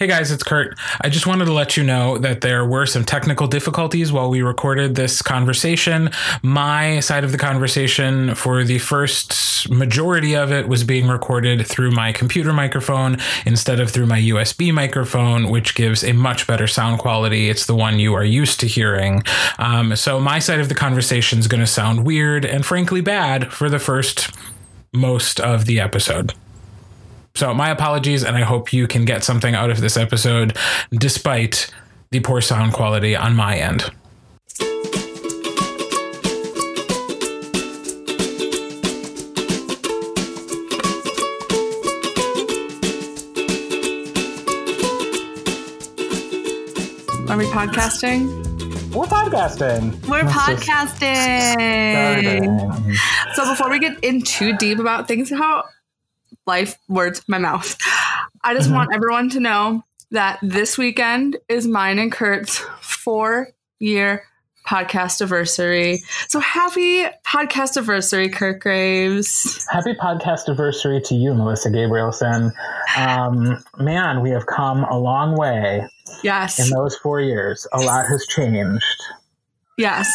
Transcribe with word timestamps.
Hey 0.00 0.06
guys, 0.06 0.30
it's 0.30 0.44
Kurt. 0.44 0.78
I 1.00 1.08
just 1.08 1.26
wanted 1.26 1.46
to 1.46 1.52
let 1.52 1.76
you 1.76 1.82
know 1.82 2.18
that 2.18 2.40
there 2.40 2.64
were 2.64 2.86
some 2.86 3.04
technical 3.04 3.48
difficulties 3.48 4.12
while 4.12 4.30
we 4.30 4.42
recorded 4.42 4.94
this 4.94 5.20
conversation. 5.22 6.10
My 6.40 7.00
side 7.00 7.24
of 7.24 7.32
the 7.32 7.36
conversation 7.36 8.36
for 8.36 8.62
the 8.62 8.78
first 8.78 9.68
majority 9.68 10.36
of 10.36 10.52
it 10.52 10.68
was 10.68 10.84
being 10.84 11.08
recorded 11.08 11.66
through 11.66 11.90
my 11.90 12.12
computer 12.12 12.52
microphone 12.52 13.16
instead 13.44 13.80
of 13.80 13.90
through 13.90 14.06
my 14.06 14.20
USB 14.20 14.72
microphone, 14.72 15.50
which 15.50 15.74
gives 15.74 16.04
a 16.04 16.12
much 16.12 16.46
better 16.46 16.68
sound 16.68 17.00
quality. 17.00 17.50
It's 17.50 17.66
the 17.66 17.74
one 17.74 17.98
you 17.98 18.14
are 18.14 18.22
used 18.22 18.60
to 18.60 18.68
hearing. 18.68 19.24
Um, 19.58 19.96
so 19.96 20.20
my 20.20 20.38
side 20.38 20.60
of 20.60 20.68
the 20.68 20.76
conversation 20.76 21.40
is 21.40 21.48
going 21.48 21.60
to 21.60 21.66
sound 21.66 22.06
weird 22.06 22.44
and 22.44 22.64
frankly 22.64 23.00
bad 23.00 23.52
for 23.52 23.68
the 23.68 23.80
first 23.80 24.30
most 24.94 25.40
of 25.40 25.64
the 25.64 25.80
episode. 25.80 26.34
So, 27.38 27.54
my 27.54 27.70
apologies, 27.70 28.24
and 28.24 28.36
I 28.36 28.40
hope 28.40 28.72
you 28.72 28.88
can 28.88 29.04
get 29.04 29.22
something 29.22 29.54
out 29.54 29.70
of 29.70 29.80
this 29.80 29.96
episode 29.96 30.58
despite 30.90 31.72
the 32.10 32.18
poor 32.18 32.40
sound 32.40 32.72
quality 32.72 33.14
on 33.14 33.36
my 33.36 33.56
end. 33.56 33.82
Are 47.30 47.36
we 47.36 47.44
podcasting? 47.44 48.26
We're 48.92 49.06
podcasting. 49.06 50.04
We're 50.08 50.24
Let's 50.24 50.64
podcasting. 50.64 51.68
So 53.34 53.48
before 53.48 53.70
we 53.70 53.78
get 53.78 53.96
in 54.02 54.22
too 54.22 54.56
deep 54.56 54.80
about 54.80 55.06
things, 55.06 55.30
how 55.30 55.62
life 56.48 56.76
words 56.88 57.22
my 57.28 57.38
mouth, 57.38 57.76
I 58.42 58.54
just 58.54 58.70
want 58.72 58.90
everyone 58.94 59.28
to 59.30 59.40
know 59.40 59.84
that 60.10 60.38
this 60.42 60.76
weekend 60.78 61.36
is 61.48 61.66
mine 61.68 61.98
and 61.98 62.10
Kurt's 62.10 62.58
four 62.80 63.48
year 63.78 64.24
podcast 64.66 65.20
anniversary. 65.20 65.98
So 66.28 66.40
happy 66.40 67.04
podcast 67.26 67.76
anniversary, 67.76 68.28
Kurt 68.30 68.60
Graves. 68.60 69.66
Happy 69.70 69.94
podcast 69.94 70.46
anniversary 70.48 71.00
to 71.02 71.14
you, 71.14 71.32
Melissa 71.34 71.70
Gabrielson. 71.70 72.52
Um, 72.96 73.62
man, 73.78 74.20
we 74.22 74.30
have 74.30 74.46
come 74.46 74.84
a 74.84 74.98
long 74.98 75.36
way 75.38 75.86
Yes. 76.22 76.58
in 76.58 76.70
those 76.74 76.96
four 76.96 77.20
years. 77.20 77.66
A 77.72 77.78
lot 77.80 78.06
has 78.08 78.26
changed. 78.26 78.82
yes. 79.78 80.08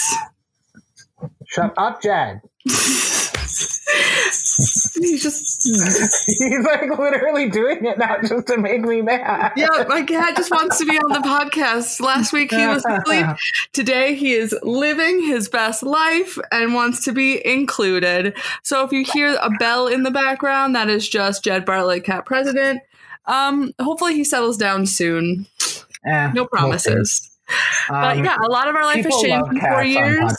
Shut 1.47 1.73
up, 1.77 2.01
Jed. 2.01 2.41
He's 4.95 5.23
just 5.23 5.63
He's 5.65 6.65
like 6.65 6.97
literally 6.97 7.49
doing 7.49 7.85
it 7.85 7.97
now 7.97 8.17
just 8.21 8.47
to 8.47 8.57
make 8.57 8.81
me 8.81 9.01
mad. 9.01 9.53
Yeah, 9.55 9.85
my 9.87 10.03
cat 10.03 10.35
just 10.35 10.51
wants 10.51 10.77
to 10.79 10.85
be 10.85 10.97
on 10.97 11.11
the 11.11 11.27
podcast. 11.27 11.99
Last 12.01 12.33
week 12.33 12.51
he 12.51 12.65
was 12.67 12.83
asleep. 12.85 13.25
Today 13.71 14.15
he 14.15 14.33
is 14.33 14.55
living 14.63 15.23
his 15.23 15.49
best 15.49 15.83
life 15.83 16.37
and 16.51 16.73
wants 16.73 17.03
to 17.05 17.11
be 17.11 17.45
included. 17.45 18.35
So 18.63 18.83
if 18.85 18.91
you 18.91 19.03
hear 19.03 19.37
a 19.41 19.49
bell 19.59 19.87
in 19.87 20.03
the 20.03 20.11
background, 20.11 20.75
that 20.75 20.89
is 20.89 21.07
just 21.07 21.43
Jed 21.43 21.65
Bartlet, 21.65 22.03
cat 22.03 22.25
president. 22.25 22.81
Um, 23.25 23.71
hopefully 23.79 24.13
he 24.15 24.23
settles 24.23 24.57
down 24.57 24.85
soon. 24.85 25.47
Eh, 26.05 26.31
No 26.33 26.45
promises. 26.45 27.29
but 27.89 28.17
Um, 28.17 28.23
yeah, 28.25 28.37
a 28.41 28.49
lot 28.51 28.67
of 28.67 28.75
our 28.75 28.83
life 28.83 29.05
has 29.05 29.21
changed 29.21 29.51
in 29.53 29.59
four 29.59 29.83
years. 29.83 30.33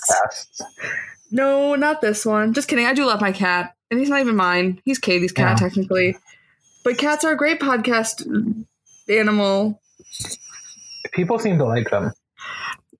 No, 1.30 1.74
not 1.74 2.00
this 2.00 2.24
one. 2.24 2.52
Just 2.52 2.68
kidding. 2.68 2.86
I 2.86 2.94
do 2.94 3.04
love 3.06 3.20
my 3.20 3.32
cat, 3.32 3.74
and 3.94 4.00
he's 4.00 4.10
not 4.10 4.20
even 4.20 4.36
mine. 4.36 4.80
He's 4.84 4.98
Katie's 4.98 5.32
cat, 5.32 5.60
Yeah. 5.60 5.68
technically. 5.68 6.16
But 6.84 6.98
cats 6.98 7.24
are 7.24 7.32
a 7.32 7.36
great 7.36 7.60
podcast 7.60 8.26
animal. 9.08 9.80
People 11.12 11.38
seem 11.38 11.58
to 11.58 11.64
like 11.64 11.88
them. 11.90 12.12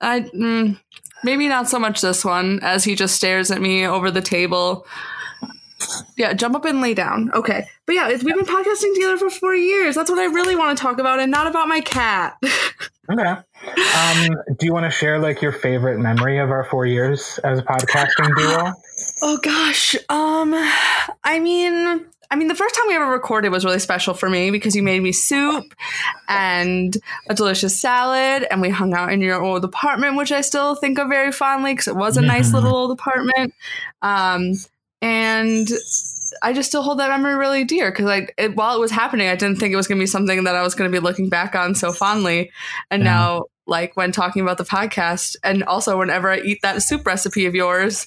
I 0.01 0.21
mm, 0.21 0.79
maybe 1.25 1.49
not 1.49 1.69
so 1.69 1.79
much 1.79 2.01
this 2.01 2.25
one 2.25 2.61
as 2.63 2.85
he 2.85 2.95
just 2.95 3.17
stares 3.17 3.51
at 3.51 3.61
me 3.61 3.87
over 3.87 4.11
the 4.11 4.23
table. 4.23 4.87
Yeah, 6.17 6.33
jump 6.33 6.55
up 6.55 6.65
and 6.65 6.81
lay 6.81 6.95
down. 6.95 7.31
Okay, 7.35 7.67
but 7.87 7.95
yeah, 7.95 8.09
we've 8.09 8.23
been 8.23 8.47
podcasting 8.47 8.95
together 8.95 9.19
for 9.19 9.29
four 9.29 9.55
years. 9.55 9.95
That's 9.95 10.09
what 10.09 10.19
I 10.19 10.27
really 10.27 10.57
want 10.57 10.79
to 10.79 10.83
talk 10.83 10.99
about, 10.99 11.21
and 11.21 11.31
not 11.31 11.47
about 11.47 11.69
my 11.69 11.81
cat. 11.81 12.37
Okay. 13.11 13.23
Um, 13.23 14.37
do 14.59 14.65
you 14.65 14.73
want 14.73 14.87
to 14.87 14.91
share 14.91 15.19
like 15.19 15.43
your 15.43 15.53
favorite 15.53 15.99
memory 15.99 16.39
of 16.39 16.51
our 16.51 16.65
four 16.65 16.87
years 16.87 17.39
as 17.45 17.59
a 17.59 17.63
podcasting 17.63 18.35
duo? 18.35 18.73
Oh 19.23 19.39
gosh, 19.39 19.95
um, 20.09 20.53
I 21.25 21.39
mean, 21.41 22.05
I 22.31 22.37
mean, 22.37 22.49
the 22.49 22.55
first 22.55 22.75
time 22.75 22.85
we 22.89 22.95
ever 22.97 23.07
recorded 23.11 23.51
was 23.51 23.65
really 23.65 23.79
special 23.79 24.15
for 24.15 24.29
me 24.29 24.51
because 24.51 24.75
you 24.75 24.83
made 24.83 25.03
me 25.03 25.13
soup 25.13 25.75
and 26.29 26.97
a 27.29 27.35
delicious 27.35 27.79
salad, 27.79 28.47
and 28.51 28.61
we 28.61 28.71
hung 28.71 28.95
out 28.95 29.13
in 29.13 29.21
your 29.21 29.43
old 29.43 29.65
apartment, 29.65 30.17
which 30.17 30.33
I 30.33 30.41
still 30.41 30.75
think 30.75 30.99
of 30.99 31.09
very 31.09 31.33
fondly 31.33 31.73
because 31.73 31.89
it 31.89 31.97
was 31.97 32.17
a 32.17 32.23
nice 32.23 32.51
Mhm. 32.51 32.55
little 32.55 32.75
old 32.75 32.91
apartment. 32.93 33.55
Um, 34.03 34.53
and 35.01 35.69
I 36.43 36.53
just 36.53 36.71
still 36.71 36.83
hold 36.83 36.99
that 36.99 37.11
memory 37.11 37.37
really 37.37 37.65
dear 37.65 37.91
because 37.91 38.07
I, 38.07 38.27
it, 38.39 38.57
while 38.57 38.75
it 38.75 38.81
was 38.81 38.91
happening, 38.91 39.29
I 39.29 39.37
didn't 39.37 39.57
think 39.61 39.73
it 39.73 39.77
was 39.77 39.87
going 39.87 39.99
to 39.99 40.03
be 40.03 40.07
something 40.07 40.45
that 40.45 40.57
I 40.57 40.63
was 40.63 40.75
going 40.75 40.91
to 40.91 40.97
be 40.99 41.03
looking 41.03 41.29
back 41.29 41.55
on 41.55 41.75
so 41.75 41.93
fondly. 41.93 42.51
And 42.91 43.03
Yeah. 43.03 43.11
now, 43.11 43.43
like 43.67 43.97
when 43.97 44.13
talking 44.13 44.43
about 44.43 44.59
the 44.59 44.65
podcast, 44.65 45.37
and 45.45 45.63
also 45.65 45.99
whenever 45.99 46.31
I 46.31 46.39
eat 46.41 46.61
that 46.63 46.83
soup 46.83 47.07
recipe 47.07 47.47
of 47.47 47.55
yours, 47.55 48.07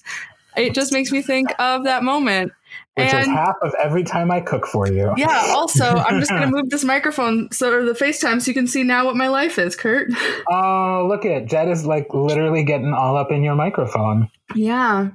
it 0.58 0.74
just 0.74 0.92
makes 0.92 1.12
me 1.12 1.22
think 1.22 1.50
of 1.60 1.84
that 1.86 2.04
moment. 2.04 2.52
Which 2.96 3.08
is 3.08 3.14
and 3.14 3.28
half 3.28 3.56
of 3.62 3.74
every 3.82 4.04
time 4.04 4.32
I 4.32 4.42
cook 4.42 4.66
for 4.66 4.92
you. 4.92 5.14
yeah, 5.18 5.54
also, 5.56 5.86
I'm 5.86 6.20
just 6.20 6.32
going 6.32 6.42
to 6.50 6.50
move 6.50 6.72
this 6.72 6.84
microphone 6.84 7.52
so 7.52 7.72
or 7.72 7.86
the 7.86 7.94
FaceTime 7.94 8.42
so 8.42 8.50
you 8.50 8.56
can 8.56 8.68
see 8.68 8.82
now 8.82 9.06
what 9.06 9.16
my 9.16 9.28
life 9.28 9.60
is, 9.60 9.76
Kurt. 9.76 10.10
Oh, 10.50 11.06
look 11.08 11.26
at 11.26 11.46
Jed 11.46 11.70
is 11.70 11.86
like 11.86 12.08
literally 12.14 12.64
getting 12.64 12.94
all 12.94 13.18
up 13.18 13.32
in 13.32 13.44
your 13.44 13.56
microphone. 13.56 14.30
Yeah. 14.56 15.10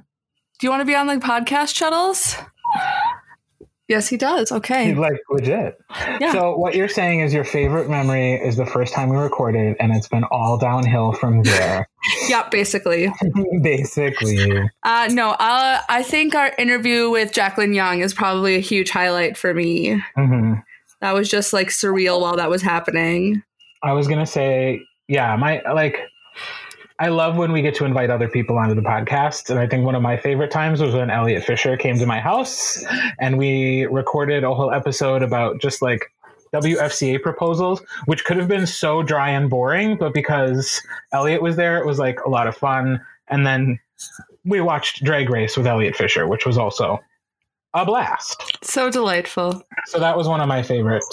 Do 0.59 0.67
you 0.67 0.69
want 0.69 0.81
to 0.81 0.85
be 0.85 0.95
on 0.95 1.07
the 1.07 1.15
podcast 1.15 1.75
shuttles? 1.75 2.37
Yes, 3.93 4.07
he 4.07 4.17
does. 4.17 4.51
Okay. 4.51 4.95
Like 4.95 5.21
legit. 5.29 5.77
Yeah. 6.19 6.31
So 6.31 6.57
what 6.57 6.73
you're 6.73 6.87
saying 6.87 7.19
is 7.19 7.31
your 7.31 7.43
favorite 7.43 7.87
memory 7.91 8.33
is 8.33 8.55
the 8.57 8.65
first 8.65 8.91
time 8.91 9.09
we 9.09 9.17
recorded, 9.17 9.77
and 9.79 9.95
it's 9.95 10.07
been 10.07 10.23
all 10.31 10.57
downhill 10.57 11.13
from 11.13 11.43
there. 11.43 11.87
Yeah, 12.27 12.49
basically. 12.49 13.09
Basically. 13.61 14.69
Uh, 14.83 15.07
no, 15.11 15.29
uh, 15.29 15.79
I 15.87 16.03
think 16.03 16.35
our 16.35 16.51
interview 16.57 17.09
with 17.09 17.31
Jacqueline 17.31 17.73
Young 17.73 18.01
is 18.01 18.13
probably 18.13 18.55
a 18.55 18.59
huge 18.59 18.89
highlight 18.89 19.37
for 19.37 19.53
me. 19.53 20.03
hmm 20.17 20.55
That 20.99 21.13
was 21.13 21.29
just 21.29 21.53
like 21.53 21.69
surreal 21.69 22.19
while 22.19 22.35
that 22.35 22.49
was 22.49 22.61
happening. 22.61 23.41
I 23.83 23.93
was 23.93 24.09
gonna 24.09 24.25
say, 24.25 24.81
yeah, 25.07 25.33
my 25.37 25.61
like 25.73 25.97
I 27.03 27.09
love 27.09 27.35
when 27.35 27.51
we 27.51 27.61
get 27.61 27.75
to 27.75 27.83
invite 27.83 28.09
other 28.09 28.29
people 28.29 28.57
onto 28.57 28.75
the 28.75 28.81
podcast. 28.81 29.49
And 29.49 29.59
I 29.59 29.67
think 29.67 29.83
one 29.83 29.93
of 29.93 30.01
my 30.01 30.15
favorite 30.15 30.51
times 30.51 30.79
was 30.79 30.95
when 30.95 31.09
Elliot 31.09 31.43
Fisher 31.43 31.75
came 31.75 31.99
to 31.99 32.05
my 32.05 32.21
house 32.21 32.81
and 33.19 33.37
we 33.37 33.87
recorded 33.87 34.45
a 34.45 34.55
whole 34.55 34.71
episode 34.71 35.21
about 35.21 35.59
just 35.59 35.81
like 35.81 36.09
WFCA 36.53 37.21
proposals, 37.21 37.81
which 38.05 38.23
could 38.23 38.37
have 38.37 38.47
been 38.47 38.65
so 38.65 39.03
dry 39.03 39.31
and 39.31 39.49
boring, 39.49 39.97
but 39.97 40.13
because 40.13 40.81
Elliot 41.11 41.41
was 41.41 41.57
there, 41.57 41.77
it 41.77 41.85
was 41.85 41.99
like 41.99 42.21
a 42.25 42.29
lot 42.29 42.47
of 42.47 42.55
fun. 42.55 43.01
And 43.27 43.45
then 43.45 43.81
we 44.45 44.61
watched 44.61 45.03
Drag 45.03 45.29
Race 45.29 45.57
with 45.57 45.67
Elliot 45.67 45.97
Fisher, 45.97 46.25
which 46.25 46.45
was 46.45 46.57
also 46.57 47.01
a 47.73 47.83
blast. 47.83 48.59
So 48.63 48.89
delightful. 48.89 49.61
So 49.87 49.99
that 49.99 50.15
was 50.15 50.29
one 50.29 50.39
of 50.39 50.47
my 50.47 50.63
favorite 50.63 51.03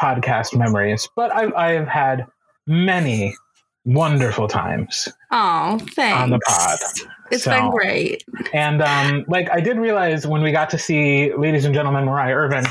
podcast 0.00 0.58
memories. 0.58 1.08
But 1.14 1.32
I've, 1.32 1.54
I've 1.54 1.86
had 1.86 2.26
many 2.66 3.36
wonderful 3.84 4.48
times 4.48 5.08
Oh, 5.30 5.78
thanks. 5.94 6.20
on 6.22 6.30
the 6.30 6.38
pod. 6.40 6.78
It's 7.30 7.44
So- 7.44 7.50
been 7.50 7.70
great. 7.70 8.24
And 8.52 8.82
um, 8.82 9.24
like 9.28 9.48
I 9.50 9.60
did 9.60 9.76
realize 9.78 10.26
when 10.26 10.42
we 10.42 10.52
got 10.52 10.70
to 10.70 10.78
see, 10.78 11.32
ladies 11.34 11.64
and 11.64 11.74
gentlemen, 11.74 12.04
Mariah 12.04 12.34
Irvin 12.34 12.64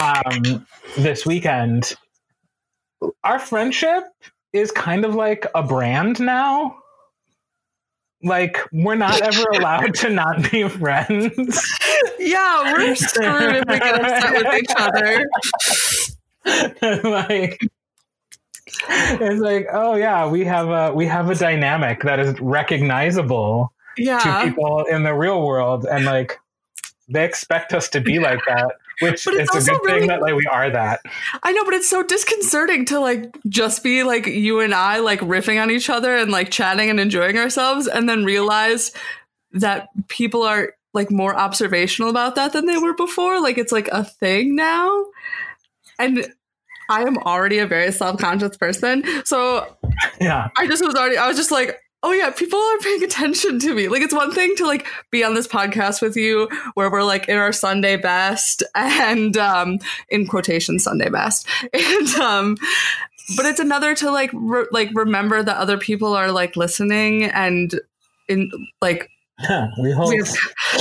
um, 0.00 0.66
this 0.96 1.26
weekend, 1.26 1.94
our 3.24 3.38
friendship 3.38 4.04
is 4.52 4.70
kind 4.72 5.04
of 5.04 5.14
like 5.14 5.46
a 5.54 5.62
brand 5.62 6.20
now. 6.20 6.76
Like 8.22 8.58
we're 8.72 8.96
not 8.96 9.20
ever 9.22 9.44
allowed 9.54 9.94
to 9.96 10.10
not 10.10 10.50
be 10.50 10.68
friends. 10.68 11.78
Yeah, 12.18 12.72
we're 12.72 12.94
screwed 12.94 13.56
if 13.56 13.64
we 13.66 13.78
get 13.78 14.00
upset 14.00 14.32
with 14.34 14.54
each 14.62 14.72
other. 16.82 17.10
like 17.10 17.58
it's 18.88 19.40
like 19.40 19.66
oh 19.72 19.94
yeah 19.94 20.28
we 20.28 20.44
have 20.44 20.68
a 20.68 20.92
we 20.94 21.06
have 21.06 21.28
a 21.30 21.34
dynamic 21.34 22.02
that 22.02 22.18
is 22.18 22.38
recognizable 22.40 23.72
to 23.96 24.40
people 24.44 24.84
in 24.90 25.02
the 25.02 25.14
real 25.14 25.46
world 25.46 25.84
and 25.84 26.04
like 26.04 26.38
they 27.08 27.24
expect 27.24 27.72
us 27.72 27.88
to 27.88 28.00
be 28.00 28.18
like 28.18 28.40
that 28.46 28.72
which 29.00 29.24
But 29.24 29.34
it's 29.34 29.54
it's, 29.54 29.66
a 29.66 29.70
good 29.70 29.80
really- 29.84 30.00
thing 30.00 30.08
that 30.08 30.22
like 30.22 30.34
we 30.34 30.46
are 30.46 30.70
that 30.70 31.00
I 31.42 31.52
know, 31.52 31.64
but 31.64 31.74
it's 31.74 31.88
so 31.88 32.02
disconcerting 32.02 32.84
to 32.86 33.00
like 33.00 33.36
just 33.48 33.82
be 33.82 34.02
like 34.02 34.26
you 34.26 34.60
and 34.60 34.74
I 34.74 34.98
like 34.98 35.20
riffing 35.20 35.60
on 35.60 35.70
each 35.70 35.88
other 35.88 36.14
and 36.14 36.30
like 36.30 36.50
chatting 36.50 36.90
and 36.90 37.00
enjoying 37.00 37.38
ourselves 37.38 37.86
and 37.86 38.08
then 38.08 38.24
realize 38.24 38.92
that 39.52 39.88
people 40.08 40.42
are 40.42 40.74
like 40.92 41.10
more 41.10 41.34
observational 41.34 42.10
about 42.10 42.34
that 42.34 42.52
than 42.52 42.66
they 42.66 42.76
were 42.76 42.94
before. 42.94 43.40
Like 43.40 43.56
it's 43.58 43.72
like 43.72 43.88
a 43.88 44.04
thing 44.04 44.54
now. 44.54 45.06
And 45.98 46.32
I 46.90 47.02
am 47.02 47.16
already 47.18 47.58
a 47.58 47.66
very 47.66 47.92
self 47.92 48.18
conscious 48.20 48.56
person. 48.56 49.04
So 49.24 49.76
Yeah. 50.20 50.48
I 50.56 50.66
just 50.66 50.84
was 50.84 50.94
already, 50.94 51.16
I 51.16 51.28
was 51.28 51.36
just 51.36 51.50
like, 51.50 51.78
oh 52.02 52.12
yeah, 52.12 52.30
people 52.30 52.58
are 52.58 52.78
paying 52.78 53.02
attention 53.04 53.58
to 53.60 53.74
me. 53.74 53.88
Like 53.88 54.02
it's 54.02 54.14
one 54.14 54.32
thing 54.32 54.54
to 54.56 54.66
like 54.66 54.86
be 55.10 55.22
on 55.22 55.34
this 55.34 55.46
podcast 55.46 56.02
with 56.02 56.16
you 56.16 56.48
where 56.74 56.90
we're 56.90 57.02
like 57.02 57.28
in 57.28 57.36
our 57.36 57.52
Sunday 57.52 57.96
best 57.96 58.62
and 58.74 59.36
um 59.36 59.78
in 60.08 60.26
quotation 60.26 60.78
Sunday 60.78 61.08
best. 61.08 61.46
And 61.72 62.08
um 62.20 62.56
but 63.36 63.46
it's 63.46 63.60
another 63.60 63.94
to 63.94 64.10
like 64.10 64.30
re- 64.32 64.66
like 64.72 64.90
remember 64.94 65.42
that 65.42 65.56
other 65.56 65.78
people 65.78 66.14
are 66.14 66.32
like 66.32 66.56
listening 66.56 67.24
and 67.24 67.80
in 68.28 68.50
like 68.80 69.08
we 69.80 69.90
hope. 69.92 70.08
we 70.10 70.18
have 70.18 70.28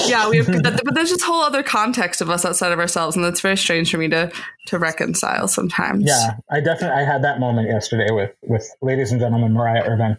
yeah 0.07 0.29
we 0.29 0.37
have 0.37 0.47
but 0.63 0.93
there's 0.93 1.09
this 1.09 1.23
whole 1.23 1.41
other 1.41 1.63
context 1.63 2.21
of 2.21 2.29
us 2.29 2.43
outside 2.45 2.71
of 2.71 2.79
ourselves 2.79 3.15
and 3.15 3.23
that's 3.23 3.41
very 3.41 3.57
strange 3.57 3.89
for 3.91 3.97
me 3.97 4.07
to 4.07 4.31
to 4.67 4.77
reconcile 4.77 5.47
sometimes 5.47 6.03
yeah, 6.05 6.35
I 6.51 6.59
definitely 6.59 7.01
I 7.01 7.05
had 7.05 7.23
that 7.23 7.39
moment 7.39 7.67
yesterday 7.69 8.11
with 8.11 8.31
with 8.43 8.69
ladies 8.81 9.11
and 9.11 9.19
gentlemen 9.19 9.53
Mariah 9.53 9.83
Irvin. 9.83 10.17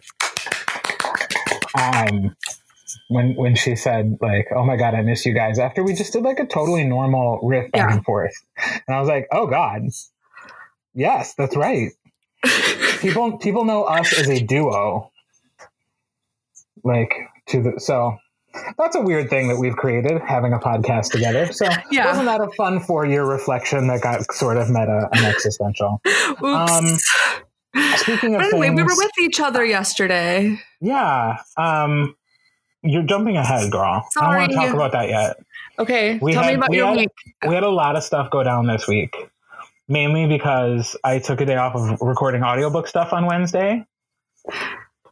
Um, 1.79 2.35
when 3.07 3.35
when 3.35 3.55
she 3.55 3.75
said 3.75 4.17
like, 4.21 4.47
"Oh 4.55 4.63
my 4.65 4.75
god, 4.75 4.93
I 4.93 5.01
miss 5.01 5.25
you 5.25 5.33
guys," 5.33 5.57
after 5.59 5.83
we 5.83 5.93
just 5.93 6.13
did 6.13 6.23
like 6.23 6.39
a 6.39 6.45
totally 6.45 6.83
normal 6.83 7.39
riff 7.43 7.71
back 7.71 7.89
Yeah. 7.89 7.95
and 7.95 8.03
forth, 8.05 8.33
and 8.57 8.95
I 8.95 8.99
was 8.99 9.07
like, 9.07 9.27
"Oh 9.31 9.47
god, 9.47 9.83
yes, 10.93 11.33
that's 11.35 11.55
right." 11.55 11.91
people 12.99 13.37
people 13.37 13.65
know 13.65 13.83
us 13.83 14.17
as 14.17 14.29
a 14.29 14.41
duo, 14.41 15.11
like 16.83 17.13
to 17.47 17.61
the 17.63 17.79
so. 17.79 18.17
That's 18.77 18.95
a 18.95 19.01
weird 19.01 19.29
thing 19.29 19.47
that 19.47 19.57
we've 19.57 19.75
created, 19.75 20.21
having 20.21 20.53
a 20.53 20.59
podcast 20.59 21.11
together. 21.11 21.51
So, 21.53 21.67
Yeah. 21.91 22.05
wasn't 22.07 22.25
that 22.25 22.41
a 22.41 22.49
fun 22.57 22.79
four-year 22.79 23.25
reflection 23.25 23.87
that 23.87 24.01
got 24.01 24.31
sort 24.33 24.57
of 24.57 24.69
meta 24.69 25.09
and 25.13 25.25
existential? 25.25 26.01
Oops. 26.07 26.41
Um, 26.43 26.97
Speaking 27.95 28.35
of 28.35 28.41
But 28.41 28.47
anyway, 28.53 28.69
we 28.71 28.83
were 28.83 28.95
with 28.97 29.11
each 29.19 29.39
other 29.39 29.63
yesterday. 29.63 30.59
Yeah. 30.81 31.37
Um, 31.55 32.15
you're 32.83 33.03
jumping 33.03 33.37
ahead, 33.37 33.71
girl. 33.71 34.05
I 34.17 34.19
don't 34.19 34.35
want 34.39 34.49
to 34.51 34.55
Sorry. 34.55 34.65
talk 34.67 34.75
about 34.75 34.91
that 34.91 35.07
yet. 35.09 35.37
Okay, 35.79 36.17
We 36.21 36.33
tell 36.33 36.43
had- 36.43 36.49
me 36.49 36.55
about 36.55 36.73
your 36.73 36.87
had- 36.87 36.97
week. 36.97 37.09
We 37.47 37.53
had 37.55 37.63
a 37.63 37.69
lot 37.69 37.95
of 37.95 38.03
stuff 38.03 38.29
go 38.29 38.43
down 38.43 38.67
this 38.67 38.87
week, 38.87 39.15
mainly 39.87 40.27
because 40.27 40.97
I 41.03 41.19
took 41.19 41.39
a 41.39 41.45
day 41.45 41.55
off 41.55 41.75
of 41.75 42.01
recording 42.01 42.43
audiobook 42.43 42.87
stuff 42.87 43.13
on 43.13 43.25
Wednesday. 43.25 43.85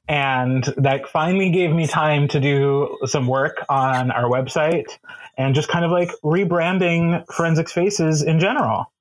And 0.09 0.63
that 0.75 1.07
finally 1.07 1.51
gave 1.51 1.71
me 1.71 1.85
time 1.85 2.27
to 2.29 2.39
do 2.39 2.97
some 3.05 3.27
work 3.27 3.63
on 3.69 4.09
our 4.09 4.23
website 4.23 4.97
and 5.37 5.53
just 5.53 5.69
kind 5.69 5.85
of 5.85 5.91
like 5.91 6.09
rebranding 6.23 7.23
Forensics 7.31 7.71
Faces 7.71 8.23
in 8.23 8.39
general. 8.39 8.91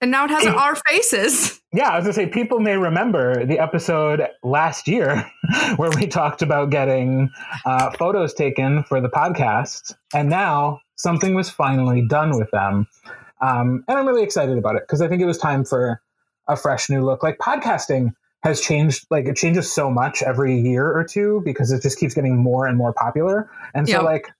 And 0.00 0.10
now 0.10 0.24
it 0.24 0.30
has 0.30 0.46
our 0.46 0.76
faces. 0.76 1.60
Yeah, 1.74 1.90
I 1.90 1.96
was 1.96 2.04
gonna 2.04 2.14
say 2.14 2.26
people 2.26 2.58
may 2.58 2.76
remember 2.78 3.44
the 3.44 3.58
episode 3.58 4.26
last 4.42 4.88
year 4.88 5.30
where 5.76 5.90
we 5.90 6.06
talked 6.06 6.40
about 6.40 6.70
getting 6.70 7.30
uh, 7.66 7.90
photos 7.90 8.32
taken 8.32 8.82
for 8.84 9.02
the 9.02 9.08
podcast, 9.10 9.94
and 10.14 10.30
now 10.30 10.80
something 10.96 11.34
was 11.34 11.50
finally 11.50 12.00
done 12.00 12.38
with 12.38 12.50
them, 12.50 12.86
um, 13.40 13.84
and 13.88 13.98
I'm 13.98 14.06
really 14.06 14.22
excited 14.22 14.56
about 14.56 14.76
it 14.76 14.84
because 14.84 15.00
I 15.00 15.08
think 15.08 15.20
it 15.20 15.26
was 15.26 15.38
time 15.38 15.64
for 15.64 16.00
a 16.48 16.56
fresh 16.56 16.88
new 16.88 17.04
look. 17.04 17.22
Like 17.22 17.38
podcasting 17.38 18.14
has 18.44 18.60
changed, 18.60 19.06
like 19.10 19.26
it 19.26 19.36
changes 19.36 19.72
so 19.72 19.90
much 19.90 20.22
every 20.22 20.56
year 20.60 20.86
or 20.86 21.02
two 21.04 21.42
because 21.44 21.72
it 21.72 21.82
just 21.82 21.98
keeps 21.98 22.14
getting 22.14 22.36
more 22.36 22.66
and 22.68 22.78
more 22.78 22.92
popular, 22.92 23.50
and 23.74 23.88
so 23.88 23.96
Yep. 23.96 24.02
like. 24.04 24.30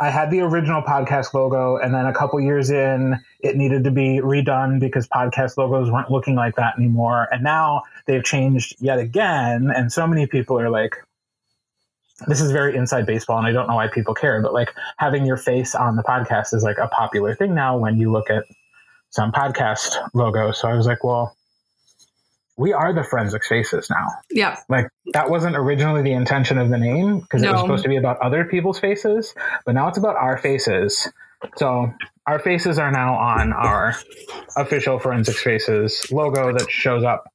I 0.00 0.10
had 0.10 0.32
the 0.32 0.40
original 0.40 0.82
podcast 0.82 1.34
logo, 1.34 1.76
and 1.76 1.94
then 1.94 2.04
a 2.04 2.12
couple 2.12 2.40
years 2.40 2.68
in, 2.68 3.16
it 3.38 3.54
needed 3.56 3.84
to 3.84 3.92
be 3.92 4.18
redone 4.20 4.80
because 4.80 5.06
podcast 5.06 5.56
logos 5.56 5.88
weren't 5.88 6.10
looking 6.10 6.34
like 6.34 6.56
that 6.56 6.76
anymore. 6.76 7.28
And 7.30 7.44
now 7.44 7.82
they've 8.06 8.22
changed 8.24 8.74
yet 8.80 8.98
again. 8.98 9.70
And 9.70 9.92
so 9.92 10.04
many 10.04 10.26
people 10.26 10.58
are 10.58 10.68
like, 10.68 10.96
this 12.26 12.40
is 12.40 12.50
very 12.50 12.76
inside 12.76 13.06
baseball, 13.06 13.38
and 13.38 13.46
I 13.46 13.52
don't 13.52 13.68
know 13.68 13.76
why 13.76 13.86
people 13.86 14.14
care, 14.14 14.42
but 14.42 14.52
like 14.52 14.74
having 14.96 15.24
your 15.24 15.36
face 15.36 15.76
on 15.76 15.94
the 15.94 16.02
podcast 16.02 16.52
is 16.54 16.64
like 16.64 16.78
a 16.78 16.88
popular 16.88 17.32
thing 17.36 17.54
now 17.54 17.78
when 17.78 17.96
you 17.96 18.10
look 18.10 18.30
at 18.30 18.44
some 19.10 19.30
podcast 19.30 19.94
logos. 20.12 20.58
So 20.60 20.68
I 20.68 20.74
was 20.74 20.88
like, 20.88 21.04
well, 21.04 21.36
we 22.56 22.72
are 22.72 22.92
the 22.92 23.02
forensic 23.02 23.44
faces 23.44 23.90
now. 23.90 24.08
Yeah. 24.30 24.58
Like 24.68 24.88
that 25.12 25.28
wasn't 25.28 25.56
originally 25.56 26.02
the 26.02 26.12
intention 26.12 26.58
of 26.58 26.70
the 26.70 26.78
name 26.78 27.20
because 27.20 27.42
it 27.42 27.50
was 27.50 27.60
supposed 27.60 27.82
to 27.82 27.88
be 27.88 27.96
about 27.96 28.18
other 28.20 28.44
people's 28.44 28.78
faces, 28.78 29.34
but 29.66 29.74
now 29.74 29.88
it's 29.88 29.98
about 29.98 30.16
our 30.16 30.38
faces. 30.38 31.08
So 31.56 31.92
our 32.26 32.38
faces 32.38 32.78
are 32.78 32.90
now 32.90 33.14
on 33.14 33.52
our 33.52 33.96
official 34.56 34.98
forensic 34.98 35.36
Faces 35.36 36.10
logo 36.10 36.56
that 36.56 36.70
shows 36.70 37.04
up 37.04 37.30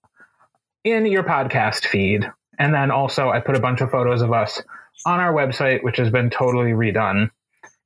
in 0.83 1.05
your 1.05 1.23
podcast 1.23 1.85
feed. 1.85 2.29
And 2.57 2.73
then 2.73 2.89
also 2.89 3.29
I 3.29 3.39
put 3.39 3.55
a 3.55 3.59
bunch 3.59 3.81
of 3.81 3.91
photos 3.91 4.21
of 4.21 4.31
us 4.31 4.61
on 5.05 5.19
our 5.19 5.33
website, 5.33 5.83
which 5.83 5.97
has 5.97 6.09
been 6.09 6.29
totally 6.29 6.71
redone. 6.71 7.29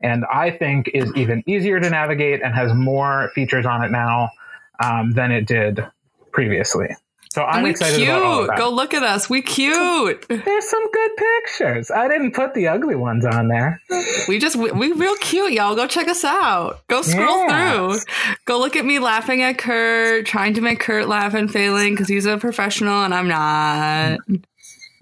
And 0.02 0.26
I 0.32 0.52
think 0.52 0.90
is 0.94 1.12
even 1.16 1.44
easier 1.46 1.80
to 1.80 1.90
navigate 1.90 2.42
and 2.42 2.54
has 2.54 2.74
more 2.74 3.32
features 3.34 3.66
on 3.66 3.84
it 3.84 3.92
now 3.92 4.30
um, 4.84 5.12
than 5.12 5.32
it 5.32 5.46
did 5.48 5.86
previously. 6.32 6.96
So 7.34 7.42
I'm 7.46 7.64
we 7.64 7.72
excited 7.72 7.96
cute. 7.98 8.10
about 8.10 8.22
all 8.22 8.42
of 8.42 8.48
that. 8.48 8.60
Go 8.60 8.70
look 8.70 8.94
at 8.94 9.02
us. 9.02 9.28
We 9.28 9.42
cute. 9.42 10.24
There's 10.30 10.70
some 10.70 10.92
good 10.92 11.12
pictures. 11.18 11.90
I 11.90 12.08
didn't 12.08 12.34
put 12.36 12.54
the 12.54 12.68
ugly 12.68 12.94
ones 12.94 13.26
on 13.26 13.48
there. 13.48 13.82
We 14.28 14.38
just 14.38 14.56
we, 14.56 14.72
we 14.72 14.92
real 14.92 15.16
cute, 15.16 15.52
y'all. 15.52 15.76
Go 15.76 15.88
check 15.88 16.08
us 16.08 16.24
out. 16.24 16.86
Go 16.90 17.02
scroll 17.02 17.48
Yes. 17.48 18.04
through. 18.04 18.36
Go 18.46 18.60
look 18.60 18.76
at 18.76 18.86
me 18.86 19.00
laughing 19.00 19.42
at 19.42 19.58
Kurt, 19.58 20.28
trying 20.28 20.54
to 20.54 20.62
make 20.62 20.80
Kurt 20.80 21.08
laugh 21.08 21.34
and 21.34 21.52
failing 21.52 21.94
because 21.94 22.08
he's 22.08 22.28
a 22.28 22.38
professional 22.38 23.04
and 23.04 23.16
I'm 23.16 23.28
not. 23.28 24.20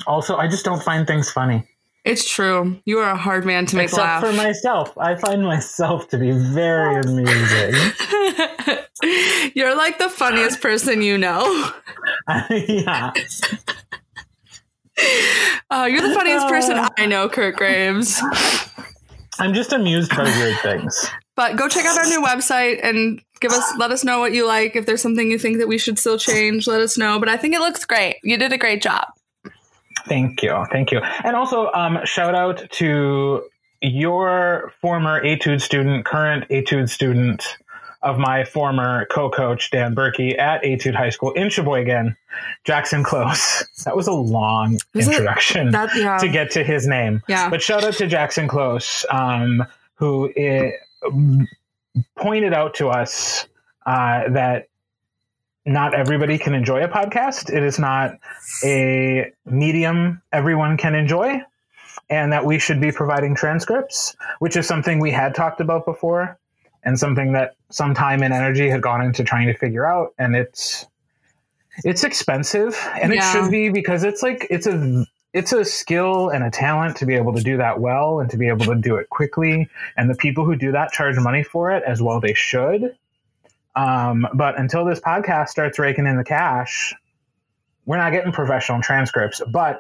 Also, 0.08 0.38
I 0.38 0.48
just 0.48 0.64
don't 0.64 0.82
find 0.82 1.06
things 1.06 1.30
funny. 1.30 1.68
It's 2.04 2.30
true. 2.30 2.80
You 2.86 3.00
are 3.00 3.12
a 3.12 3.18
hard 3.18 3.46
man 3.46 3.68
to 3.68 3.76
make 3.76 3.86
Except 3.86 4.02
laugh. 4.02 4.24
for 4.24 4.34
myself. 4.34 4.98
I 4.98 5.16
find 5.16 5.44
myself 5.44 6.08
to 6.10 6.18
be 6.18 6.32
very 6.32 7.00
amusing. 7.06 7.74
You're 9.54 9.76
like 9.76 10.00
the 10.00 10.10
funniest 10.10 10.62
person 10.62 11.02
you 11.02 11.18
know. 11.18 11.72
yeah. 12.50 13.12
Uh, 15.70 15.88
you're 15.90 16.08
the 16.08 16.14
funniest 16.14 16.48
person 16.48 16.78
I 16.98 17.06
know, 17.06 17.30
Kurt 17.30 17.56
Graves. 17.56 18.22
I'm 19.40 19.54
just 19.54 19.72
amused 19.72 20.12
by 20.16 20.24
weird 20.24 20.58
things. 20.60 21.08
But 21.36 21.56
go 21.56 21.68
check 21.68 21.86
out 21.86 21.98
our 21.98 22.06
new 22.06 22.22
website 22.22 22.84
and 22.84 23.22
give 23.40 23.52
us 23.52 23.74
let 23.78 23.92
us 23.92 24.04
know 24.04 24.20
what 24.20 24.34
you 24.34 24.46
like. 24.46 24.76
If 24.76 24.86
there's 24.86 25.02
something 25.02 25.32
you 25.32 25.40
think 25.40 25.58
that 25.60 25.68
we 25.68 25.78
should 25.78 25.98
still 25.98 26.18
change, 26.18 26.68
let 26.68 26.82
us 26.82 26.98
know. 26.98 27.20
But 27.20 27.30
I 27.30 27.38
think 27.38 27.56
it 27.56 27.60
looks 27.60 27.86
great. 27.86 28.18
You 28.24 28.38
did 28.38 28.54
a 28.54 28.58
great 28.58 28.82
job. 28.82 29.08
Thank 30.08 30.42
you. 30.44 30.66
Thank 30.72 30.92
you. 30.92 31.00
And 31.24 31.36
also, 31.36 31.72
um, 31.74 32.00
shout 32.06 32.36
out 32.36 32.70
to 32.72 33.44
your 33.82 34.74
former 34.82 35.22
Etude 35.24 35.62
student, 35.62 36.06
current 36.06 36.48
Etude 36.50 36.90
student 36.90 37.58
of 38.04 38.18
my 38.18 38.44
former 38.44 39.06
co-coach, 39.12 39.70
Dan 39.70 39.94
Berkey 39.94 40.38
at 40.40 40.64
Etude 40.64 40.96
High 40.96 41.12
School 41.12 41.32
in 41.34 41.50
Sheboygan, 41.50 42.18
Jackson 42.64 43.04
Close. 43.04 43.64
That 43.86 43.96
was 43.96 44.08
a 44.08 44.12
long 44.12 44.80
Was 44.96 45.08
it? 45.08 45.12
introduction 45.12 45.72
That 45.72 45.90
yeah. 45.96 46.18
to 46.18 46.28
get 46.28 46.52
to 46.52 46.64
his 46.64 46.88
name. 46.88 47.22
Yeah. 47.28 47.50
But 47.50 47.62
shout 47.62 47.84
out 47.84 47.94
to 47.96 48.08
Jackson 48.08 48.48
Close, 48.48 49.06
um, 49.12 49.64
who 49.96 50.32
i- 50.38 50.72
pointed 52.18 52.54
out 52.54 52.74
to 52.76 52.90
us 52.90 53.48
uh, 53.86 54.30
that 54.30 54.68
not 55.66 55.94
everybody 55.94 56.38
can 56.38 56.54
enjoy 56.54 56.84
a 56.84 56.88
podcast. 56.88 57.54
It 57.54 57.64
is 57.64 57.78
not 57.78 58.18
a 58.64 59.32
medium 59.46 60.22
everyone 60.32 60.78
can 60.78 60.96
enjoy, 60.96 61.42
and 62.10 62.32
that 62.32 62.46
we 62.46 62.60
should 62.60 62.82
be 62.82 62.92
providing 62.92 63.36
transcripts, 63.36 64.16
which 64.40 64.56
is 64.56 64.68
something 64.68 65.00
we 65.00 65.12
had 65.12 65.36
talked 65.36 65.62
about 65.62 65.86
before, 65.86 66.38
and 66.84 66.98
something 66.98 67.34
that 67.34 67.56
some 67.70 67.94
time 67.94 68.24
and 68.24 68.34
energy 68.34 68.70
had 68.70 68.82
gone 68.82 69.02
into 69.02 69.24
trying 69.24 69.48
to 69.48 69.54
figure 69.54 69.86
out. 69.86 70.14
And 70.18 70.36
it's 70.36 70.86
it's 71.84 72.04
expensive, 72.04 72.78
and 73.02 73.14
it 73.14 73.24
should 73.24 73.52
be 73.52 73.70
because 73.70 74.04
it's 74.04 74.24
like 74.24 74.48
it's 74.50 74.68
a 74.68 75.06
it's 75.34 75.54
a 75.54 75.64
skill 75.64 76.30
and 76.30 76.44
a 76.44 76.50
talent 76.50 76.98
to 76.98 77.06
be 77.06 77.16
able 77.16 77.34
to 77.34 77.42
do 77.42 77.58
that 77.58 77.80
well 77.80 78.20
and 78.20 78.30
to 78.30 78.38
be 78.38 78.48
able 78.48 78.66
to 78.66 78.76
do 78.76 78.98
it 78.98 79.10
quickly. 79.10 79.70
And 79.96 80.10
the 80.10 80.16
people 80.16 80.44
who 80.44 80.56
do 80.56 80.72
that 80.74 80.92
charge 80.92 81.18
money 81.18 81.44
for 81.44 81.72
it 81.72 81.84
as 81.88 82.02
well. 82.02 82.20
They 82.20 82.34
should. 82.34 82.98
Um, 83.76 84.28
but 84.34 84.60
until 84.60 84.86
this 84.86 85.00
podcast 85.00 85.50
starts 85.50 85.80
raking 85.80 86.08
in 86.08 86.18
the 86.18 86.24
cash, 86.24 86.94
we're 87.86 87.98
not 87.98 88.12
getting 88.12 88.32
professional 88.32 88.82
transcripts. 88.82 89.42
But 89.52 89.80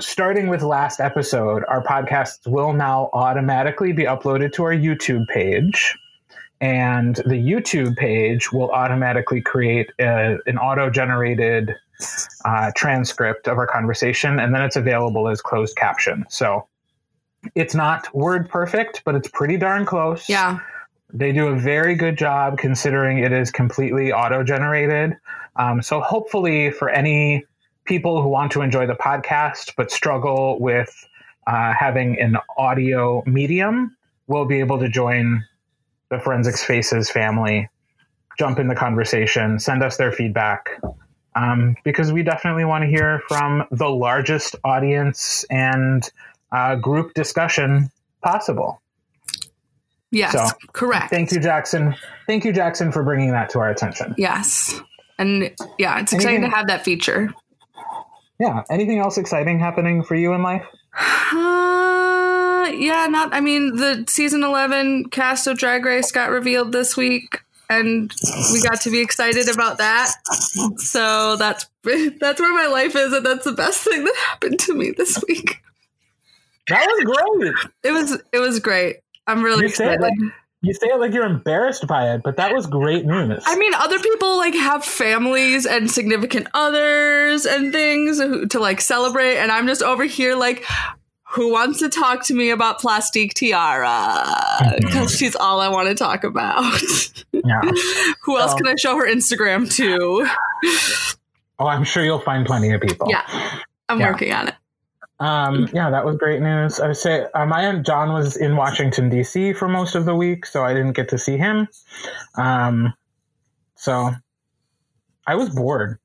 starting 0.00 0.48
with 0.48 0.62
last 0.62 1.00
episode, 1.00 1.64
our 1.68 1.82
podcasts 1.82 2.46
will 2.46 2.72
now 2.72 3.10
automatically 3.12 3.92
be 3.92 4.04
uploaded 4.04 4.52
to 4.54 4.64
our 4.64 4.74
YouTube 4.74 5.26
page. 5.28 5.96
And 6.60 7.16
the 7.16 7.34
YouTube 7.34 7.96
page 7.96 8.52
will 8.52 8.70
automatically 8.70 9.42
create 9.42 9.90
a, 9.98 10.38
an 10.46 10.56
auto 10.56 10.88
generated 10.88 11.74
uh, 12.44 12.70
transcript 12.74 13.48
of 13.48 13.58
our 13.58 13.66
conversation, 13.66 14.38
and 14.38 14.54
then 14.54 14.62
it's 14.62 14.76
available 14.76 15.28
as 15.28 15.42
closed 15.42 15.76
caption. 15.76 16.24
So 16.28 16.66
it's 17.54 17.74
not 17.74 18.12
word 18.14 18.48
perfect, 18.48 19.02
but 19.04 19.14
it's 19.14 19.28
pretty 19.28 19.56
darn 19.56 19.84
close 19.84 20.28
Yeah. 20.28 20.60
They 21.14 21.32
do 21.32 21.46
a 21.46 21.56
very 21.56 21.94
good 21.94 22.18
job 22.18 22.58
considering 22.58 23.18
it 23.18 23.32
is 23.32 23.50
completely 23.52 24.12
auto 24.12 24.42
generated. 24.42 25.16
Um, 25.56 25.80
so, 25.80 26.00
hopefully, 26.00 26.72
for 26.72 26.90
any 26.90 27.46
people 27.84 28.20
who 28.20 28.28
want 28.28 28.50
to 28.52 28.62
enjoy 28.62 28.86
the 28.86 28.94
podcast 28.94 29.74
but 29.76 29.92
struggle 29.92 30.58
with 30.60 30.92
uh, 31.46 31.72
having 31.72 32.18
an 32.18 32.36
audio 32.58 33.22
medium, 33.26 33.96
will 34.26 34.44
be 34.44 34.58
able 34.60 34.78
to 34.80 34.88
join 34.88 35.44
the 36.10 36.18
Forensics 36.18 36.64
Faces 36.64 37.10
family, 37.10 37.68
jump 38.38 38.58
in 38.58 38.68
the 38.68 38.74
conversation, 38.74 39.58
send 39.58 39.82
us 39.82 39.96
their 39.96 40.12
feedback. 40.12 40.80
Um, 41.36 41.76
because 41.84 42.12
we 42.12 42.22
definitely 42.22 42.64
want 42.64 42.82
to 42.82 42.88
hear 42.88 43.20
from 43.28 43.64
the 43.72 43.88
largest 43.88 44.54
audience 44.62 45.44
and 45.50 46.08
uh, 46.52 46.76
group 46.76 47.12
discussion 47.14 47.90
possible. 48.22 48.80
Yes, 50.14 50.32
So, 50.32 50.48
correct. 50.72 51.10
Thank 51.10 51.32
you, 51.32 51.40
Jackson. 51.40 51.94
Thank 52.26 52.44
you, 52.44 52.52
Jackson, 52.52 52.92
for 52.92 53.02
bringing 53.02 53.32
that 53.32 53.50
to 53.50 53.58
our 53.58 53.68
attention. 53.68 54.14
Yes. 54.16 54.80
And 55.18 55.50
yeah, 55.78 56.00
it's 56.00 56.12
exciting 56.12 56.36
Anything- 56.36 56.50
to 56.50 56.56
have 56.56 56.66
that 56.68 56.84
feature. 56.84 57.32
Yeah. 58.38 58.62
Anything 58.70 58.98
else 58.98 59.18
exciting 59.18 59.58
happening 59.60 60.02
for 60.02 60.14
you 60.14 60.32
in 60.32 60.42
life? 60.42 60.64
Uh, 61.32 62.70
yeah, 62.74 63.06
not. 63.08 63.32
I 63.34 63.40
mean, 63.40 63.76
the 63.76 64.04
season 64.08 64.42
eleven 64.42 65.04
cast 65.10 65.46
of 65.46 65.58
Drag 65.58 65.84
Race 65.84 66.10
got 66.10 66.30
revealed 66.30 66.72
this 66.72 66.96
week, 66.96 67.40
and 67.68 68.12
we 68.52 68.62
got 68.62 68.80
to 68.82 68.90
be 68.90 69.00
excited 69.00 69.48
about 69.48 69.78
that. 69.78 70.12
So 70.78 71.36
that's 71.36 71.68
that's 71.84 72.40
where 72.40 72.54
my 72.54 72.66
life 72.72 72.94
is, 72.96 73.12
and 73.12 73.24
that's 73.26 73.44
the 73.44 73.52
best 73.52 73.82
thing 73.84 74.04
that 74.04 74.16
happened 74.28 74.58
to 74.60 74.74
me 74.74 74.92
this 74.96 75.22
week. 75.28 75.60
That 76.68 76.86
was 76.86 77.04
great. 77.04 77.54
It 77.82 77.92
was 77.92 78.22
it 78.32 78.38
was 78.38 78.58
great. 78.60 78.96
I'm 79.26 79.42
really 79.42 79.62
You 79.62 79.68
say 79.68 79.86
it 79.86 79.94
excited. 79.94 80.02
like 80.02 80.32
you 80.62 80.72
say 80.72 80.86
it 80.86 80.98
like 80.98 81.12
you're 81.12 81.26
embarrassed 81.26 81.86
by 81.86 82.14
it, 82.14 82.22
but 82.24 82.36
that 82.38 82.54
was 82.54 82.66
great 82.66 83.04
news. 83.04 83.42
I 83.46 83.56
mean, 83.56 83.74
other 83.74 83.98
people 83.98 84.36
like 84.38 84.54
have 84.54 84.82
families 84.84 85.66
and 85.66 85.90
significant 85.90 86.48
others 86.54 87.44
and 87.44 87.70
things 87.72 88.18
to 88.18 88.58
like 88.58 88.80
celebrate, 88.80 89.36
and 89.38 89.52
I'm 89.52 89.66
just 89.66 89.82
over 89.82 90.04
here 90.04 90.34
like, 90.36 90.64
who 91.32 91.52
wants 91.52 91.80
to 91.80 91.88
talk 91.90 92.24
to 92.26 92.34
me 92.34 92.48
about 92.50 92.80
Plastique 92.80 93.34
Tiara? 93.34 94.36
Because 94.80 95.14
she's 95.16 95.36
all 95.36 95.60
I 95.60 95.68
want 95.68 95.88
to 95.88 95.94
talk 95.94 96.24
about. 96.24 96.64
yeah. 97.32 97.60
who 98.22 98.38
else 98.38 98.54
can 98.54 98.66
I 98.66 98.74
show 98.78 98.96
her 98.96 99.06
Instagram 99.06 99.70
to? 99.76 100.26
Oh, 101.58 101.66
I'm 101.66 101.84
sure 101.84 102.04
you'll 102.04 102.20
find 102.20 102.46
plenty 102.46 102.72
of 102.72 102.80
people. 102.80 103.08
Yeah, 103.10 103.22
I'm 103.88 104.00
Yeah. 104.00 104.10
working 104.10 104.32
on 104.32 104.48
it. 104.48 104.54
Um, 105.20 105.68
yeah, 105.72 105.90
that 105.90 106.04
was 106.04 106.16
great 106.16 106.40
news. 106.42 106.80
I 106.80 106.88
would 106.88 106.96
say 106.96 107.26
uh, 107.34 107.46
my 107.46 107.64
aunt 107.66 107.86
John 107.86 108.12
was 108.12 108.36
in 108.36 108.56
Washington 108.56 109.08
D.C. 109.08 109.52
for 109.52 109.68
most 109.68 109.94
of 109.94 110.04
the 110.04 110.14
week, 110.14 110.44
so 110.44 110.64
I 110.64 110.74
didn't 110.74 110.92
get 110.92 111.08
to 111.10 111.18
see 111.18 111.36
him. 111.36 111.68
Um, 112.36 112.92
so 113.76 114.10
I 115.26 115.36
was 115.36 115.50
bored. 115.50 115.98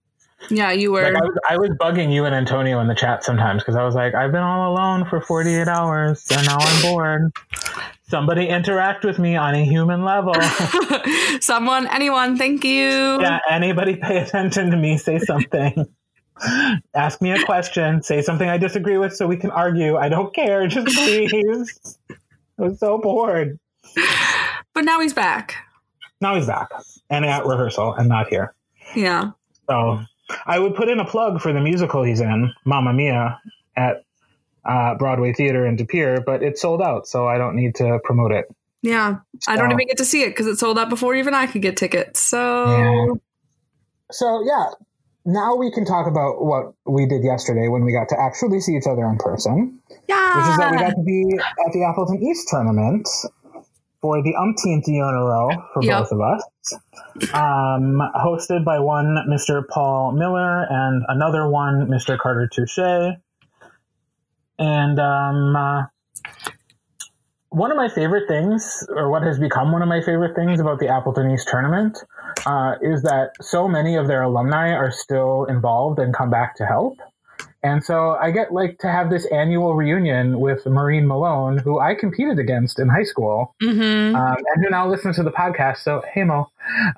Yeah, 0.50 0.72
you 0.72 0.92
were. 0.92 1.04
Like 1.04 1.16
I 1.16 1.26
was, 1.26 1.40
I 1.50 1.58
was 1.58 1.70
bugging 1.72 2.14
you 2.14 2.26
and 2.26 2.34
Antonio 2.34 2.80
in 2.80 2.88
the 2.88 2.96
chat 2.96 3.24
sometimes 3.24 3.62
because 3.62 3.76
I 3.76 3.84
was 3.84 3.96
like, 3.96 4.16
I've 4.16 4.32
been 4.32 4.44
all 4.44 4.72
alone 4.72 5.06
for 5.06 5.20
48 5.20 5.68
hours, 5.68 6.26
and 6.32 6.46
now 6.46 6.58
I'm 6.60 6.82
bored. 6.82 7.32
Somebody 8.08 8.48
interact 8.48 9.04
with 9.04 9.20
me 9.20 9.36
on 9.36 9.54
a 9.54 9.64
human 9.64 10.04
level. 10.04 10.34
Someone, 11.42 11.88
anyone, 11.88 12.38
thank 12.38 12.64
you. 12.64 13.22
yeah, 13.22 13.40
anybody 13.50 13.98
pay 13.98 14.18
attention 14.18 14.72
to 14.72 14.78
me. 14.78 14.98
Say 14.98 15.20
something. 15.20 15.86
Ask 16.94 17.22
me 17.22 17.32
a 17.32 17.44
question. 17.46 18.02
Say 18.02 18.22
something 18.22 18.50
I 18.50 18.58
disagree 18.58 18.98
with 18.98 19.16
so 19.16 19.28
we 19.28 19.38
can 19.38 19.52
argue. 19.52 19.98
I 19.98 20.10
don't 20.10 20.34
care. 20.34 20.68
Just 20.68 20.88
please. 20.98 21.98
I 22.58 22.62
was 22.62 22.80
so 22.80 22.98
bored. 22.98 23.60
But 24.74 24.86
now 24.86 25.00
he's 25.00 25.14
back. 25.14 25.56
Now 26.22 26.36
he's 26.36 26.48
back 26.48 26.70
and 27.10 27.26
at 27.26 27.46
rehearsal 27.46 27.94
and 27.94 28.10
not 28.10 28.28
here. 28.28 28.54
Yeah. 28.96 29.32
So 29.70 30.02
I 30.46 30.60
would 30.60 30.76
put 30.76 30.90
in 30.90 31.00
a 31.00 31.06
plug 31.06 31.42
for 31.42 31.54
the 31.54 31.62
musical 31.62 32.04
he's 32.04 32.22
in, 32.22 32.54
Mamma 32.66 32.94
Mia, 32.94 33.40
at 33.76 34.04
uh, 34.66 34.96
Broadway 34.96 35.34
Theater 35.34 35.66
in 35.66 35.76
De 35.76 35.86
Pere, 35.86 36.22
but 36.22 36.44
it's 36.44 36.62
sold 36.62 36.82
out, 36.82 37.08
so 37.08 37.28
I 37.28 37.38
don't 37.38 37.56
need 37.56 37.76
to 37.76 38.00
promote 38.04 38.32
it. 38.32 38.46
Yeah. 38.82 39.18
I 39.48 39.56
don't 39.56 39.72
even 39.72 39.88
get 39.88 39.98
to 39.98 40.06
see 40.06 40.24
it 40.24 40.30
because 40.30 40.48
it 40.48 40.58
sold 40.58 40.78
out 40.78 40.90
before 40.90 41.16
even 41.16 41.34
I 41.34 41.48
could 41.48 41.62
get 41.62 41.78
tickets. 41.78 42.20
So, 42.20 42.66
Yeah. 42.66 43.14
So 44.12 44.44
yeah, 44.44 44.66
now 45.34 45.56
we 45.56 45.72
can 45.72 45.86
talk 45.86 46.08
about 46.08 46.44
what 46.44 46.74
we 46.86 47.06
did 47.06 47.24
yesterday 47.24 47.68
when 47.68 47.86
we 47.86 47.94
got 47.94 48.10
to 48.10 48.20
actually 48.20 48.60
see 48.60 48.76
each 48.76 48.88
other 48.88 49.06
in 49.06 49.18
person, 49.18 49.80
yeah. 50.08 50.38
which 50.38 50.52
is 50.52 50.58
that 50.58 50.72
we 50.72 50.78
got 50.78 50.96
to 50.96 51.04
be 51.04 51.38
at 51.66 51.74
the 51.74 51.84
Appleton 51.84 52.22
East 52.24 52.48
tournament 52.50 53.08
for 54.02 54.24
the 54.24 54.36
umpteenth 54.36 54.88
year 54.88 55.08
in 55.08 55.16
a 55.16 55.24
row 55.24 55.50
for 55.74 55.84
Yep. 55.84 56.00
both 56.00 56.12
of 56.12 56.22
us. 56.22 56.44
Um, 57.34 58.02
hosted 58.16 58.64
by 58.64 58.80
one 58.80 59.18
Mr. 59.30 59.68
Paul 59.68 60.14
Miller 60.14 60.66
and 60.70 61.04
another 61.08 61.50
one 61.50 61.88
Mr. 61.88 62.18
Carter 62.18 62.48
Touche. 62.48 63.16
And 64.58 65.00
um, 65.00 65.56
uh, 65.56 65.84
one 67.50 67.72
of 67.72 67.78
my 67.78 67.90
favorite 67.90 68.28
things, 68.28 68.86
or 68.90 69.10
what 69.10 69.24
has 69.24 69.40
become 69.40 69.72
one 69.72 69.82
of 69.82 69.88
my 69.88 70.02
favorite 70.02 70.36
things 70.36 70.60
about 70.60 70.80
the 70.80 70.88
Appleton 70.88 71.32
East 71.32 71.48
tournament, 71.48 71.98
uh, 72.46 72.76
is 72.82 73.02
that 73.04 73.32
so 73.42 73.68
many 73.68 73.96
of 73.96 74.08
their 74.08 74.22
alumni 74.22 74.72
are 74.72 74.92
still 74.92 75.46
involved 75.46 76.00
and 76.00 76.14
come 76.14 76.30
back 76.30 76.56
to 76.58 76.66
help. 76.66 76.98
And 77.62 77.84
so 77.84 78.12
I 78.12 78.32
get 78.32 78.54
like 78.54 78.78
to 78.80 78.88
have 78.88 79.10
this 79.10 79.26
annual 79.32 79.76
reunion 79.76 80.40
with 80.40 80.66
Maureen 80.66 81.08
Malone, 81.08 81.58
who 81.58 81.80
I 81.80 81.94
competed 81.94 82.40
against 82.40 82.80
in 82.80 82.88
high 82.88 83.04
school, 83.04 83.56
hmm 83.62 84.16
um, 84.16 84.38
and 84.38 84.64
who 84.64 84.70
now 84.70 84.88
listens 84.88 85.18
to 85.18 85.24
the 85.24 85.32
podcast. 85.32 85.78
So 85.80 86.04
hey 86.14 86.24
Mo, 86.24 86.48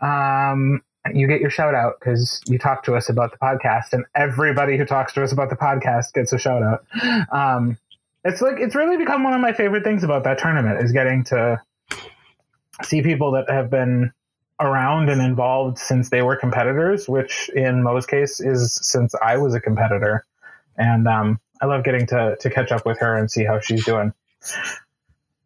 um, 0.02 0.82
you 1.14 1.28
get 1.28 1.42
your 1.42 1.50
shout 1.50 1.74
out 1.74 1.96
because 2.00 2.42
you 2.46 2.60
talked 2.60 2.86
to 2.86 2.96
us 2.96 3.10
about 3.10 3.32
the 3.32 3.38
podcast, 3.38 3.94
and 3.94 4.06
everybody 4.14 4.78
who 4.78 4.86
talks 4.86 5.14
to 5.14 5.24
us 5.24 5.32
about 5.32 5.50
the 5.50 5.56
podcast 5.56 6.14
gets 6.14 6.32
a 6.32 6.38
shout 6.38 6.62
out. 6.62 6.86
Um, 7.32 7.78
it's 8.24 8.42
like 8.42 8.56
it's 8.60 8.76
really 8.76 8.98
become 8.98 9.24
one 9.24 9.34
of 9.34 9.42
my 9.42 9.54
favorite 9.54 9.84
things 9.84 10.04
about 10.04 10.24
that 10.24 10.38
tournament 10.38 10.84
is 10.84 10.92
getting 10.92 11.24
to 11.26 11.62
see 12.84 13.02
people 13.02 13.32
that 13.32 13.50
have 13.50 13.70
been 13.70 14.12
around 14.60 15.10
and 15.10 15.22
involved 15.22 15.78
since 15.80 16.10
they 16.10 16.22
were 16.22 16.36
competitors, 16.36 17.10
which 17.10 17.50
in 17.56 17.82
Mo's 17.82 18.06
case 18.06 18.40
is 18.40 18.78
since 18.82 19.16
I 19.16 19.38
was 19.38 19.56
a 19.56 19.60
competitor. 19.60 20.26
And 20.78 21.08
um, 21.08 21.40
I 21.62 21.66
love 21.66 21.84
getting 21.84 22.06
to, 22.08 22.38
to 22.40 22.50
catch 22.50 22.72
up 22.72 22.86
with 22.86 23.00
her 23.00 23.18
and 23.18 23.30
see 23.30 23.44
how 23.44 23.60
she's 23.60 23.84
doing. 23.84 24.14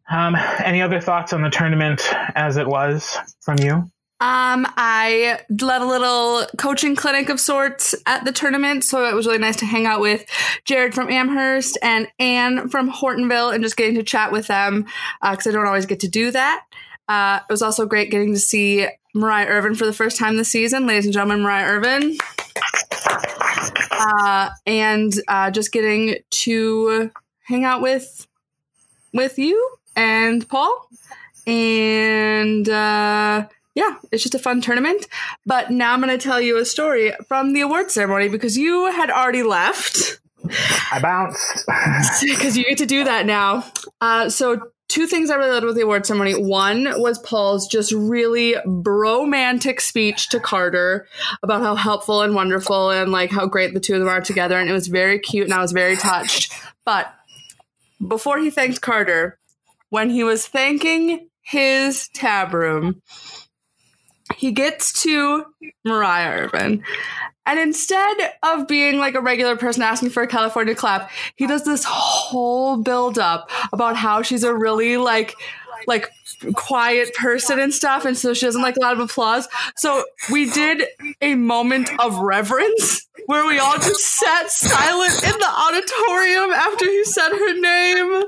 Um, 0.08 0.36
any 0.36 0.82
other 0.82 1.00
thoughts 1.00 1.32
on 1.32 1.42
the 1.42 1.50
tournament 1.50 2.02
as 2.34 2.58
it 2.58 2.66
was 2.66 3.18
from 3.40 3.58
you? 3.58 3.90
Um, 4.18 4.66
I 4.78 5.40
led 5.50 5.82
a 5.82 5.84
little 5.84 6.46
coaching 6.56 6.96
clinic 6.96 7.28
of 7.28 7.38
sorts 7.38 7.94
at 8.06 8.24
the 8.24 8.32
tournament, 8.32 8.82
so 8.82 9.06
it 9.06 9.14
was 9.14 9.26
really 9.26 9.38
nice 9.38 9.56
to 9.56 9.66
hang 9.66 9.84
out 9.84 10.00
with 10.00 10.24
Jared 10.64 10.94
from 10.94 11.10
Amherst 11.10 11.76
and 11.82 12.08
Anne 12.18 12.70
from 12.70 12.90
Hortonville, 12.90 13.52
and 13.52 13.62
just 13.62 13.76
getting 13.76 13.94
to 13.96 14.02
chat 14.02 14.32
with 14.32 14.46
them 14.46 14.86
because 15.20 15.46
I 15.46 15.50
don't 15.50 15.66
always 15.66 15.84
get 15.84 16.00
to 16.00 16.08
do 16.08 16.30
that. 16.30 16.64
Uh, 17.06 17.40
it 17.46 17.52
was 17.52 17.60
also 17.60 17.84
great 17.84 18.10
getting 18.10 18.32
to 18.32 18.40
see 18.40 18.86
Mariah 19.14 19.48
Irvin 19.48 19.74
for 19.74 19.84
the 19.84 19.92
first 19.92 20.16
time 20.16 20.38
this 20.38 20.48
season, 20.48 20.86
ladies 20.86 21.04
and 21.04 21.12
gentlemen. 21.12 21.42
Mariah 21.42 21.66
Irvin, 21.66 22.16
uh, 23.90 24.48
and 24.64 25.12
uh, 25.28 25.50
just 25.50 25.72
getting 25.72 26.16
to 26.30 27.10
hang 27.42 27.64
out 27.64 27.82
with 27.82 28.26
with 29.12 29.38
you 29.38 29.76
and 29.94 30.48
Paul, 30.48 30.88
and. 31.46 32.66
Yeah, 33.76 33.96
it's 34.10 34.24
just 34.24 34.34
a 34.34 34.40
fun 34.40 34.60
tournament. 34.60 35.06
But 35.44 35.70
now 35.70 35.92
I'm 35.92 36.00
going 36.00 36.18
to 36.18 36.22
tell 36.22 36.40
you 36.40 36.56
a 36.56 36.64
story 36.64 37.12
from 37.28 37.52
the 37.52 37.60
award 37.60 37.92
ceremony 37.92 38.28
because 38.28 38.58
you 38.58 38.90
had 38.90 39.10
already 39.10 39.44
left 39.44 40.18
I 40.92 40.98
bounced. 41.00 41.66
because 42.22 42.56
you 42.56 42.64
get 42.64 42.78
to 42.78 42.86
do 42.86 43.04
that 43.04 43.26
now. 43.26 43.64
Uh, 44.00 44.28
so, 44.28 44.70
two 44.88 45.06
things 45.06 45.30
I 45.30 45.36
really 45.36 45.50
loved 45.50 45.66
with 45.66 45.76
the 45.76 45.82
award 45.82 46.06
ceremony. 46.06 46.34
One 46.34 47.00
was 47.00 47.18
Paul's 47.18 47.66
just 47.66 47.92
really 47.92 48.56
bromantic 48.64 49.80
speech 49.80 50.28
to 50.30 50.40
Carter 50.40 51.08
about 51.42 51.62
how 51.62 51.74
helpful 51.74 52.22
and 52.22 52.34
wonderful 52.34 52.90
and 52.90 53.10
like 53.10 53.30
how 53.30 53.46
great 53.46 53.74
the 53.74 53.80
two 53.80 53.94
of 53.94 54.00
them 54.00 54.08
are 54.08 54.20
together. 54.20 54.58
And 54.58 54.70
it 54.70 54.72
was 54.72 54.86
very 54.86 55.18
cute 55.18 55.44
and 55.44 55.54
I 55.54 55.60
was 55.60 55.72
very 55.72 55.96
touched. 55.96 56.52
But 56.84 57.12
before 58.06 58.38
he 58.38 58.50
thanked 58.50 58.80
Carter, 58.80 59.38
when 59.90 60.10
he 60.10 60.22
was 60.22 60.46
thanking 60.46 61.28
his 61.42 62.08
tab 62.08 62.54
room, 62.54 63.02
he 64.36 64.52
gets 64.52 65.02
to 65.02 65.44
Mariah 65.84 66.42
Irvin. 66.42 66.84
And 67.46 67.60
instead 67.60 68.34
of 68.42 68.66
being 68.66 68.98
like 68.98 69.14
a 69.14 69.20
regular 69.20 69.56
person 69.56 69.82
asking 69.82 70.10
for 70.10 70.22
a 70.22 70.26
California 70.26 70.74
clap, 70.74 71.10
he 71.36 71.46
does 71.46 71.64
this 71.64 71.84
whole 71.84 72.76
build 72.76 73.18
up 73.18 73.50
about 73.72 73.96
how 73.96 74.22
she's 74.22 74.44
a 74.44 74.54
really 74.54 74.96
like 74.96 75.34
like 75.86 76.10
quiet 76.54 77.14
person 77.14 77.58
and 77.60 77.72
stuff 77.72 78.04
and 78.04 78.16
so 78.16 78.34
she 78.34 78.44
doesn't 78.46 78.62
like 78.62 78.76
a 78.76 78.80
lot 78.80 78.92
of 78.92 79.00
applause. 79.00 79.48
So 79.76 80.04
we 80.30 80.50
did 80.50 80.84
a 81.20 81.34
moment 81.34 81.88
of 82.00 82.18
reverence 82.18 83.06
where 83.26 83.46
we 83.46 83.58
all 83.58 83.76
just 83.76 84.00
sat 84.18 84.50
silent 84.50 85.22
in 85.22 85.38
the 85.38 85.48
auditorium 85.48 86.50
after 86.50 86.84
he 86.84 87.04
said 87.04 87.30
her 87.30 87.60
name. 87.60 88.24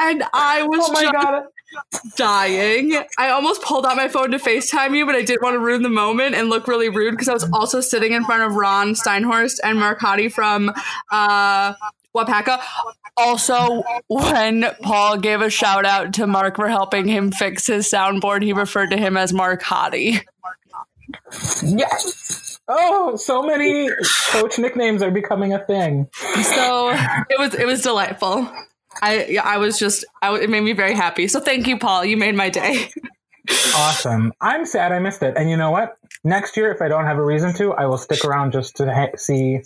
And 0.00 0.24
I 0.32 0.62
was 0.62 0.88
oh 0.88 0.92
my 0.92 1.02
just 1.02 1.12
god. 1.12 1.44
Dying. 2.16 2.96
I 3.18 3.30
almost 3.30 3.62
pulled 3.62 3.86
out 3.86 3.96
my 3.96 4.08
phone 4.08 4.30
to 4.32 4.38
FaceTime 4.38 4.96
you, 4.96 5.06
but 5.06 5.14
I 5.14 5.22
didn't 5.22 5.42
want 5.42 5.54
to 5.54 5.58
ruin 5.58 5.82
the 5.82 5.88
moment 5.88 6.34
and 6.34 6.48
look 6.48 6.68
really 6.68 6.88
rude 6.88 7.12
because 7.12 7.28
I 7.28 7.32
was 7.32 7.48
also 7.52 7.80
sitting 7.80 8.12
in 8.12 8.24
front 8.24 8.42
of 8.42 8.54
Ron 8.54 8.94
Steinhorst 8.94 9.60
and 9.62 9.78
Mark 9.78 10.00
Hottie 10.00 10.32
from 10.32 10.72
uh, 11.10 11.74
Waupaca. 12.14 12.60
Also, 13.16 13.82
when 14.08 14.66
Paul 14.82 15.18
gave 15.18 15.40
a 15.40 15.50
shout 15.50 15.84
out 15.86 16.14
to 16.14 16.26
Mark 16.26 16.56
for 16.56 16.68
helping 16.68 17.06
him 17.06 17.30
fix 17.30 17.66
his 17.66 17.88
soundboard, 17.88 18.42
he 18.42 18.52
referred 18.52 18.90
to 18.90 18.96
him 18.96 19.16
as 19.16 19.32
Mark 19.32 19.62
Hottie. 19.62 20.20
Yes. 21.62 22.58
Oh, 22.66 23.16
so 23.16 23.42
many 23.42 23.90
coach 24.30 24.58
nicknames 24.58 25.02
are 25.02 25.10
becoming 25.10 25.52
a 25.52 25.64
thing. 25.64 26.08
So 26.42 26.90
it 26.90 27.38
was 27.38 27.54
it 27.54 27.66
was 27.66 27.82
delightful. 27.82 28.48
I 29.02 29.38
I 29.42 29.58
was 29.58 29.78
just 29.78 30.04
I, 30.22 30.34
it 30.38 30.50
made 30.50 30.62
me 30.62 30.72
very 30.72 30.94
happy. 30.94 31.28
So 31.28 31.40
thank 31.40 31.66
you, 31.66 31.78
Paul. 31.78 32.04
You 32.04 32.16
made 32.16 32.34
my 32.34 32.50
day. 32.50 32.90
Awesome. 33.76 34.32
I'm 34.40 34.64
sad 34.64 34.92
I 34.92 34.98
missed 35.00 35.22
it. 35.22 35.34
And 35.36 35.50
you 35.50 35.56
know 35.56 35.70
what? 35.70 35.98
Next 36.24 36.56
year, 36.56 36.72
if 36.72 36.80
I 36.80 36.88
don't 36.88 37.04
have 37.04 37.18
a 37.18 37.24
reason 37.24 37.52
to, 37.56 37.72
I 37.72 37.84
will 37.86 37.98
stick 37.98 38.24
around 38.24 38.52
just 38.52 38.76
to 38.76 38.92
ha- 38.92 39.16
see 39.16 39.60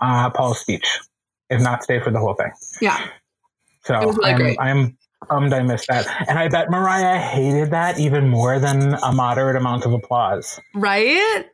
uh, 0.00 0.28
Paul's 0.30 0.60
speech, 0.60 1.00
if 1.48 1.60
not 1.62 1.82
stay 1.82 2.00
for 2.00 2.10
the 2.10 2.18
whole 2.18 2.34
thing. 2.34 2.52
Yeah. 2.80 3.02
So 3.84 4.12
really 4.12 4.58
I'm. 4.58 4.76
I'm 4.78 4.98
bummed 5.28 5.52
I 5.52 5.62
missed 5.62 5.88
that. 5.88 6.06
And 6.28 6.38
I 6.38 6.48
bet 6.48 6.70
Mariah 6.70 7.18
hated 7.18 7.70
that 7.72 7.98
even 7.98 8.28
more 8.28 8.58
than 8.60 8.94
a 9.02 9.12
moderate 9.12 9.56
amount 9.56 9.84
of 9.84 9.92
applause. 9.92 10.60
Right? 10.74 11.44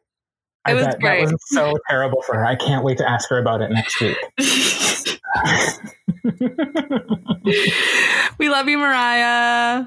I 0.67 0.73
It 0.73 0.75
was 0.75 0.85
bet 0.85 1.01
great. 1.01 1.25
that 1.25 1.33
was 1.33 1.41
so 1.49 1.75
terrible 1.89 2.21
for 2.23 2.35
her. 2.35 2.45
I 2.45 2.57
can't 2.57 2.85
wait 2.85 2.99
to 2.99 3.09
ask 3.09 3.29
her 3.31 3.39
about 3.39 3.63
it 3.63 3.71
next 3.71 4.01
week. 4.01 4.17
we 8.39 8.49
love 8.49 8.69
you, 8.69 8.79
Mariah. 8.79 9.87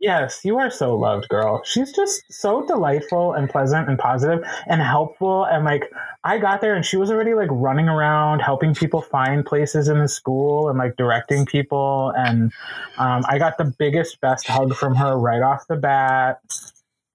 Yes, 0.00 0.44
you 0.44 0.58
are 0.58 0.70
so 0.70 0.94
loved, 0.94 1.28
girl. 1.28 1.62
She's 1.64 1.92
just 1.92 2.22
so 2.30 2.64
delightful 2.66 3.32
and 3.32 3.48
pleasant 3.48 3.88
and 3.88 3.98
positive 3.98 4.44
and 4.66 4.82
helpful. 4.82 5.44
And 5.44 5.64
like, 5.64 5.90
I 6.24 6.38
got 6.38 6.60
there 6.60 6.74
and 6.74 6.84
she 6.84 6.96
was 6.96 7.10
already 7.10 7.34
like 7.34 7.48
running 7.50 7.88
around 7.88 8.40
helping 8.40 8.74
people 8.74 9.00
find 9.00 9.44
places 9.44 9.88
in 9.88 9.98
the 9.98 10.08
school 10.08 10.68
and 10.68 10.78
like 10.78 10.96
directing 10.96 11.46
people. 11.46 12.12
And 12.16 12.52
um, 12.98 13.24
I 13.28 13.38
got 13.38 13.58
the 13.58 13.72
biggest, 13.78 14.20
best 14.20 14.46
hug 14.46 14.74
from 14.74 14.94
her 14.94 15.18
right 15.18 15.42
off 15.42 15.66
the 15.68 15.76
bat. 15.76 16.40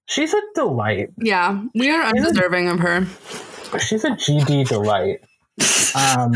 She's 0.06 0.34
a 0.34 0.42
delight. 0.54 1.10
Yeah, 1.16 1.62
we 1.74 1.90
are 1.90 2.02
undeserving 2.02 2.68
of 2.68 2.80
her. 2.80 3.06
She's 3.78 4.04
a 4.04 4.10
GD 4.10 4.68
delight. 4.68 5.20
Um, 5.94 6.34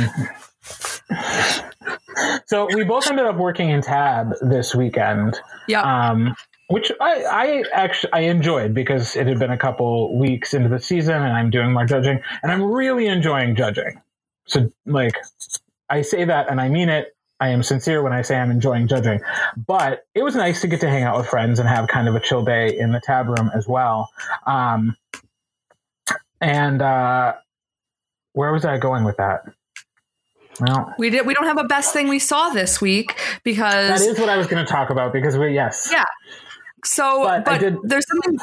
so 2.47 2.69
we 2.75 2.85
both 2.85 3.09
ended 3.09 3.27
up 3.27 3.37
working 3.37 3.71
in 3.71 3.83
Tab 3.83 4.33
this 4.41 4.75
weekend. 4.75 5.41
Yeah. 5.67 5.83
um, 5.83 6.35
which 6.69 6.93
I, 7.01 7.25
I 7.25 7.65
actually 7.73 8.13
I 8.13 8.21
enjoyed 8.21 8.75
because 8.75 9.17
it 9.17 9.27
had 9.27 9.39
been 9.39 9.51
a 9.51 9.57
couple 9.57 10.19
weeks 10.19 10.53
into 10.53 10.69
the 10.69 10.79
season 10.79 11.15
and 11.15 11.33
I'm 11.33 11.51
doing 11.51 11.73
more 11.73 11.87
judging 11.87 12.21
and 12.43 12.53
I'm 12.53 12.63
really 12.63 13.07
enjoying 13.07 13.57
judging. 13.57 14.01
So 14.47 14.71
like 14.87 15.15
I 15.89 16.03
say 16.03 16.25
that 16.25 16.51
and 16.51 16.61
I 16.61 16.69
mean 16.69 16.89
it. 16.89 17.15
I 17.41 17.51
am 17.51 17.63
sincere 17.63 18.03
when 18.03 18.13
I 18.13 18.23
say 18.23 18.37
I'm 18.37 18.51
enjoying 18.51 18.89
judging, 18.89 19.21
but 19.67 20.05
it 20.15 20.23
was 20.25 20.35
nice 20.35 20.61
to 20.63 20.67
get 20.67 20.81
to 20.81 20.91
hang 20.91 21.05
out 21.05 21.17
with 21.17 21.29
friends 21.29 21.61
and 21.61 21.69
have 21.69 21.87
kind 21.87 22.09
of 22.09 22.17
a 22.17 22.21
chill 22.21 22.45
day 22.45 22.77
in 22.77 22.91
the 22.91 23.01
tab 23.01 23.29
room 23.29 23.51
as 23.55 23.69
well. 23.69 24.11
Um, 24.45 24.97
and 26.41 26.83
uh, 26.83 27.35
where 28.33 28.53
was 28.53 28.65
I 28.65 28.79
going 28.79 29.05
with 29.05 29.19
that? 29.19 29.45
Well, 30.61 30.95
we 30.99 31.11
did. 31.11 31.27
We 31.27 31.35
don't 31.35 31.47
have 31.47 31.59
a 31.59 31.65
best 31.65 31.93
thing 31.93 32.09
we 32.09 32.19
saw 32.19 32.51
this 32.51 32.81
week 32.81 33.19
because 33.45 34.01
that 34.01 34.09
is 34.09 34.19
what 34.19 34.29
I 34.29 34.37
was 34.37 34.47
going 34.47 34.65
to 34.65 34.71
talk 34.71 34.91
about 34.91 35.13
because 35.13 35.37
we 35.37 35.53
yes, 35.55 35.89
Yeah. 35.93 36.05
so. 36.85 37.25
But 37.25 37.45
But, 37.45 37.77
there's 37.85 38.07
something 38.09 38.39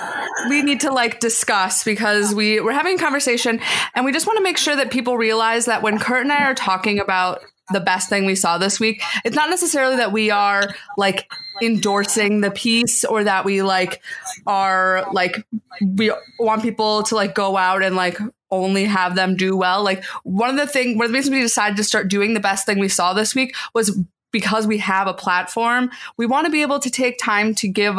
we 0.50 0.62
need 0.62 0.82
to 0.82 0.92
like 0.92 1.20
discuss 1.20 1.84
because 1.84 2.34
we 2.34 2.60
we're 2.62 2.74
having 2.74 2.96
a 2.96 3.02
conversation 3.02 3.60
and 3.94 4.06
we 4.06 4.12
just 4.12 4.28
want 4.28 4.38
to 4.38 4.44
make 4.44 4.58
sure 4.58 4.76
that 4.76 4.92
people 4.92 5.18
realize 5.18 5.66
that 5.66 5.82
when 5.82 6.00
Kurt 6.00 6.22
and 6.22 6.32
I 6.32 6.44
are 6.46 6.56
talking 6.56 7.00
about 7.00 7.42
the 7.72 7.80
best 7.80 8.10
thing 8.10 8.26
we 8.26 8.36
saw 8.36 8.58
this 8.58 8.80
week, 8.80 9.02
it's 9.24 9.36
not 9.36 9.50
necessarily 9.50 9.96
that 9.98 10.12
we 10.12 10.30
are 10.30 10.76
like 10.98 11.30
endorsing 11.62 12.42
the 12.42 12.52
piece 12.52 13.04
or 13.04 13.24
that 13.24 13.46
we 13.46 13.62
like 13.62 14.02
are 14.46 15.06
like 15.12 15.46
we 15.82 16.12
want 16.40 16.62
people 16.62 17.04
to 17.04 17.16
like 17.16 17.34
go 17.34 17.58
out 17.58 17.82
and 17.82 17.96
like 17.96 18.20
only 18.52 18.86
have 18.86 19.16
them 19.16 19.36
do 19.36 19.56
well. 19.56 19.84
Like 19.84 20.04
one 20.24 20.50
of 20.50 20.58
the 20.58 20.68
thing 20.68 20.98
one 20.98 21.06
of 21.06 21.12
the 21.12 21.18
reasons 21.18 21.34
we 21.34 21.42
decided 21.42 21.78
to 21.78 21.84
start 21.84 22.08
doing 22.08 22.34
the 22.34 22.40
best 22.40 22.66
thing 22.66 22.80
we 22.80 22.90
saw 22.90 23.14
this 23.14 23.34
week 23.34 23.56
was 23.74 24.00
because 24.32 24.68
we 24.68 24.78
have 24.80 25.08
a 25.08 25.14
platform. 25.14 25.90
We 26.18 26.26
want 26.26 26.46
to 26.46 26.52
be 26.52 26.62
able 26.62 26.80
to 26.80 26.90
take 26.90 27.18
time 27.18 27.56
to 27.56 27.68
give 27.68 27.98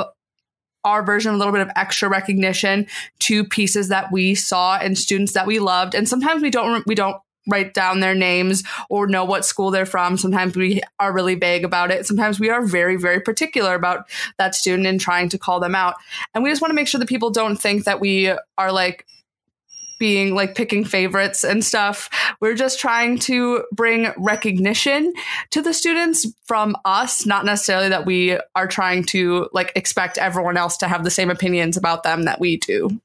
our 0.85 1.03
version 1.03 1.35
a 1.35 1.37
little 1.37 1.53
bit 1.53 1.63
of 1.63 1.71
extra 1.75 2.09
recognition 2.09 2.87
to 3.19 3.43
pieces 3.43 3.89
that 3.89 4.13
we 4.13 4.35
saw 4.35 4.77
and 4.77 4.97
students 4.97 5.33
that 5.33 5.47
we 5.47 5.59
loved. 5.59 5.95
And 5.95 6.09
sometimes 6.09 6.43
we 6.43 6.51
don't 6.51 6.87
we 6.87 6.95
don't 6.95 7.17
write 7.47 7.75
down 7.75 8.01
their 8.01 8.15
names 8.15 8.63
or 8.89 9.07
know 9.07 9.25
what 9.25 9.45
school 9.45 9.71
they're 9.71 9.87
from. 9.87 10.17
Sometimes 10.17 10.57
we 10.57 10.83
are 10.99 11.13
really 11.13 11.35
vague 11.35 11.65
about 11.65 11.91
it. 11.91 12.07
Sometimes 12.07 12.41
we 12.41 12.51
are 12.51 12.65
very, 12.65 12.97
very 12.97 13.21
particular 13.21 13.75
about 13.75 14.09
that 14.39 14.55
student 14.55 14.87
and 14.87 15.01
trying 15.01 15.29
to 15.29 15.39
call 15.39 15.61
them 15.61 15.75
out. 15.75 15.95
And 16.35 16.43
we 16.43 16.51
just 16.51 16.63
want 16.63 16.71
to 16.71 16.77
make 16.77 16.89
sure 16.89 16.99
that 16.99 17.09
people 17.09 17.31
don't 17.31 17.57
think 17.57 17.85
that 17.85 18.01
we 18.01 18.33
are 18.59 18.73
like 18.73 19.07
being 19.99 20.35
like 20.35 20.55
picking 20.55 20.85
favorites 20.85 21.45
and 21.45 21.65
stuff. 21.65 22.11
We're 22.41 22.55
just 22.55 22.79
trying 22.79 23.19
to 23.21 23.65
bring 23.73 24.13
recognition 24.17 25.13
to 25.51 25.63
the 25.63 25.73
students 25.73 26.27
from 26.45 26.77
us, 26.85 27.27
not 27.27 27.45
necessarily 27.45 27.89
that 27.89 28.07
we 28.07 28.39
are 28.55 28.67
trying 28.67 29.05
to 29.05 29.49
like 29.53 29.73
expect 29.75 30.19
everyone 30.19 30.57
else 30.57 30.77
to 30.79 30.89
have 30.89 31.05
the 31.05 31.11
same 31.11 31.31
opinions 31.31 31.77
about 31.77 32.03
them 32.03 32.25
that 32.25 32.41
we 32.41 32.59
do. 32.59 33.01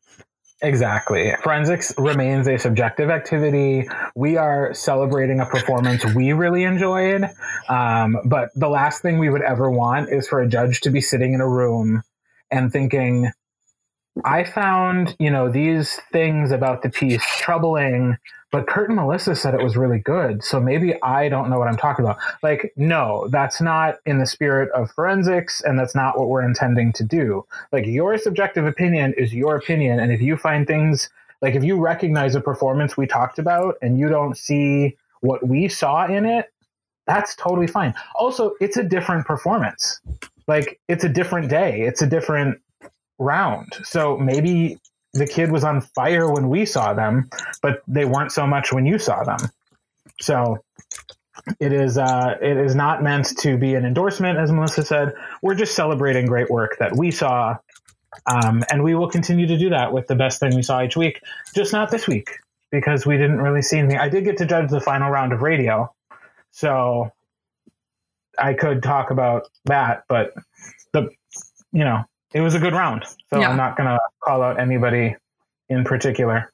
Exactly. 0.64 1.34
Forensics 1.42 1.92
remains 1.98 2.48
a 2.48 2.58
subjective 2.58 3.10
activity. 3.10 3.90
We 4.16 4.38
are 4.38 4.76
celebrating 4.76 5.40
a 5.40 5.46
performance 5.46 6.06
we 6.14 6.34
really 6.34 6.64
enjoyed. 6.64 7.28
Um, 7.68 8.18
but 8.26 8.50
the 8.56 8.70
last 8.70 9.02
thing 9.02 9.18
we 9.18 9.30
would 9.30 9.42
ever 9.42 9.72
want 9.72 10.10
is 10.10 10.28
for 10.28 10.40
a 10.40 10.48
judge 10.48 10.82
to 10.82 10.92
be 10.92 11.02
sitting 11.02 11.34
in 11.34 11.42
a 11.42 11.50
room 11.50 12.04
and 12.52 12.72
thinking, 12.72 13.32
I 14.26 14.44
found, 14.44 15.16
you 15.20 15.32
know, 15.32 15.50
these 15.50 16.00
things 16.12 16.52
about 16.52 16.82
the 16.82 16.90
piece 16.90 17.24
troubling, 17.38 18.18
but 18.52 18.68
Kurt 18.68 18.90
and 18.90 18.98
Melissa 18.98 19.36
said 19.36 19.54
it 19.54 19.64
was 19.64 19.78
really 19.78 20.00
good. 20.00 20.44
So 20.44 20.60
maybe 20.60 21.02
I 21.02 21.30
don't 21.30 21.50
know 21.50 21.58
what 21.58 21.70
I'm 21.70 21.78
talking 21.78 22.04
about. 22.04 22.18
Like, 22.44 22.74
no, 22.76 23.28
that's 23.30 23.62
not 23.62 24.00
in 24.06 24.20
the 24.20 24.26
spirit 24.26 24.70
of 24.72 24.92
forensics, 24.92 25.62
and 25.62 25.80
that's 25.80 25.96
not 25.96 26.20
what 26.20 26.28
we're 26.28 26.44
intending 26.44 26.92
to 26.94 27.04
do. 27.04 27.46
Like, 27.72 27.86
your 27.86 28.18
subjective 28.18 28.66
opinion 28.66 29.14
is 29.18 29.34
your 29.34 29.56
opinion. 29.56 30.00
And 30.02 30.12
if 30.12 30.22
you 30.22 30.36
find 30.36 30.68
things, 30.68 31.10
like, 31.42 31.56
if 31.56 31.64
you 31.64 31.80
recognize 31.80 32.36
a 32.36 32.42
performance 32.42 32.98
we 32.98 33.08
talked 33.08 33.40
about 33.40 33.76
and 33.82 33.98
you 33.98 34.10
don't 34.10 34.38
see 34.38 34.98
what 35.22 35.48
we 35.48 35.70
saw 35.70 36.06
in 36.06 36.26
it, 36.26 36.52
that's 37.08 37.34
totally 37.36 37.68
fine. 37.68 37.94
Also, 38.16 38.56
it's 38.60 38.76
a 38.76 38.84
different 38.84 39.26
performance. 39.26 40.02
Like, 40.48 40.82
it's 40.90 41.06
a 41.06 41.10
different 41.10 41.50
day, 41.50 41.82
it's 41.84 42.02
a 42.02 42.08
different 42.08 42.60
round. 43.22 43.74
So 43.84 44.18
maybe 44.18 44.80
the 45.14 45.28
kid 45.28 45.52
was 45.52 45.64
on 45.64 45.82
fire 45.82 46.32
when 46.32 46.50
we 46.50 46.66
saw 46.66 46.94
them, 46.94 47.30
but 47.62 47.82
they 47.88 48.06
weren't 48.06 48.32
so 48.32 48.48
much 48.48 48.74
when 48.74 48.86
you 48.86 48.98
saw 48.98 49.24
them. 49.24 49.40
So 50.20 50.58
it 51.60 51.74
is 51.74 51.98
uh, 51.98 52.38
it 52.42 52.58
is 52.58 52.76
not 52.76 53.04
meant 53.04 53.38
to 53.40 53.58
be 53.58 53.76
an 53.76 53.86
endorsement, 53.86 54.38
as 54.38 54.52
Melissa 54.52 54.84
said. 54.84 55.14
We're 55.42 55.56
just 55.56 55.76
celebrating 55.76 56.26
great 56.26 56.50
work 56.50 56.78
that 56.80 56.96
we 56.96 57.12
saw, 57.12 57.58
um, 58.26 58.64
and 58.70 58.84
we 58.84 58.96
will 58.96 59.10
continue 59.10 59.48
to 59.48 59.58
do 59.58 59.70
that 59.70 59.94
with 59.94 60.08
the 60.08 60.16
best 60.16 60.40
thing 60.40 60.56
we 60.56 60.62
saw 60.62 60.82
each 60.84 60.96
week. 60.96 61.22
Just 61.56 61.74
not 61.74 61.92
this 61.92 62.08
week 62.08 62.30
because 62.72 63.06
we 63.06 63.18
didn't 63.18 63.42
really 63.42 63.62
see 63.62 63.80
anything. 63.80 63.98
I 63.98 64.10
did 64.10 64.24
get 64.24 64.38
to 64.38 64.46
judge 64.46 64.70
the 64.70 64.82
final 64.82 65.10
round 65.10 65.34
of 65.34 65.42
radio, 65.42 65.94
so 66.52 67.12
I 68.38 68.54
could 68.54 68.84
talk 68.84 69.12
about 69.12 69.48
that, 69.66 70.04
but 70.08 70.34
the 70.94 71.10
you 71.72 71.84
know 71.84 72.04
it 72.34 72.42
was 72.42 72.56
a 72.56 72.60
good 72.60 72.74
round, 72.74 73.06
so 73.30 73.40
Yeah. 73.40 73.50
I'm 73.50 73.58
not 73.58 73.76
gonna 73.78 74.00
call 74.24 74.42
out 74.42 74.60
anybody 74.60 75.16
in 75.70 75.84
particular. 75.84 76.52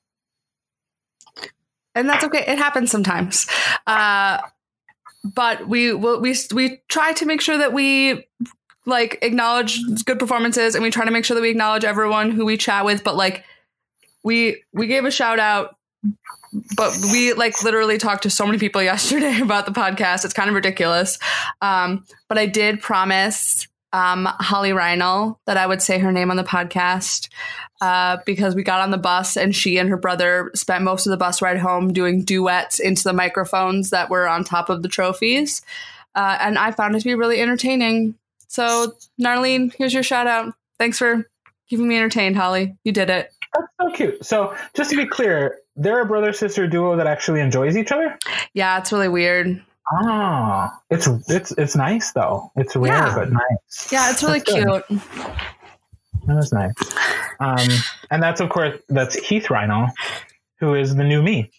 and 1.96 2.08
that's 2.08 2.24
okay. 2.24 2.44
It 2.48 2.60
happens 2.60 2.92
sometimes. 2.92 3.48
Uh, 3.88 4.38
but 5.24 5.68
we 5.68 5.94
will 5.94 6.20
we 6.22 6.36
we 6.54 6.80
try 6.90 7.12
to 7.14 7.26
make 7.26 7.42
sure 7.42 7.58
that 7.58 7.74
we 7.74 8.28
like 8.86 9.18
acknowledge 9.22 9.80
good 10.06 10.20
performances, 10.20 10.76
and 10.76 10.84
we 10.84 10.92
try 10.92 11.06
to 11.06 11.12
make 11.12 11.26
sure 11.26 11.36
that 11.36 11.42
we 11.42 11.50
acknowledge 11.50 11.84
everyone 11.84 12.32
who 12.32 12.46
we 12.46 12.56
chat 12.56 12.86
with. 12.86 13.04
But 13.04 13.16
like 13.16 13.44
we 14.24 14.64
we 14.74 14.88
gave 14.88 15.06
a 15.06 15.12
shout 15.12 15.40
out. 15.40 15.76
But 16.78 16.94
we 17.12 17.34
like 17.34 17.62
literally 17.64 17.98
talked 17.98 18.24
to 18.24 18.30
so 18.30 18.46
many 18.46 18.58
people 18.58 18.82
yesterday 18.94 19.42
about 19.42 19.66
the 19.66 19.72
podcast. 19.74 20.24
It's 20.24 20.34
kind 20.34 20.50
of 20.50 20.56
ridiculous. 20.56 21.18
Um, 21.62 22.06
but 22.30 22.38
I 22.38 22.46
did 22.46 22.80
promise 22.80 23.68
um, 23.94 24.26
Holly 24.26 24.72
Reinl 24.72 25.38
that 25.46 25.58
I 25.58 25.66
would 25.66 25.82
say 25.82 26.00
her 26.00 26.12
name 26.12 26.30
on 26.30 26.38
the 26.38 26.44
podcast 26.44 27.30
uh, 27.82 28.18
because 28.26 28.56
we 28.56 28.64
got 28.64 28.82
on 28.82 28.92
the 28.92 28.98
bus 28.98 29.38
and 29.38 29.56
she 29.56 29.78
and 29.78 29.90
her 29.90 29.98
brother 29.98 30.52
spent 30.56 30.84
most 30.84 31.06
of 31.06 31.12
the 31.12 31.18
bus 31.18 31.42
ride 31.42 31.60
home 31.60 31.94
doing 31.94 32.24
duets 32.24 32.80
into 32.80 33.04
the 33.04 33.14
microphones 33.14 33.92
that 33.92 34.10
were 34.10 34.28
on 34.28 34.44
top 34.44 34.70
of 34.70 34.82
the 34.82 34.90
trophies. 34.90 35.62
Uh, 36.16 36.38
and 36.42 36.58
I 36.58 36.72
found 36.72 36.96
it 36.96 37.00
to 37.00 37.06
be 37.06 37.16
really 37.16 37.40
entertaining. 37.40 38.16
So, 38.48 38.94
Narlene, 39.22 39.74
here's 39.78 39.94
your 39.94 40.04
shout 40.04 40.28
out. 40.28 40.54
Thanks 40.80 40.98
for 40.98 41.30
keeping 41.70 41.88
me 41.88 41.98
entertained, 41.98 42.36
Holly. 42.36 42.76
You 42.84 42.92
did 42.92 43.10
it. 43.10 43.32
That's 43.54 43.68
so 43.80 43.96
cute. 43.96 44.26
So, 44.26 44.56
just 44.74 44.90
to 44.90 44.96
be 44.96 45.06
clear, 45.06 45.60
they're 45.76 46.02
a 46.02 46.06
brother 46.06 46.34
sister 46.34 46.68
duo 46.68 46.96
that 46.98 47.08
actually 47.08 47.42
enjoys 47.42 47.78
each 47.78 47.92
other. 47.92 48.18
Yeah, 48.54 48.80
it's 48.80 48.92
really 48.92 49.10
weird. 49.10 49.64
Ah, 49.94 50.80
it's 50.90 51.08
it's 51.30 51.52
it's 51.54 51.76
nice 51.76 52.12
though. 52.12 52.52
It's 52.58 52.76
rare 52.76 52.94
Yeah. 52.94 53.16
but 53.16 53.32
nice. 53.32 53.92
Yeah, 53.92 54.10
it's 54.12 54.22
really 54.22 54.40
That's 54.40 54.52
good. 54.54 54.84
cute. 54.88 55.02
That 56.28 56.36
was 56.36 56.52
nice. 56.52 56.74
Um, 57.40 57.68
and 58.12 58.22
that's 58.22 58.42
of 58.42 58.50
course 58.50 58.78
that's 58.90 59.16
Heath 59.16 59.46
Reinl, 59.46 59.90
who 60.60 60.74
is 60.76 60.96
the 60.96 61.04
new 61.06 61.22
me, 61.22 61.52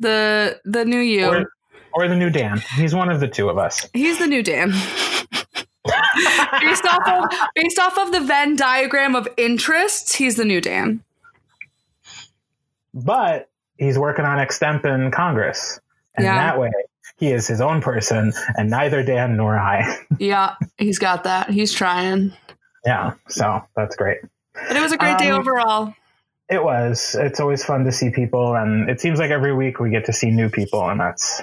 The 0.00 0.60
the 0.64 0.84
new 0.84 0.98
you. 0.98 1.26
or 1.26 1.52
or 1.92 2.08
the 2.08 2.16
new 2.16 2.28
Dan. 2.30 2.60
He's 2.74 2.94
one 2.94 3.08
of 3.08 3.20
the 3.20 3.28
two 3.28 3.48
of 3.48 3.56
us. 3.58 3.86
He's 3.94 4.18
the 4.18 4.26
new 4.26 4.42
Dan. 4.42 4.70
based 6.60 6.84
off 6.86 7.06
of 7.06 7.30
based 7.54 7.78
off 7.78 7.96
of 7.98 8.10
the 8.10 8.20
Venn 8.20 8.56
diagram 8.56 9.14
of 9.14 9.28
interests, 9.36 10.14
he's 10.16 10.34
the 10.34 10.44
new 10.44 10.60
Dan. 10.60 11.04
But 12.94 13.48
he's 13.78 13.98
working 13.98 14.24
on 14.24 14.38
extemp 14.44 14.84
in 14.84 15.10
Congress, 15.12 15.78
and 16.16 16.24
Yeah. 16.24 16.34
that 16.34 16.58
way 16.58 16.70
he 17.16 17.32
is 17.32 17.46
his 17.46 17.60
own 17.60 17.80
person, 17.80 18.32
and 18.56 18.70
neither 18.70 19.02
Dan 19.02 19.36
nor 19.36 19.56
I. 19.58 19.98
Yeah, 20.18 20.54
he's 20.78 20.98
got 20.98 21.24
that. 21.24 21.50
He's 21.50 21.72
trying. 21.72 22.32
yeah, 22.84 23.14
so 23.28 23.62
that's 23.76 23.96
great. 23.96 24.18
But 24.54 24.76
it 24.76 24.80
was 24.80 24.92
a 24.92 24.96
great 24.96 25.18
day 25.18 25.30
Um, 25.30 25.40
overall. 25.40 25.94
It 26.48 26.62
was. 26.62 27.16
It's 27.18 27.40
always 27.40 27.64
fun 27.64 27.84
to 27.84 27.92
see 27.92 28.10
people, 28.10 28.54
and 28.54 28.88
it 28.88 29.00
seems 29.00 29.18
like 29.18 29.30
every 29.30 29.54
week 29.54 29.80
we 29.80 29.90
get 29.90 30.04
to 30.06 30.12
see 30.12 30.30
new 30.30 30.48
people, 30.48 30.88
and 30.88 30.98
that's 31.00 31.42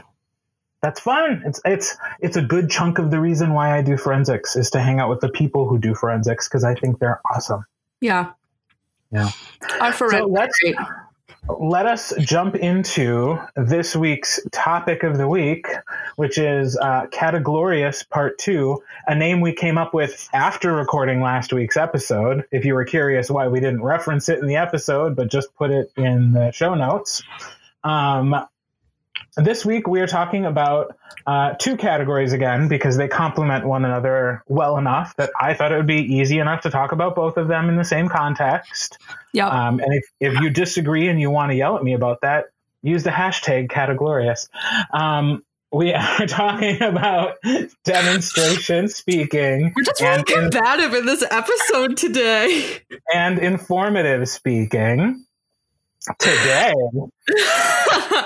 that's 0.82 1.00
fun. 1.00 1.44
It's 1.46 1.62
it's 1.66 1.98
it's 2.20 2.38
a 2.38 2.42
good 2.42 2.70
chunk 2.70 3.00
of 3.00 3.12
the 3.12 3.20
reason 3.20 3.54
why 3.54 3.78
I 3.78 3.82
do 3.82 3.98
forensics 3.98 4.56
is 4.56 4.70
to 4.72 4.80
hang 4.80 5.00
out 5.00 5.10
with 5.10 5.20
the 5.20 5.30
people 5.30 5.68
who 5.68 5.78
do 5.78 5.94
forensics 5.94 6.48
because 6.48 6.64
I 6.64 6.74
think 6.76 7.00
they're 7.00 7.22
awesome. 7.30 7.66
Yeah. 8.02 8.32
Yeah. 9.12 9.30
Our 9.80 9.92
for 9.94 10.10
So. 10.10 10.28
Let 11.48 11.86
us 11.86 12.14
jump 12.20 12.56
into 12.56 13.38
this 13.56 13.96
week's 13.96 14.40
topic 14.52 15.04
of 15.04 15.18
the 15.18 15.28
week, 15.28 15.68
which 16.16 16.38
is 16.38 16.78
uh, 16.78 17.08
Categlorious 17.12 18.08
Part 18.10 18.38
Two, 18.38 18.82
a 19.08 19.16
name 19.16 19.42
we 19.42 19.54
came 19.54 19.78
up 19.78 19.94
with 19.94 20.30
after 20.34 20.74
recording 20.74 21.22
last 21.22 21.52
week's 21.52 21.78
episode. 21.78 22.46
If 22.52 22.66
you 22.66 22.74
were 22.74 22.86
curious 22.86 23.30
why 23.30 23.48
we 23.48 23.60
didn't 23.60 23.84
reference 23.84 24.30
it 24.30 24.40
in 24.40 24.48
the 24.48 24.56
episode, 24.56 25.16
but 25.16 25.30
just 25.30 25.54
put 25.56 25.72
it 25.72 25.92
in 25.98 26.32
the 26.32 26.52
show 26.52 26.76
notes. 26.76 27.24
Um, 27.84 28.36
this 29.38 29.66
week 29.66 29.88
we 29.88 30.00
are 30.02 30.08
talking 30.08 30.46
about 30.46 30.96
uh, 31.26 31.54
two 31.54 31.78
categories 31.78 32.34
again 32.34 32.68
because 32.68 32.98
they 32.98 33.08
complement 33.08 33.66
one 33.66 33.86
another 33.86 34.44
well 34.48 34.78
enough 34.78 35.16
that 35.16 35.32
I 35.40 35.54
thought 35.54 35.72
it 35.72 35.78
would 35.78 35.88
be 35.88 36.16
easy 36.16 36.40
enough 36.40 36.62
to 36.62 36.70
talk 36.70 36.92
about 36.92 37.16
both 37.16 37.38
of 37.38 37.48
them 37.48 37.70
in 37.70 37.76
the 37.78 37.84
same 37.86 38.10
context. 38.10 38.98
Yep. 39.34 39.52
Um, 39.52 39.80
and 39.80 39.94
if, 39.94 40.04
if 40.20 40.42
you 40.42 40.50
disagree 40.50 41.08
and 41.08 41.20
you 41.20 41.30
want 41.30 41.52
to 41.52 41.56
yell 41.56 41.78
at 41.78 41.84
me 41.84 41.94
about 41.94 42.22
that, 42.22 42.46
use 42.82 43.04
the 43.04 43.10
hashtag 43.10 43.70
categlorious. 43.70 44.50
Um, 44.92 45.44
we 45.72 45.94
are 45.94 46.28
talking 46.28 46.82
about 46.82 47.38
demonstration 47.84 48.88
speaking 48.88 49.74
We're 49.76 49.84
just 49.84 50.02
really 50.02 50.14
and, 50.20 50.30
in- 50.30 50.52
combative 50.52 50.94
in 50.94 51.06
this 51.06 51.24
episode 51.30 51.98
today. 51.98 52.82
and 53.14 53.40
informative 53.40 54.30
speaking. 54.30 55.26
Today, 56.20 56.74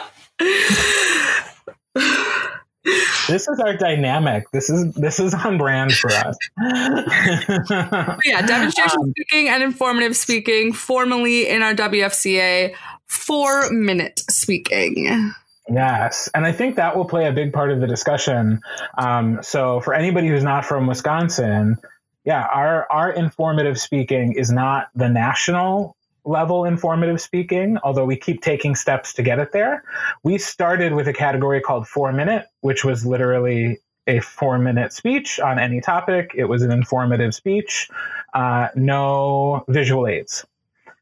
this 3.28 3.47
is 3.47 3.60
our 3.65 3.76
dynamic. 3.76 4.50
This 4.52 4.69
is 4.69 4.93
this 4.93 5.19
is 5.19 5.34
on 5.34 5.58
brand 5.58 5.93
for 5.93 6.12
us. 6.12 6.38
yeah, 8.26 8.45
demonstration 8.45 9.00
Um, 9.02 9.12
speaking 9.12 9.50
and 9.50 9.63
informative 9.63 10.15
speaking, 10.15 10.73
formally 10.73 11.47
in 11.47 11.63
our 11.63 11.73
WFCA, 11.73 12.76
four 13.08 13.71
minute 13.71 14.23
speaking. 14.30 15.34
Yes, 15.69 16.30
and 16.34 16.45
I 16.45 16.54
think 16.54 16.78
that 16.78 16.95
will 16.95 17.06
play 17.06 17.28
a 17.28 17.34
big 17.34 17.52
part 17.52 17.71
of 17.71 17.82
the 17.82 17.88
discussion. 17.88 18.62
Um, 18.97 19.39
so, 19.41 19.82
for 19.82 19.93
anybody 19.93 20.28
who's 20.28 20.43
not 20.43 20.63
from 20.63 20.88
Wisconsin, 20.88 21.78
yeah, 22.23 22.45
our 22.45 22.89
our 22.89 23.12
informative 23.12 23.80
speaking 23.80 24.34
is 24.34 24.50
not 24.50 24.88
the 24.95 25.10
national 25.10 25.97
level 26.28 26.66
informative 26.66 27.22
speaking, 27.22 27.78
although 27.84 28.06
we 28.06 28.18
keep 28.18 28.42
taking 28.42 28.76
steps 28.76 29.13
to 29.13 29.24
get 29.24 29.40
it 29.40 29.52
there. 29.52 29.84
We 30.24 30.38
started 30.38 30.94
with 30.94 31.08
a 31.08 31.13
category 31.13 31.62
called 31.62 31.88
four 31.88 32.12
minute, 32.12 32.46
which 32.62 32.84
was 32.84 33.06
literally 33.06 33.80
a 34.08 34.20
four 34.20 34.58
minute 34.60 34.94
speech 34.94 35.40
on 35.40 35.60
any 35.60 35.82
topic. 35.82 36.32
It 36.36 36.46
was 36.46 36.62
an 36.63 36.72
informative 36.72 37.34
speech, 37.34 37.90
uh, 38.34 38.70
no 38.76 39.63
visual 39.68 40.08
aids. 40.08 40.46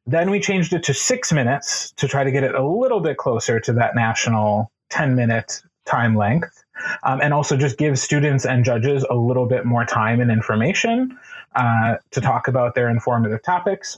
Then 0.07 0.29
we 0.29 0.39
changed 0.39 0.73
it 0.73 0.83
to 0.83 0.93
six 0.93 1.31
minutes 1.31 1.91
to 1.93 2.07
try 2.07 2.23
to 2.23 2.31
get 2.31 2.43
it 2.43 2.53
a 2.53 2.65
little 2.65 2.99
bit 2.99 3.17
closer 3.17 3.59
to 3.61 3.73
that 3.73 3.95
national 3.95 4.71
10 4.89 5.15
minute 5.15 5.63
time 5.85 6.15
length. 6.15 6.63
Um, 7.03 7.21
and 7.21 7.33
also 7.33 7.55
just 7.55 7.77
give 7.77 7.97
students 7.97 8.45
and 8.45 8.65
judges 8.65 9.05
a 9.09 9.15
little 9.15 9.47
bit 9.47 9.65
more 9.65 9.85
time 9.85 10.19
and 10.19 10.29
information 10.29 11.17
uh, 11.55 11.95
to 12.11 12.21
talk 12.21 12.47
about 12.47 12.75
their 12.75 12.89
informative 12.89 13.41
topics. 13.41 13.97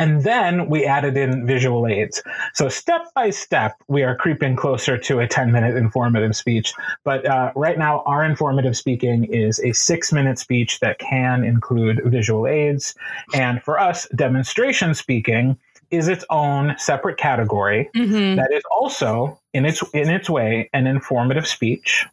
And 0.00 0.22
then 0.24 0.68
we 0.68 0.84
added 0.86 1.16
in 1.16 1.46
visual 1.46 1.86
aids. 1.86 2.22
So 2.54 2.68
step 2.68 3.02
by 3.14 3.30
step, 3.30 3.76
we 3.88 4.02
are 4.02 4.16
creeping 4.16 4.56
closer 4.56 4.96
to 4.98 5.20
a 5.20 5.28
10 5.28 5.52
minute 5.52 5.76
informative 5.76 6.34
speech. 6.34 6.72
But 7.04 7.26
uh, 7.26 7.52
right 7.54 7.78
now, 7.78 8.02
our 8.06 8.24
informative 8.24 8.76
speaking 8.76 9.24
is 9.24 9.60
a 9.60 9.72
six 9.72 10.12
minute 10.12 10.38
speech 10.38 10.80
that 10.80 10.98
can 10.98 11.44
include 11.44 12.00
visual 12.06 12.46
aids. 12.46 12.94
And 13.34 13.62
for 13.62 13.78
us, 13.78 14.08
demonstration 14.16 14.94
speaking 14.94 15.58
is 15.90 16.08
its 16.08 16.24
own 16.30 16.74
separate 16.78 17.18
category 17.18 17.90
Mhm. 17.96 18.36
that 18.36 18.52
is 18.52 18.62
also 18.70 19.38
in 19.52 19.66
its 19.66 19.82
in 19.92 20.08
its 20.08 20.30
way 20.30 20.70
an 20.72 20.86
informative 20.86 21.46
speech. 21.46 22.06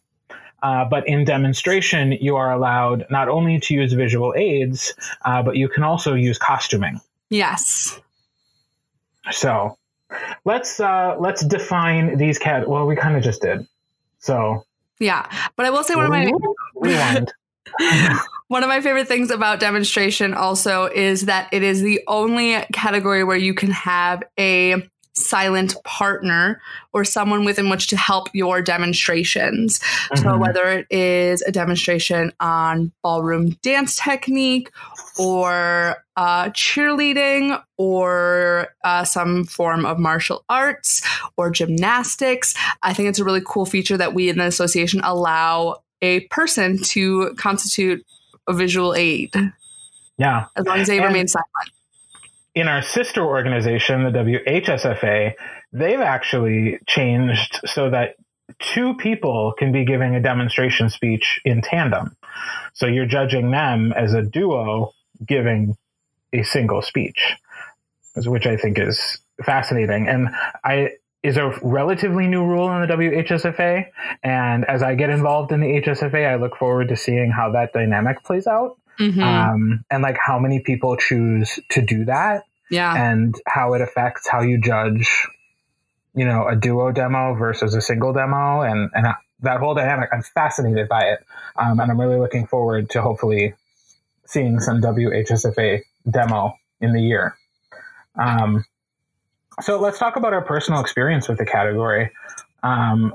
Uh, 0.62 0.84
but 0.84 1.06
in 1.06 1.24
demonstration, 1.24 2.12
you 2.12 2.34
are 2.34 2.52
allowed 2.52 3.06
not 3.10 3.28
only 3.28 3.60
to 3.60 3.74
use 3.74 3.92
visual 3.92 4.34
aids, 4.36 4.92
uh, 5.24 5.40
but 5.40 5.56
you 5.56 5.68
can 5.68 5.84
also 5.84 6.14
use 6.14 6.36
costuming. 6.36 7.00
Yes. 7.30 8.00
So 9.30 9.76
let's 10.44 10.80
uh, 10.80 11.16
let's 11.18 11.44
define 11.44 12.16
these 12.16 12.38
cat. 12.38 12.68
Well, 12.68 12.86
we 12.86 12.96
kind 12.96 13.16
of 13.16 13.22
just 13.22 13.42
did. 13.42 13.66
So 14.18 14.64
Yeah. 14.98 15.28
But 15.56 15.66
I 15.66 15.70
will 15.70 15.84
say 15.84 15.94
one 15.94 16.06
of 16.06 16.10
my 16.10 16.30
rewind. 16.74 17.32
One 18.48 18.62
of 18.62 18.70
my 18.70 18.80
favorite 18.80 19.06
things 19.06 19.30
about 19.30 19.60
demonstration 19.60 20.32
also 20.32 20.86
is 20.86 21.26
that 21.26 21.50
it 21.52 21.62
is 21.62 21.82
the 21.82 22.00
only 22.06 22.56
category 22.72 23.22
where 23.22 23.36
you 23.36 23.52
can 23.52 23.70
have 23.70 24.22
a 24.38 24.88
silent 25.18 25.74
partner 25.84 26.60
or 26.92 27.04
someone 27.04 27.44
within 27.44 27.68
which 27.70 27.88
to 27.88 27.96
help 27.96 28.28
your 28.34 28.62
demonstrations. 28.62 29.80
So 30.14 30.22
Mhm. 30.24 30.38
whether 30.38 30.64
it 30.68 30.86
is 30.90 31.42
a 31.42 31.52
demonstration 31.52 32.32
on 32.40 32.92
ballroom 33.02 33.50
dance 33.62 33.96
technique 33.96 34.70
or 35.18 35.96
uh, 36.16 36.46
cheerleading 36.50 37.60
or 37.76 38.68
uh, 38.84 39.04
some 39.04 39.44
form 39.44 39.84
of 39.86 39.98
martial 39.98 40.44
arts 40.48 41.02
or 41.36 41.50
gymnastics, 41.50 42.54
I 42.82 42.92
think 42.92 43.08
it's 43.08 43.18
a 43.20 43.24
really 43.24 43.42
cool 43.44 43.66
feature 43.66 43.96
that 43.96 44.14
we 44.14 44.28
in 44.28 44.38
the 44.38 44.46
association 44.46 45.00
allow 45.04 45.82
a 46.02 46.20
person 46.28 46.78
to 46.84 47.34
constitute 47.36 48.04
a 48.48 48.52
visual 48.52 48.94
aid 48.94 49.32
yeah. 50.16 50.46
as 50.56 50.64
long 50.66 50.78
as 50.80 50.88
they 50.88 50.96
And- 50.98 51.06
remain 51.06 51.28
silent. 51.28 51.46
In 52.54 52.68
our 52.68 52.82
sister 52.82 53.24
organization, 53.24 54.04
the 54.04 54.10
WHSFA, 54.10 55.34
they've 55.72 56.00
actually 56.00 56.78
changed 56.86 57.60
so 57.66 57.90
that 57.90 58.16
two 58.58 58.94
people 58.94 59.54
can 59.58 59.72
be 59.72 59.84
giving 59.84 60.14
a 60.14 60.20
demonstration 60.20 60.88
speech 60.88 61.40
in 61.44 61.60
tandem. 61.62 62.16
So 62.74 62.86
you're 62.86 63.06
judging 63.06 63.50
them 63.50 63.92
as 63.92 64.14
a 64.14 64.22
duo 64.22 64.92
giving 65.24 65.76
a 66.32 66.42
single 66.42 66.82
speech, 66.82 67.36
which 68.16 68.46
I 68.46 68.56
think 68.56 68.78
is 68.78 69.18
fascinating. 69.44 70.08
And 70.08 70.28
I 70.64 70.90
is 71.22 71.36
a 71.36 71.52
relatively 71.62 72.28
new 72.28 72.44
rule 72.44 72.70
in 72.72 72.80
the 72.80 72.94
WHSFA. 72.94 73.86
And 74.22 74.64
as 74.66 74.82
I 74.82 74.94
get 74.94 75.10
involved 75.10 75.50
in 75.50 75.60
the 75.60 75.66
HSFA, 75.66 76.30
I 76.30 76.36
look 76.36 76.56
forward 76.56 76.88
to 76.88 76.96
seeing 76.96 77.30
how 77.30 77.50
that 77.52 77.72
dynamic 77.72 78.22
plays 78.22 78.46
out 78.46 78.77
Mhm. 78.98 79.22
um, 79.22 79.84
and 79.90 80.02
like 80.02 80.16
how 80.18 80.38
many 80.38 80.60
people 80.60 80.96
choose 80.96 81.60
to 81.70 81.80
do 81.80 82.04
that 82.06 82.42
yeah. 82.70 82.94
and 83.10 83.34
how 83.46 83.74
it 83.74 83.80
affects 83.80 84.28
how 84.28 84.40
you 84.40 84.60
judge 84.60 85.28
you 86.14 86.24
know 86.24 86.48
a 86.48 86.56
duo 86.56 86.90
demo 86.90 87.34
versus 87.34 87.74
a 87.74 87.80
single 87.80 88.12
demo 88.12 88.62
and 88.62 88.90
and 88.94 89.06
that 89.40 89.60
whole 89.60 89.74
dynamic 89.74 90.08
i'm 90.12 90.22
fascinated 90.22 90.88
by 90.88 91.02
it 91.02 91.24
um, 91.56 91.78
and 91.78 91.90
i'm 91.90 92.00
really 92.00 92.18
looking 92.18 92.46
forward 92.46 92.90
to 92.90 93.00
hopefully 93.00 93.54
seeing 94.26 94.58
some 94.58 94.80
whsfa 94.80 95.80
demo 96.10 96.54
in 96.80 96.92
the 96.92 97.00
year 97.00 97.36
um, 98.16 98.64
so 99.60 99.78
let's 99.78 99.98
talk 99.98 100.16
about 100.16 100.32
our 100.32 100.42
personal 100.42 100.80
experience 100.80 101.28
with 101.28 101.38
the 101.38 101.46
category 101.46 102.10
um, 102.62 103.14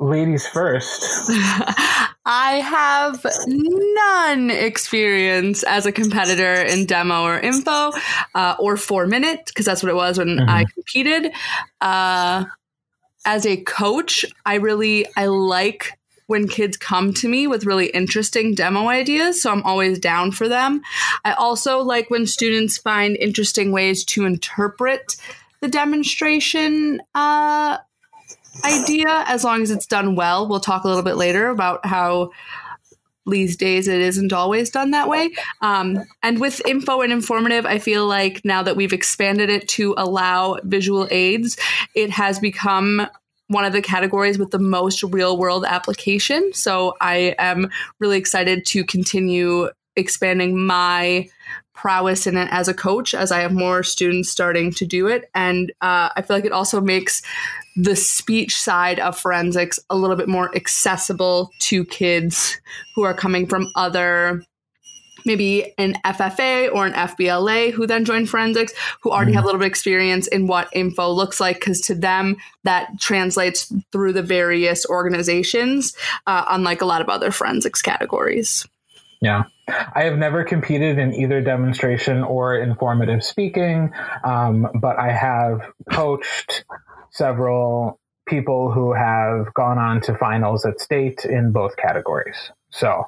ladies 0.00 0.46
first 0.46 1.04
I 2.30 2.56
have 2.56 3.24
none 3.46 4.50
experience 4.50 5.62
as 5.62 5.86
a 5.86 5.92
competitor 5.92 6.52
in 6.54 6.84
demo 6.84 7.22
or 7.22 7.40
info 7.40 7.92
uh, 8.34 8.54
or 8.58 8.76
four 8.76 9.06
minute 9.06 9.46
because 9.46 9.64
that's 9.64 9.82
what 9.82 9.88
it 9.88 9.94
was 9.94 10.18
when 10.18 10.36
mm-hmm. 10.36 10.48
I 10.48 10.66
competed. 10.74 11.32
Uh, 11.80 12.44
as 13.24 13.46
a 13.46 13.56
coach, 13.56 14.26
I 14.44 14.56
really 14.56 15.06
I 15.16 15.26
like 15.26 15.98
when 16.26 16.46
kids 16.46 16.76
come 16.76 17.14
to 17.14 17.28
me 17.28 17.46
with 17.46 17.64
really 17.64 17.86
interesting 17.86 18.54
demo 18.54 18.88
ideas. 18.88 19.40
So 19.40 19.50
I'm 19.50 19.62
always 19.62 19.98
down 19.98 20.30
for 20.30 20.48
them. 20.48 20.82
I 21.24 21.32
also 21.32 21.78
like 21.78 22.10
when 22.10 22.26
students 22.26 22.76
find 22.76 23.16
interesting 23.16 23.72
ways 23.72 24.04
to 24.06 24.26
interpret 24.26 25.16
the 25.62 25.68
demonstration 25.68 27.00
uh, 27.14 27.78
idea, 28.64 29.24
as 29.26 29.44
long 29.44 29.62
as 29.62 29.70
it's 29.70 29.86
done 29.86 30.14
well. 30.14 30.48
We'll 30.48 30.60
talk 30.60 30.84
a 30.84 30.88
little 30.88 31.02
bit 31.02 31.16
later 31.16 31.48
about 31.48 31.84
how 31.84 32.30
these 33.26 33.56
days 33.56 33.88
it 33.88 34.00
isn't 34.00 34.32
always 34.32 34.70
done 34.70 34.90
that 34.92 35.08
way. 35.08 35.30
Um, 35.60 35.98
and 36.22 36.40
with 36.40 36.64
info 36.66 37.02
and 37.02 37.12
informative, 37.12 37.66
I 37.66 37.78
feel 37.78 38.06
like 38.06 38.44
now 38.44 38.62
that 38.62 38.76
we've 38.76 38.92
expanded 38.92 39.50
it 39.50 39.68
to 39.68 39.94
allow 39.98 40.58
visual 40.64 41.06
aids, 41.10 41.56
it 41.94 42.10
has 42.10 42.38
become 42.38 43.06
one 43.48 43.64
of 43.64 43.72
the 43.72 43.82
categories 43.82 44.38
with 44.38 44.50
the 44.50 44.58
most 44.58 45.02
real 45.02 45.38
world 45.38 45.64
application. 45.66 46.52
So 46.52 46.96
I 47.00 47.34
am 47.38 47.70
really 47.98 48.18
excited 48.18 48.66
to 48.66 48.84
continue 48.84 49.70
expanding 49.96 50.58
my 50.58 51.28
prowess 51.78 52.26
in 52.26 52.36
it 52.36 52.48
as 52.50 52.66
a 52.66 52.74
coach 52.74 53.14
as 53.14 53.30
I 53.30 53.38
have 53.38 53.52
more 53.52 53.84
students 53.84 54.28
starting 54.28 54.72
to 54.72 54.84
do 54.84 55.06
it. 55.06 55.30
And 55.32 55.70
uh, 55.80 56.10
I 56.16 56.22
feel 56.22 56.36
like 56.36 56.44
it 56.44 56.52
also 56.52 56.80
makes 56.80 57.22
the 57.76 57.94
speech 57.94 58.56
side 58.56 58.98
of 58.98 59.16
forensics 59.16 59.78
a 59.88 59.96
little 59.96 60.16
bit 60.16 60.28
more 60.28 60.54
accessible 60.56 61.52
to 61.60 61.84
kids 61.84 62.60
who 62.96 63.04
are 63.04 63.14
coming 63.14 63.46
from 63.46 63.70
other 63.76 64.42
maybe 65.24 65.72
an 65.78 65.94
FFA 66.04 66.72
or 66.74 66.86
an 66.86 66.94
FBLA 66.94 67.70
who 67.70 67.86
then 67.86 68.04
join 68.04 68.26
forensics 68.26 68.72
who 69.02 69.10
already 69.10 69.32
have 69.32 69.44
a 69.44 69.46
mm-hmm. 69.46 69.46
little 69.46 69.60
bit 69.60 69.66
of 69.66 69.70
experience 69.70 70.26
in 70.28 70.46
what 70.46 70.68
info 70.72 71.10
looks 71.10 71.38
like 71.38 71.60
because 71.60 71.80
to 71.82 71.94
them 71.94 72.36
that 72.64 72.88
translates 72.98 73.72
through 73.92 74.12
the 74.12 74.22
various 74.22 74.86
organizations 74.86 75.94
uh, 76.26 76.44
unlike 76.48 76.80
a 76.80 76.86
lot 76.86 77.02
of 77.02 77.08
other 77.08 77.30
forensics 77.30 77.82
categories 77.82 78.66
yeah 79.20 79.44
i 79.94 80.04
have 80.04 80.18
never 80.18 80.44
competed 80.44 80.98
in 80.98 81.14
either 81.14 81.40
demonstration 81.40 82.22
or 82.22 82.56
informative 82.56 83.22
speaking 83.22 83.92
um, 84.24 84.66
but 84.80 84.98
i 84.98 85.10
have 85.12 85.60
coached 85.90 86.64
several 87.10 87.98
people 88.26 88.70
who 88.70 88.92
have 88.92 89.52
gone 89.54 89.78
on 89.78 90.00
to 90.00 90.14
finals 90.16 90.64
at 90.66 90.80
state 90.80 91.24
in 91.24 91.52
both 91.52 91.76
categories 91.76 92.50
so 92.70 93.04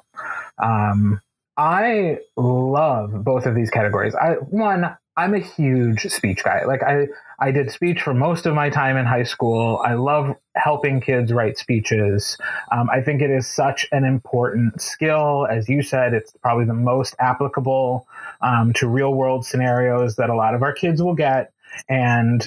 um, 0.63 1.21
I 1.57 2.19
love 2.37 3.25
both 3.25 3.45
of 3.45 3.55
these 3.55 3.71
categories. 3.71 4.15
I 4.15 4.35
one, 4.35 4.97
I'm 5.17 5.35
a 5.35 5.41
huge 5.41 6.03
speech 6.11 6.43
guy. 6.43 6.65
Like 6.65 6.83
I 6.83 7.09
I 7.41 7.51
did 7.51 7.71
speech 7.71 8.03
for 8.03 8.13
most 8.13 8.45
of 8.45 8.55
my 8.55 8.69
time 8.69 8.97
in 8.99 9.07
high 9.07 9.23
school. 9.23 9.81
I 9.85 9.95
love 9.95 10.37
helping 10.57 11.01
kids 11.01 11.33
write 11.33 11.57
speeches. 11.57 12.37
Um, 12.71 12.91
I 12.91 13.01
think 13.01 13.23
it 13.23 13.31
is 13.31 13.47
such 13.47 13.87
an 13.93 14.05
important 14.05 14.81
skill. 14.81 15.47
As 15.51 15.69
you 15.69 15.83
said, 15.83 16.13
it's 16.13 16.33
probably 16.43 16.67
the 16.67 16.75
most 16.75 17.15
applicable 17.19 18.07
um, 18.43 18.75
to 18.75 18.89
real 18.89 19.15
world 19.15 19.47
scenarios 19.47 20.17
that 20.17 20.29
a 20.29 20.35
lot 20.35 20.55
of 20.55 20.63
our 20.63 20.75
kids 20.75 21.03
will 21.03 21.15
get. 21.15 21.53
And 21.89 22.47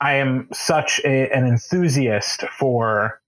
I 0.00 0.14
am 0.14 0.48
such 0.52 1.00
a, 1.04 1.30
an 1.30 1.46
enthusiast 1.46 2.44
for 2.58 3.20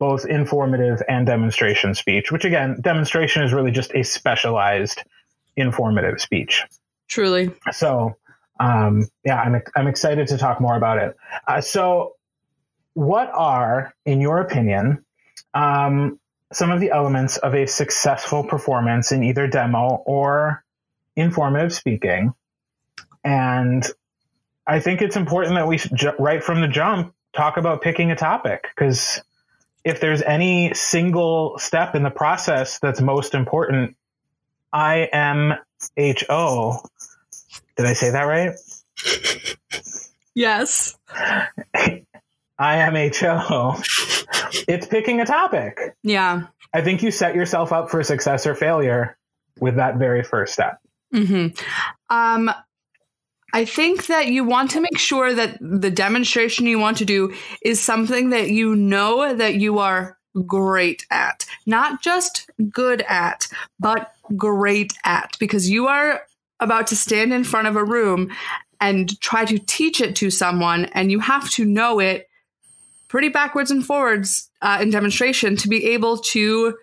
both 0.00 0.26
informative 0.26 1.00
and 1.08 1.26
demonstration 1.26 1.94
speech, 1.94 2.32
which 2.32 2.44
again, 2.44 2.76
demonstration 2.80 3.44
is 3.44 3.52
really 3.52 3.70
just 3.70 3.94
a 3.94 4.02
specialized 4.02 5.04
informative 5.56 6.20
speech. 6.20 6.64
Truly. 7.08 7.52
So, 7.70 8.16
um, 8.62 9.08
yeah, 9.24 9.40
I'm, 9.40 9.60
I'm 9.74 9.88
excited 9.88 10.28
to 10.28 10.38
talk 10.38 10.60
more 10.60 10.76
about 10.76 10.98
it. 10.98 11.16
Uh, 11.48 11.60
so, 11.60 12.14
what 12.94 13.28
are, 13.32 13.92
in 14.06 14.20
your 14.20 14.38
opinion, 14.38 15.04
um, 15.52 16.20
some 16.52 16.70
of 16.70 16.78
the 16.78 16.92
elements 16.92 17.38
of 17.38 17.54
a 17.54 17.66
successful 17.66 18.44
performance 18.44 19.10
in 19.10 19.24
either 19.24 19.48
demo 19.48 20.02
or 20.06 20.62
informative 21.16 21.72
speaking? 21.72 22.34
And 23.24 23.84
I 24.64 24.78
think 24.78 25.02
it's 25.02 25.16
important 25.16 25.56
that 25.56 25.66
we, 25.66 25.80
right 26.20 26.44
from 26.44 26.60
the 26.60 26.68
jump, 26.68 27.14
talk 27.32 27.56
about 27.56 27.82
picking 27.82 28.12
a 28.12 28.16
topic 28.16 28.68
because 28.74 29.20
if 29.84 29.98
there's 29.98 30.22
any 30.22 30.72
single 30.74 31.58
step 31.58 31.96
in 31.96 32.04
the 32.04 32.10
process 32.10 32.78
that's 32.78 33.00
most 33.00 33.34
important, 33.34 33.96
IMHO. 34.72 35.58
Did 37.76 37.86
I 37.86 37.92
say 37.94 38.10
that 38.10 38.22
right? 38.24 38.54
Yes. 40.34 40.96
IMHO. 42.60 43.84
It's 44.68 44.86
picking 44.86 45.20
a 45.20 45.26
topic. 45.26 45.78
Yeah. 46.02 46.44
I 46.72 46.80
think 46.80 47.02
you 47.02 47.10
set 47.10 47.34
yourself 47.34 47.72
up 47.72 47.90
for 47.90 48.02
success 48.02 48.46
or 48.46 48.54
failure 48.54 49.18
with 49.60 49.76
that 49.76 49.96
very 49.96 50.22
first 50.22 50.54
step. 50.54 50.78
hmm 51.12 51.48
Um, 52.08 52.50
I 53.54 53.66
think 53.66 54.06
that 54.06 54.28
you 54.28 54.44
want 54.44 54.70
to 54.70 54.80
make 54.80 54.98
sure 54.98 55.34
that 55.34 55.58
the 55.60 55.90
demonstration 55.90 56.66
you 56.66 56.78
want 56.78 56.96
to 56.98 57.04
do 57.04 57.34
is 57.62 57.82
something 57.82 58.30
that 58.30 58.48
you 58.48 58.74
know 58.74 59.34
that 59.34 59.56
you 59.56 59.78
are 59.78 60.16
great 60.46 61.04
at. 61.10 61.44
Not 61.66 62.02
just 62.02 62.48
good 62.70 63.02
at, 63.06 63.48
but 63.78 64.14
great 64.34 64.94
at, 65.04 65.36
because 65.38 65.68
you 65.68 65.88
are 65.88 66.22
about 66.62 66.86
to 66.88 66.96
stand 66.96 67.32
in 67.32 67.44
front 67.44 67.68
of 67.68 67.76
a 67.76 67.84
room 67.84 68.30
and 68.80 69.20
try 69.20 69.44
to 69.44 69.58
teach 69.58 70.00
it 70.00 70.16
to 70.16 70.30
someone, 70.30 70.86
and 70.86 71.10
you 71.10 71.20
have 71.20 71.50
to 71.50 71.64
know 71.64 71.98
it 71.98 72.28
pretty 73.08 73.28
backwards 73.28 73.70
and 73.70 73.84
forwards 73.84 74.50
uh, 74.62 74.78
in 74.80 74.90
demonstration 74.90 75.56
to 75.56 75.68
be 75.68 75.90
able 75.90 76.18
to 76.18 76.76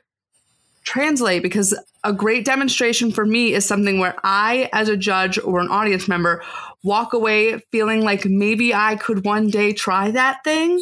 translate 0.84 1.44
because 1.44 1.78
a 2.04 2.14
great 2.14 2.46
demonstration 2.46 3.12
for 3.12 3.26
me 3.26 3.54
is 3.54 3.66
something 3.66 4.00
where 4.00 4.16
I, 4.24 4.70
as 4.72 4.90
a 4.90 4.96
judge 4.96 5.38
or 5.40 5.60
an 5.60 5.70
audience 5.70 6.08
member, 6.08 6.42
walk 6.84 7.14
away 7.14 7.60
feeling 7.72 8.02
like 8.02 8.26
maybe 8.26 8.74
I 8.74 8.96
could 8.96 9.26
one 9.26 9.50
day 9.50 9.74
try 9.74 10.12
that 10.12 10.44
thing 10.44 10.82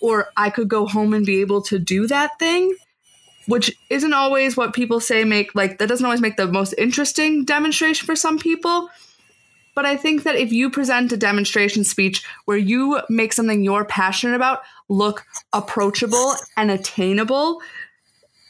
or 0.00 0.28
I 0.36 0.50
could 0.50 0.68
go 0.68 0.86
home 0.86 1.14
and 1.14 1.24
be 1.24 1.40
able 1.40 1.62
to 1.62 1.78
do 1.78 2.06
that 2.08 2.38
thing, 2.38 2.74
which 3.50 3.76
isn't 3.90 4.12
always 4.12 4.56
what 4.56 4.74
people 4.74 5.00
say 5.00 5.24
make 5.24 5.54
like 5.54 5.78
that 5.78 5.88
doesn't 5.88 6.04
always 6.04 6.20
make 6.20 6.36
the 6.36 6.46
most 6.46 6.74
interesting 6.78 7.44
demonstration 7.44 8.06
for 8.06 8.16
some 8.16 8.38
people. 8.38 8.88
But 9.74 9.86
I 9.86 9.96
think 9.96 10.24
that 10.24 10.36
if 10.36 10.52
you 10.52 10.70
present 10.70 11.12
a 11.12 11.16
demonstration 11.16 11.84
speech 11.84 12.24
where 12.44 12.56
you 12.56 13.00
make 13.08 13.32
something 13.32 13.62
you're 13.62 13.84
passionate 13.84 14.34
about 14.34 14.62
look 14.88 15.24
approachable 15.52 16.34
and 16.56 16.70
attainable, 16.70 17.60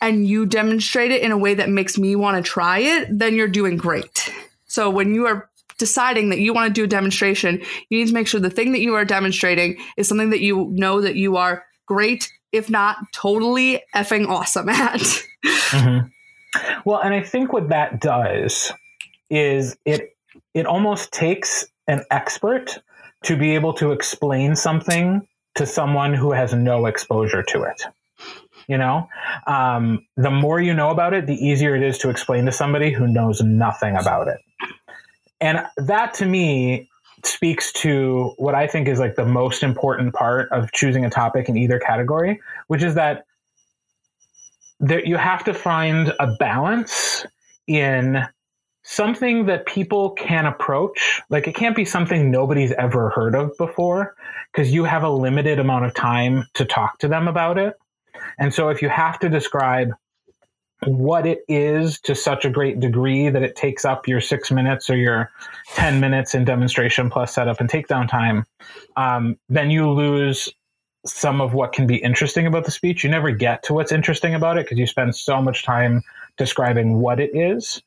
and 0.01 0.27
you 0.27 0.47
demonstrate 0.47 1.11
it 1.11 1.23
in 1.23 1.31
a 1.31 1.37
way 1.37 1.55
that 1.55 1.69
makes 1.69 1.99
me 1.99 2.17
want 2.17 2.43
to 2.43 2.51
try 2.51 2.79
it, 2.79 3.07
then 3.11 3.35
you're 3.35 3.49
doing 3.49 3.77
great. 3.77 4.33
So 4.67 4.89
when 4.89 5.15
you 5.15 5.27
are 5.27 5.51
deciding 5.79 6.31
that 6.31 6.39
you 6.39 6.55
want 6.55 6.69
to 6.69 6.73
do 6.73 6.85
a 6.85 6.87
demonstration, 6.87 7.61
you 7.89 7.99
need 7.99 8.09
to 8.09 8.15
make 8.15 8.27
sure 8.27 8.41
the 8.41 8.51
thing 8.51 8.73
that 8.73 8.81
you 8.81 8.95
are 8.95 9.05
demonstrating 9.05 9.79
is 9.97 10.09
something 10.09 10.31
that 10.31 10.41
you 10.41 10.69
know 10.73 11.01
that 11.01 11.17
you 11.17 11.37
are 11.37 11.65
great, 11.87 12.33
if 12.53 12.71
not 12.71 12.97
totally 13.13 13.83
effing 13.95 14.29
awesome 14.29 14.69
at. 14.69 15.01
mm-hmm. 15.01 16.07
Well, 16.85 16.99
and 16.99 17.15
I 17.15 17.23
think 17.23 17.53
what 17.53 17.69
that 17.69 18.01
does 18.01 18.73
is 19.31 19.77
it 19.85 20.17
it 20.53 20.67
almost 20.67 21.13
takes 21.13 21.65
an 21.87 22.03
expert 22.11 22.79
to 23.23 23.37
be 23.37 23.55
able 23.55 23.73
to 23.75 23.93
explain 23.93 24.57
something 24.57 25.27
to 25.55 25.65
someone 25.65 26.13
who 26.13 26.33
has 26.33 26.53
no 26.53 26.87
exposure 26.87 27.45
to 27.45 27.63
it 27.63 27.85
you 28.69 28.77
know 28.77 29.09
um, 29.47 30.07
the 30.17 30.31
more 30.31 30.61
you 30.61 30.75
know 30.75 30.91
about 30.91 31.15
it 31.15 31.27
the 31.27 31.35
easier 31.35 31.77
it 31.77 31.83
is 31.83 31.99
to 31.99 32.11
explain 32.11 32.47
to 32.47 32.53
somebody 32.53 32.91
who 32.91 33.07
knows 33.07 33.41
nothing 33.41 33.97
about 33.97 34.29
it 34.29 34.39
and 35.41 35.61
that 35.77 36.15
to 36.15 36.27
me 36.27 36.90
speaks 37.25 37.73
to 37.73 38.35
what 38.37 38.55
i 38.55 38.67
think 38.67 38.89
is 38.89 38.99
like 38.99 39.15
the 39.15 39.27
most 39.27 39.63
important 39.63 40.15
part 40.15 40.51
of 40.53 40.73
choosing 40.73 41.05
a 41.05 41.11
topic 41.11 41.49
in 41.49 41.57
either 41.57 41.79
category 41.79 42.41
which 42.69 42.83
is 42.83 42.95
that 42.95 43.25
there, 44.81 45.05
you 45.05 45.17
have 45.17 45.45
to 45.45 45.55
find 45.55 46.13
a 46.19 46.35
balance 46.39 47.27
in 47.67 48.27
something 48.83 49.47
that 49.47 49.67
people 49.67 50.11
can 50.11 50.47
approach. 50.47 51.21
Like 51.29 51.47
it 51.47 51.55
can't 51.55 51.77
be 51.77 51.85
something 51.85 52.31
nobody's 52.31 52.73
ever 52.73 53.11
heard 53.11 53.35
of 53.35 53.57
before 53.59 54.17
because 54.53 54.73
you 54.73 54.85
have 54.85 55.03
a 55.03 55.11
limited 55.11 55.59
amount 55.59 55.85
of 55.85 55.95
time 55.95 56.47
to 56.55 56.65
talk 56.65 56.99
to 57.01 57.09
them 57.09 57.29
about 57.29 57.59
it. 57.59 57.75
And 58.39 58.53
so 58.53 58.71
if 58.71 58.83
you 58.83 58.89
have 58.89 59.19
to 59.21 59.29
describe 59.29 59.93
what 60.87 61.27
it 61.27 61.45
is 61.49 62.01
to 62.01 62.15
such 62.15 62.45
a 62.45 62.51
great 62.51 62.81
degree 62.81 63.29
that 63.29 63.43
it 63.43 63.55
takes 63.55 63.85
up 63.85 64.09
your 64.09 64.21
six 64.21 64.51
minutes 64.51 64.89
or 64.89 64.97
your 64.97 65.31
10 65.75 66.01
minutes 66.01 66.35
in 66.35 66.45
demonstration 66.45 67.11
plus 67.11 67.35
setup 67.35 67.61
and 67.61 67.69
takedown 67.69 68.09
time, 68.09 68.47
um, 68.97 69.39
then 69.49 69.71
you 69.71 69.91
lose 69.91 70.49
some 71.05 71.41
of 71.41 71.55
what 71.55 71.73
can 71.73 71.87
be 71.87 71.97
interesting 71.97 72.47
about 72.47 72.65
the 72.65 72.71
speech. 72.71 73.05
You 73.05 73.11
never 73.11 73.31
get 73.31 73.63
to 73.65 73.75
what's 73.75 73.93
interesting 73.93 74.35
about 74.35 74.59
it 74.59 74.67
because 74.67 74.79
you 74.79 74.87
spend 74.87 75.15
so 75.15 75.41
much 75.41 75.65
time 75.65 76.03
describing 76.37 77.01
what 77.01 77.21
it 77.21 77.31
is. 77.35 77.83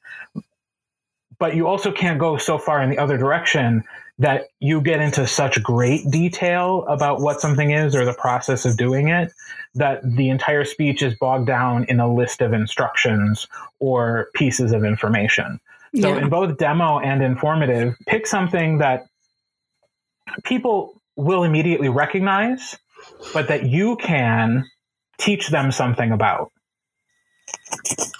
But 1.40 1.56
you 1.56 1.68
also 1.68 1.92
can't 1.92 2.20
go 2.20 2.38
so 2.38 2.58
far 2.58 2.82
in 2.82 2.90
the 2.90 2.98
other 2.98 3.18
direction 3.18 3.84
that 4.20 4.46
you 4.60 4.82
get 4.82 5.00
into 5.00 5.26
such 5.26 5.62
great 5.64 6.10
detail 6.10 6.86
about 6.88 7.20
what 7.20 7.42
something 7.42 7.72
is 7.72 7.96
or 7.96 8.06
the 8.06 8.14
process 8.14 8.66
of 8.66 8.78
doing 8.78 9.10
it 9.10 9.32
that 9.76 10.02
the 10.04 10.30
entire 10.30 10.66
speech 10.66 11.02
is 11.02 11.16
bogged 11.16 11.48
down 11.48 11.86
in 11.86 12.00
a 12.00 12.14
list 12.14 12.42
of 12.42 12.54
instructions 12.54 13.48
or 13.80 14.30
pieces 14.36 14.72
of 14.72 14.84
information. 14.84 15.60
So, 16.00 16.10
yeah. 16.10 16.22
in 16.22 16.30
both 16.30 16.58
demo 16.58 17.00
and 17.00 17.24
informative, 17.24 17.96
pick 18.08 18.28
something 18.28 18.80
that 18.80 19.06
people 20.44 21.02
will 21.16 21.44
immediately 21.44 21.90
recognize, 21.90 22.78
but 23.34 23.48
that 23.48 23.66
you 23.66 23.96
can 23.98 24.66
teach 25.20 25.50
them 25.50 25.72
something 25.72 26.12
about. 26.12 26.52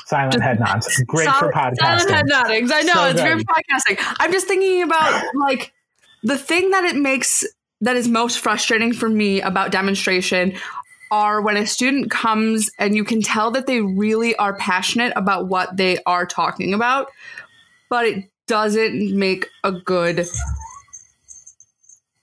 Silent 0.06 0.44
head 0.44 0.60
nods. 0.60 1.04
Great 1.08 1.30
for 1.30 1.52
podcasting. 1.52 1.78
Silent 1.78 2.12
head 2.12 2.26
noddings. 2.26 2.70
I 2.72 2.82
know 2.82 2.94
so 2.94 3.06
it's 3.06 3.22
good. 3.22 3.34
great 3.34 3.46
for 3.48 3.54
podcasting. 3.54 4.16
I'm 4.20 4.32
just 4.32 4.48
thinking 4.48 4.84
about 4.84 5.24
like 5.36 5.73
the 6.24 6.38
thing 6.38 6.70
that 6.72 6.84
it 6.84 6.96
makes 6.96 7.44
that 7.82 7.96
is 7.96 8.08
most 8.08 8.40
frustrating 8.40 8.94
for 8.94 9.10
me 9.10 9.42
about 9.42 9.72
demonstration 9.72 10.54
are 11.12 11.42
when 11.42 11.58
a 11.58 11.68
student 11.68 12.10
comes 12.10 12.72
and 12.80 12.96
you 12.96 13.04
can 13.04 13.22
tell 13.22 13.52
that 13.52 13.68
they 13.68 13.82
really 13.82 14.36
are 14.38 14.56
passionate 14.56 15.14
about 15.16 15.48
what 15.48 15.76
they 15.78 15.98
are 16.06 16.26
talking 16.26 16.74
about, 16.74 17.12
but 17.90 18.06
it 18.06 18.26
doesn't 18.48 19.18
make 19.18 19.48
a 19.64 19.72
good 19.72 20.28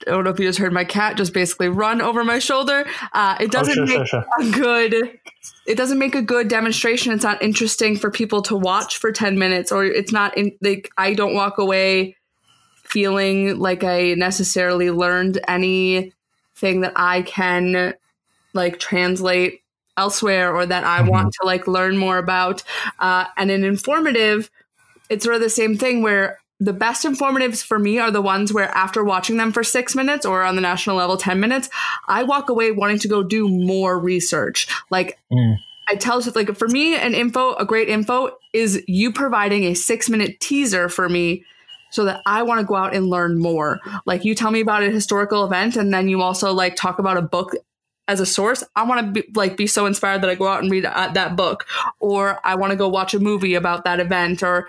I 0.06 0.12
don't 0.12 0.24
know 0.24 0.30
if 0.30 0.40
you 0.40 0.46
just 0.46 0.58
heard 0.58 0.72
my 0.72 0.84
cat 0.84 1.18
just 1.18 1.34
basically 1.34 1.68
run 1.68 2.00
over 2.00 2.24
my 2.24 2.38
shoulder. 2.38 2.86
Uh, 3.12 3.36
it 3.38 3.50
doesn't 3.50 3.78
oh, 3.78 3.86
sure, 3.86 3.98
make 3.98 4.06
sure, 4.08 4.24
sure. 4.40 4.48
a 4.48 4.50
good. 4.50 5.18
It 5.66 5.74
doesn't 5.76 5.98
make 5.98 6.14
a 6.14 6.22
good 6.22 6.48
demonstration. 6.48 7.12
It's 7.12 7.22
not 7.22 7.42
interesting 7.42 7.96
for 7.96 8.10
people 8.10 8.40
to 8.42 8.56
watch 8.56 8.96
for 8.96 9.12
ten 9.12 9.38
minutes, 9.38 9.70
or 9.70 9.84
it's 9.84 10.10
not 10.10 10.36
in, 10.38 10.56
like 10.62 10.90
I 10.96 11.12
don't 11.12 11.34
walk 11.34 11.58
away 11.58 12.16
feeling 12.90 13.58
like 13.58 13.84
I 13.84 14.14
necessarily 14.14 14.90
learned 14.90 15.40
anything 15.46 16.12
that 16.80 16.92
I 16.96 17.22
can 17.22 17.94
like 18.52 18.78
translate 18.78 19.62
elsewhere, 19.96 20.54
or 20.54 20.66
that 20.66 20.84
I 20.84 21.00
mm-hmm. 21.00 21.08
want 21.08 21.34
to 21.34 21.46
like 21.46 21.66
learn 21.66 21.96
more 21.96 22.18
about. 22.18 22.62
Uh, 22.98 23.26
and 23.36 23.50
an 23.50 23.64
informative, 23.64 24.50
it's 25.08 25.24
sort 25.24 25.36
of 25.36 25.42
the 25.42 25.50
same 25.50 25.76
thing 25.76 26.02
where 26.02 26.40
the 26.60 26.72
best 26.72 27.04
informatives 27.04 27.64
for 27.64 27.78
me 27.78 27.98
are 27.98 28.10
the 28.10 28.20
ones 28.20 28.52
where 28.52 28.68
after 28.68 29.02
watching 29.02 29.38
them 29.38 29.50
for 29.50 29.64
six 29.64 29.94
minutes 29.94 30.26
or 30.26 30.42
on 30.42 30.56
the 30.56 30.60
national 30.60 30.96
level 30.96 31.16
10 31.16 31.40
minutes 31.40 31.70
i 32.06 32.22
walk 32.22 32.50
away 32.50 32.70
wanting 32.70 32.98
to 32.98 33.08
go 33.08 33.22
do 33.22 33.48
more 33.48 33.98
research 33.98 34.68
like 34.90 35.18
mm. 35.32 35.56
i 35.88 35.94
tell 35.94 36.22
like 36.34 36.54
for 36.54 36.68
me 36.68 36.94
an 36.94 37.14
info 37.14 37.54
a 37.54 37.64
great 37.64 37.88
info 37.88 38.30
is 38.52 38.84
you 38.86 39.10
providing 39.10 39.64
a 39.64 39.74
six 39.74 40.10
minute 40.10 40.38
teaser 40.38 40.90
for 40.90 41.08
me 41.08 41.42
so 41.90 42.04
that 42.04 42.20
i 42.26 42.42
want 42.42 42.60
to 42.60 42.66
go 42.66 42.74
out 42.74 42.94
and 42.94 43.08
learn 43.08 43.38
more 43.38 43.78
like 44.06 44.24
you 44.24 44.34
tell 44.34 44.50
me 44.50 44.60
about 44.60 44.82
a 44.82 44.90
historical 44.90 45.44
event 45.44 45.76
and 45.76 45.92
then 45.92 46.08
you 46.08 46.22
also 46.22 46.52
like 46.52 46.76
talk 46.76 46.98
about 46.98 47.16
a 47.16 47.22
book 47.22 47.54
as 48.08 48.20
a 48.20 48.26
source 48.26 48.64
i 48.76 48.82
want 48.82 49.14
to 49.14 49.22
be 49.22 49.28
like 49.34 49.56
be 49.56 49.66
so 49.66 49.86
inspired 49.86 50.22
that 50.22 50.30
i 50.30 50.34
go 50.34 50.48
out 50.48 50.62
and 50.62 50.70
read 50.70 50.84
uh, 50.84 51.08
that 51.12 51.36
book 51.36 51.66
or 52.00 52.40
i 52.44 52.54
want 52.54 52.70
to 52.70 52.76
go 52.76 52.88
watch 52.88 53.14
a 53.14 53.20
movie 53.20 53.54
about 53.54 53.84
that 53.84 54.00
event 54.00 54.42
or 54.42 54.68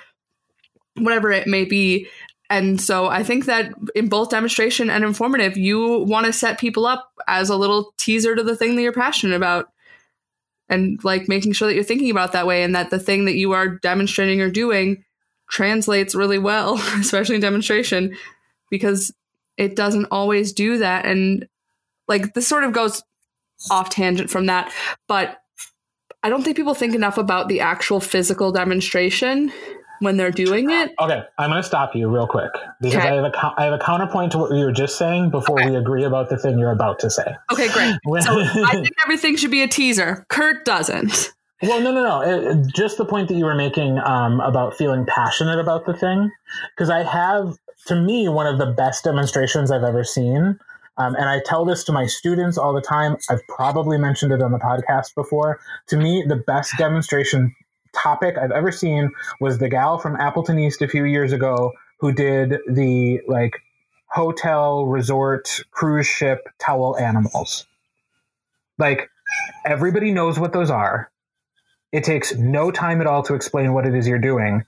whatever 0.96 1.32
it 1.32 1.48
may 1.48 1.66
be. 1.66 2.08
And 2.50 2.82
so 2.82 3.08
I 3.08 3.24
think 3.24 3.46
that 3.46 3.74
in 3.96 4.10
both 4.10 4.30
demonstration 4.30 4.90
and 4.90 5.04
informative, 5.04 5.58
you 5.58 6.00
want 6.00 6.26
to 6.26 6.34
set 6.34 6.60
people 6.60 6.86
up 6.86 7.12
as 7.28 7.50
a 7.50 7.56
little 7.56 7.94
teaser 7.98 8.36
to 8.36 8.44
the 8.44 8.56
thing 8.56 8.76
that 8.76 8.82
you're 8.82 8.92
passionate 8.92 9.36
about. 9.36 9.70
And 10.68 11.02
like 11.04 11.28
making 11.28 11.52
sure 11.52 11.68
that 11.68 11.76
you're 11.76 11.84
thinking 11.84 12.12
about 12.12 12.32
that 12.32 12.48
way 12.48 12.64
and 12.64 12.76
that 12.76 12.92
the 12.92 13.00
thing 13.00 13.26
that 13.26 13.36
you 13.36 13.52
are 13.52 13.68
demonstrating 13.68 14.40
or 14.40 14.50
doing 14.50 15.04
translates 15.52 16.16
really 16.16 16.40
well, 16.40 16.76
especially 17.00 17.36
in 17.36 17.42
demonstration, 17.42 18.18
because 18.70 19.14
it 19.58 19.76
doesn't 19.76 20.08
always 20.10 20.54
do 20.54 20.80
that. 20.80 21.06
And 21.06 21.48
like 22.08 22.34
this 22.34 22.48
sort 22.48 22.64
of 22.64 22.74
goes 22.74 23.04
off 23.70 23.90
tangent 23.90 24.30
from 24.30 24.48
that, 24.48 24.74
but 25.08 25.38
I 26.24 26.30
don't 26.30 26.44
think 26.44 26.56
people 26.56 26.74
think 26.74 26.96
enough 26.96 27.18
about 27.18 27.48
the 27.48 27.62
actual 27.62 28.00
physical 28.00 28.52
demonstration 28.52 29.52
when 30.02 30.18
they're 30.18 30.32
doing 30.32 30.70
it. 30.70 30.92
Okay, 31.00 31.24
I'm 31.38 31.50
going 31.50 31.62
to 31.62 31.68
stop 31.68 31.96
you 31.96 32.10
real 32.10 32.28
quick 32.28 32.52
because 32.82 32.98
okay. 32.98 33.10
I 33.10 33.16
have 33.16 33.24
a 33.24 33.54
I 33.58 33.64
have 33.66 33.74
a 33.74 33.80
counterpoint 33.80 34.32
to 34.34 34.40
what 34.40 34.52
you 34.52 34.66
were 34.66 34.72
just 34.72 34.98
saying 34.98 35.30
before 35.30 35.60
okay. 35.60 35.70
we 35.70 35.76
agree 35.76 36.04
about 36.04 36.30
the 36.30 36.38
thing 36.38 36.58
you're 36.60 36.72
about 36.72 37.00
to 37.00 37.10
say. 37.10 37.36
Okay, 37.52 37.70
great. 37.70 37.96
so 38.24 38.40
I 38.40 38.72
think 38.74 38.96
everything 39.04 39.36
should 39.36 39.52
be 39.52 39.62
a 39.62 39.68
teaser. 39.68 40.26
Kurt 40.30 40.66
doesn't. 40.66 41.32
Well, 41.62 41.80
no, 41.80 41.92
no, 41.92 42.04
no. 42.04 42.22
It, 42.22 42.74
just 42.74 42.98
the 42.98 43.06
point 43.06 43.28
that 43.28 43.36
you 43.36 43.46
were 43.46 43.56
making 43.56 44.00
um, 44.00 44.40
about 44.40 44.76
feeling 44.76 45.06
passionate 45.06 45.60
about 45.60 45.86
the 45.86 45.94
thing, 45.94 46.32
because 46.76 46.90
I 46.90 47.04
have, 47.04 47.56
to 47.88 47.96
me, 47.96 48.28
one 48.30 48.48
of 48.48 48.58
the 48.58 48.66
best 48.66 49.04
demonstrations 49.04 49.70
I've 49.70 49.84
ever 49.84 50.04
seen. 50.04 50.60
Um, 50.98 51.16
and 51.16 51.26
I 51.26 51.40
tell 51.46 51.64
this 51.64 51.84
to 51.86 51.92
my 51.92 52.06
students 52.06 52.58
all 52.58 52.74
the 52.74 52.82
time. 52.82 53.16
I've 53.30 53.46
probably 53.48 53.98
mentioned 53.98 54.32
it 54.32 54.42
on 54.42 54.52
the 54.52 54.60
podcast 54.60 55.16
before. 55.16 55.60
To 55.88 55.98
me, 55.98 56.24
the 56.28 56.36
best 56.36 56.74
demonstration 56.78 57.56
topic 57.94 58.38
I've 58.38 58.52
ever 58.52 58.72
seen 58.72 59.12
was 59.40 59.60
the 59.60 59.70
gal 59.70 60.00
from 60.00 60.16
Appleton 60.16 60.60
East 60.60 60.82
a 60.82 60.88
few 60.88 61.06
years 61.06 61.32
ago 61.32 61.74
who 62.00 62.12
did 62.12 62.58
the 62.68 63.20
like 63.28 63.62
hotel, 64.08 64.86
resort, 64.86 65.62
cruise 65.72 66.08
ship 66.08 66.48
towel 66.60 66.98
animals. 66.98 67.66
Like 68.78 69.10
everybody 69.66 70.12
knows 70.12 70.40
what 70.40 70.54
those 70.54 70.70
are. 70.70 71.12
It 71.92 72.04
takes 72.04 72.36
no 72.36 72.72
time 72.72 73.02
at 73.02 73.08
all 73.08 73.24
to 73.24 73.34
explain 73.34 73.74
what 73.74 73.86
it 73.86 73.96
is 73.96 74.08
you're 74.08 74.20
doing. 74.20 74.66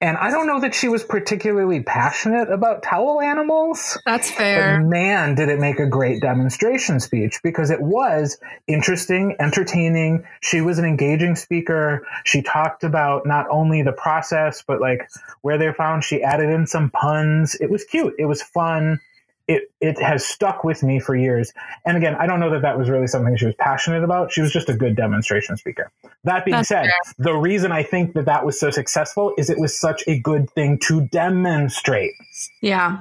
And 0.00 0.16
I 0.16 0.30
don't 0.30 0.46
know 0.46 0.60
that 0.60 0.76
she 0.76 0.86
was 0.88 1.02
particularly 1.02 1.82
passionate 1.82 2.52
about 2.52 2.84
towel 2.84 3.20
animals. 3.20 3.98
That's 4.06 4.30
fair. 4.30 4.78
But 4.78 4.86
man, 4.86 5.34
did 5.34 5.48
it 5.48 5.58
make 5.58 5.80
a 5.80 5.86
great 5.86 6.22
demonstration 6.22 7.00
speech 7.00 7.40
because 7.42 7.70
it 7.70 7.80
was 7.82 8.38
interesting, 8.68 9.34
entertaining. 9.40 10.24
She 10.40 10.60
was 10.60 10.78
an 10.78 10.84
engaging 10.84 11.34
speaker. 11.34 12.06
She 12.24 12.42
talked 12.42 12.84
about 12.84 13.26
not 13.26 13.46
only 13.50 13.82
the 13.82 13.92
process, 13.92 14.62
but 14.64 14.80
like 14.80 15.08
where 15.40 15.58
they're 15.58 15.74
found. 15.74 16.04
She 16.04 16.22
added 16.22 16.48
in 16.50 16.68
some 16.68 16.90
puns. 16.90 17.56
It 17.56 17.68
was 17.68 17.82
cute. 17.82 18.14
It 18.20 18.26
was 18.26 18.40
fun 18.40 19.00
it 19.48 19.72
it 19.80 20.00
has 20.00 20.24
stuck 20.24 20.62
with 20.62 20.82
me 20.82 21.00
for 21.00 21.16
years. 21.16 21.52
And 21.86 21.96
again, 21.96 22.14
I 22.14 22.26
don't 22.26 22.38
know 22.38 22.50
that 22.50 22.62
that 22.62 22.78
was 22.78 22.88
really 22.88 23.06
something 23.06 23.36
she 23.36 23.46
was 23.46 23.54
passionate 23.56 24.04
about. 24.04 24.30
She 24.30 24.42
was 24.42 24.52
just 24.52 24.68
a 24.68 24.74
good 24.74 24.94
demonstration 24.94 25.56
speaker. 25.56 25.90
That 26.24 26.44
being 26.44 26.56
That's 26.56 26.68
said, 26.68 26.84
fair. 26.84 26.92
the 27.18 27.34
reason 27.34 27.72
I 27.72 27.82
think 27.82 28.12
that 28.12 28.26
that 28.26 28.44
was 28.44 28.60
so 28.60 28.70
successful 28.70 29.32
is 29.38 29.48
it 29.48 29.58
was 29.58 29.76
such 29.76 30.04
a 30.06 30.18
good 30.18 30.50
thing 30.50 30.78
to 30.84 31.00
demonstrate. 31.00 32.12
Yeah. 32.60 33.00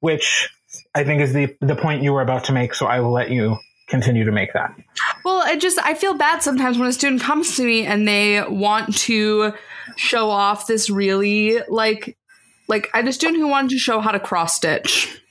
Which 0.00 0.48
I 0.94 1.04
think 1.04 1.20
is 1.20 1.34
the 1.34 1.54
the 1.60 1.76
point 1.76 2.02
you 2.02 2.14
were 2.14 2.22
about 2.22 2.44
to 2.44 2.52
make. 2.52 2.74
So 2.74 2.86
I 2.86 3.00
will 3.00 3.12
let 3.12 3.30
you 3.30 3.58
continue 3.88 4.24
to 4.24 4.32
make 4.32 4.54
that. 4.54 4.74
Well, 5.24 5.42
I 5.44 5.56
just 5.56 5.78
I 5.84 5.92
feel 5.92 6.14
bad 6.14 6.42
sometimes 6.42 6.78
when 6.78 6.88
a 6.88 6.92
student 6.92 7.20
comes 7.28 7.56
to 7.56 7.64
me 7.64 7.84
and 7.84 8.08
they 8.08 8.42
want 8.48 8.96
to 9.00 9.52
show 9.96 10.30
off 10.30 10.66
this 10.66 10.88
really 10.88 11.60
like 11.68 12.16
like 12.66 12.88
I 12.94 12.98
had 12.98 13.08
a 13.08 13.12
student 13.12 13.40
who 13.40 13.48
wanted 13.48 13.70
to 13.70 13.78
show 13.78 14.00
how 14.00 14.10
to 14.10 14.20
cross 14.20 14.56
stitch 14.56 15.21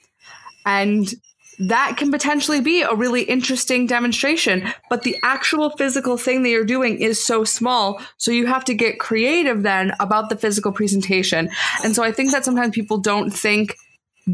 and 0.65 1.13
that 1.59 1.95
can 1.97 2.11
potentially 2.11 2.59
be 2.59 2.81
a 2.81 2.93
really 2.95 3.21
interesting 3.21 3.85
demonstration. 3.85 4.73
But 4.89 5.03
the 5.03 5.17
actual 5.23 5.69
physical 5.71 6.17
thing 6.17 6.41
that 6.43 6.49
you're 6.49 6.65
doing 6.65 6.99
is 6.99 7.23
so 7.23 7.43
small. 7.43 8.01
So 8.17 8.31
you 8.31 8.47
have 8.47 8.65
to 8.65 8.73
get 8.73 8.99
creative 8.99 9.61
then 9.61 9.93
about 9.99 10.29
the 10.29 10.35
physical 10.35 10.71
presentation. 10.71 11.49
And 11.83 11.95
so 11.95 12.03
I 12.03 12.11
think 12.11 12.31
that 12.31 12.45
sometimes 12.45 12.73
people 12.73 12.97
don't 12.97 13.29
think 13.29 13.75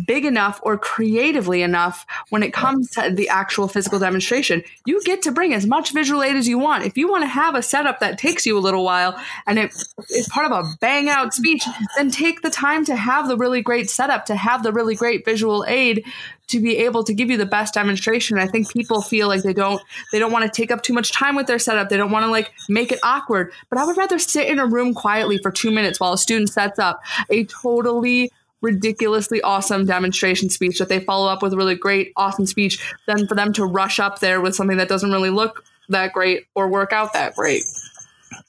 big 0.05 0.25
enough 0.25 0.59
or 0.63 0.77
creatively 0.77 1.61
enough 1.61 2.05
when 2.29 2.43
it 2.43 2.53
comes 2.53 2.89
to 2.91 3.09
the 3.09 3.29
actual 3.29 3.67
physical 3.67 3.99
demonstration. 3.99 4.63
You 4.85 5.01
get 5.03 5.21
to 5.23 5.31
bring 5.31 5.53
as 5.53 5.65
much 5.65 5.93
visual 5.93 6.23
aid 6.23 6.35
as 6.35 6.47
you 6.47 6.59
want. 6.59 6.85
If 6.85 6.97
you 6.97 7.09
want 7.09 7.23
to 7.23 7.27
have 7.27 7.55
a 7.55 7.61
setup 7.61 7.99
that 7.99 8.17
takes 8.17 8.45
you 8.45 8.57
a 8.57 8.59
little 8.59 8.83
while 8.83 9.19
and 9.45 9.57
it 9.57 9.73
is 10.09 10.27
part 10.29 10.51
of 10.51 10.51
a 10.51 10.69
bang 10.81 11.09
out 11.09 11.33
speech, 11.33 11.63
then 11.95 12.11
take 12.11 12.41
the 12.41 12.49
time 12.49 12.85
to 12.85 12.95
have 12.95 13.27
the 13.27 13.37
really 13.37 13.61
great 13.61 13.89
setup, 13.89 14.25
to 14.25 14.35
have 14.35 14.63
the 14.63 14.73
really 14.73 14.95
great 14.95 15.25
visual 15.25 15.65
aid 15.67 16.05
to 16.47 16.61
be 16.61 16.77
able 16.77 17.03
to 17.03 17.13
give 17.13 17.29
you 17.29 17.37
the 17.37 17.45
best 17.45 17.73
demonstration. 17.73 18.37
I 18.37 18.47
think 18.47 18.71
people 18.71 19.01
feel 19.01 19.27
like 19.27 19.43
they 19.43 19.53
don't 19.53 19.81
they 20.11 20.19
don't 20.19 20.31
want 20.31 20.45
to 20.45 20.61
take 20.61 20.71
up 20.71 20.81
too 20.81 20.93
much 20.93 21.11
time 21.11 21.35
with 21.35 21.47
their 21.47 21.59
setup. 21.59 21.89
They 21.89 21.97
don't 21.97 22.11
want 22.11 22.25
to 22.25 22.31
like 22.31 22.51
make 22.69 22.91
it 22.91 22.99
awkward. 23.03 23.51
But 23.69 23.79
I 23.79 23.85
would 23.85 23.97
rather 23.97 24.19
sit 24.19 24.47
in 24.47 24.59
a 24.59 24.65
room 24.65 24.93
quietly 24.93 25.37
for 25.39 25.51
2 25.51 25.71
minutes 25.71 25.99
while 25.99 26.13
a 26.13 26.17
student 26.17 26.49
sets 26.49 26.79
up 26.79 27.01
a 27.29 27.45
totally 27.45 28.31
ridiculously 28.61 29.41
awesome 29.41 29.85
demonstration 29.85 30.49
speech 30.49 30.79
that 30.79 30.89
they 30.89 30.99
follow 30.99 31.27
up 31.27 31.41
with 31.41 31.53
a 31.53 31.57
really 31.57 31.75
great, 31.75 32.11
awesome 32.15 32.45
speech, 32.45 32.93
then 33.07 33.27
for 33.27 33.35
them 33.35 33.53
to 33.53 33.65
rush 33.65 33.99
up 33.99 34.19
there 34.19 34.41
with 34.41 34.55
something 34.55 34.77
that 34.77 34.89
doesn't 34.89 35.11
really 35.11 35.29
look 35.29 35.63
that 35.89 36.13
great 36.13 36.45
or 36.55 36.67
work 36.67 36.91
out 36.91 37.13
that 37.13 37.35
great. 37.35 37.63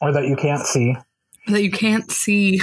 Or 0.01 0.13
that 0.13 0.27
you 0.27 0.37
can't 0.37 0.67
see. 0.67 0.97
That 1.49 1.63
you 1.63 1.71
can't 1.71 2.11
see. 2.11 2.61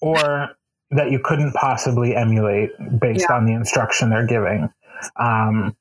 Or 0.00 0.50
that 0.90 1.10
you 1.10 1.20
couldn't 1.22 1.52
possibly 1.52 2.14
emulate 2.14 2.70
based 3.00 3.26
yeah. 3.28 3.36
on 3.36 3.46
the 3.46 3.52
instruction 3.52 4.10
they're 4.10 4.26
giving. 4.26 4.68
Um, 5.16 5.76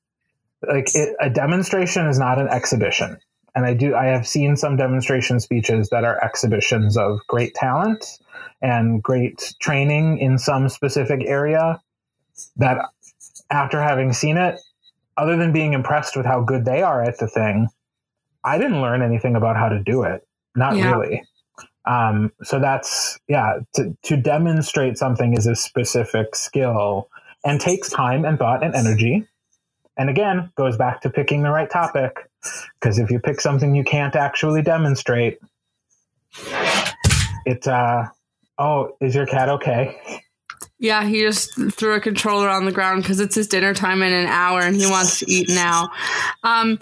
like 0.67 0.93
it, 0.95 1.15
a 1.19 1.29
demonstration 1.29 2.07
is 2.07 2.19
not 2.19 2.39
an 2.39 2.47
exhibition. 2.47 3.17
And 3.55 3.65
I 3.65 3.73
do, 3.73 3.95
I 3.95 4.05
have 4.05 4.27
seen 4.27 4.55
some 4.55 4.75
demonstration 4.75 5.39
speeches 5.39 5.89
that 5.89 6.03
are 6.03 6.23
exhibitions 6.23 6.95
of 6.95 7.19
great 7.27 7.55
talent 7.55 8.19
and 8.61 9.01
great 9.01 9.53
training 9.61 10.17
in 10.19 10.37
some 10.37 10.69
specific 10.69 11.21
area 11.25 11.81
that 12.57 12.77
after 13.49 13.81
having 13.81 14.13
seen 14.13 14.37
it, 14.37 14.59
other 15.15 15.35
than 15.35 15.51
being 15.51 15.73
impressed 15.73 16.15
with 16.15 16.25
how 16.25 16.41
good 16.41 16.65
they 16.65 16.81
are 16.81 17.01
at 17.01 17.17
the 17.19 17.27
thing, 17.27 17.69
I 18.43 18.57
didn't 18.57 18.81
learn 18.81 19.01
anything 19.01 19.35
about 19.35 19.57
how 19.57 19.69
to 19.69 19.79
do 19.83 20.03
it. 20.03 20.25
Not 20.55 20.75
yeah. 20.75 20.91
really. 20.91 21.23
Um, 21.85 22.31
so 22.43 22.59
that's 22.59 23.17
yeah. 23.27 23.59
To 23.75 23.97
to 24.03 24.17
demonstrate 24.17 24.97
something 24.97 25.33
is 25.35 25.47
a 25.47 25.55
specific 25.55 26.35
skill 26.35 27.09
and 27.45 27.61
takes 27.61 27.89
time 27.89 28.25
and 28.25 28.37
thought 28.37 28.63
and 28.63 28.75
energy. 28.75 29.25
And 29.97 30.09
again, 30.09 30.51
goes 30.55 30.77
back 30.77 31.01
to 31.01 31.09
picking 31.09 31.43
the 31.43 31.49
right 31.49 31.69
topic. 31.69 32.29
Because 32.79 32.99
if 32.99 33.09
you 33.09 33.19
pick 33.19 33.41
something 33.41 33.73
you 33.73 33.83
can't 33.83 34.15
actually 34.15 34.61
demonstrate, 34.61 35.39
it 37.45 37.67
uh 37.67 38.07
oh, 38.59 38.95
is 39.01 39.15
your 39.15 39.25
cat 39.25 39.49
okay? 39.49 39.99
Yeah, 40.79 41.05
he 41.05 41.21
just 41.21 41.53
threw 41.71 41.95
a 41.95 41.99
controller 41.99 42.49
on 42.49 42.65
the 42.65 42.71
ground 42.71 43.01
because 43.01 43.19
it's 43.19 43.35
his 43.35 43.47
dinner 43.47 43.73
time 43.73 44.03
in 44.03 44.13
an 44.13 44.27
hour 44.27 44.61
and 44.61 44.75
he 44.75 44.85
wants 44.85 45.19
to 45.19 45.31
eat 45.31 45.49
now. 45.49 45.89
Um, 46.43 46.79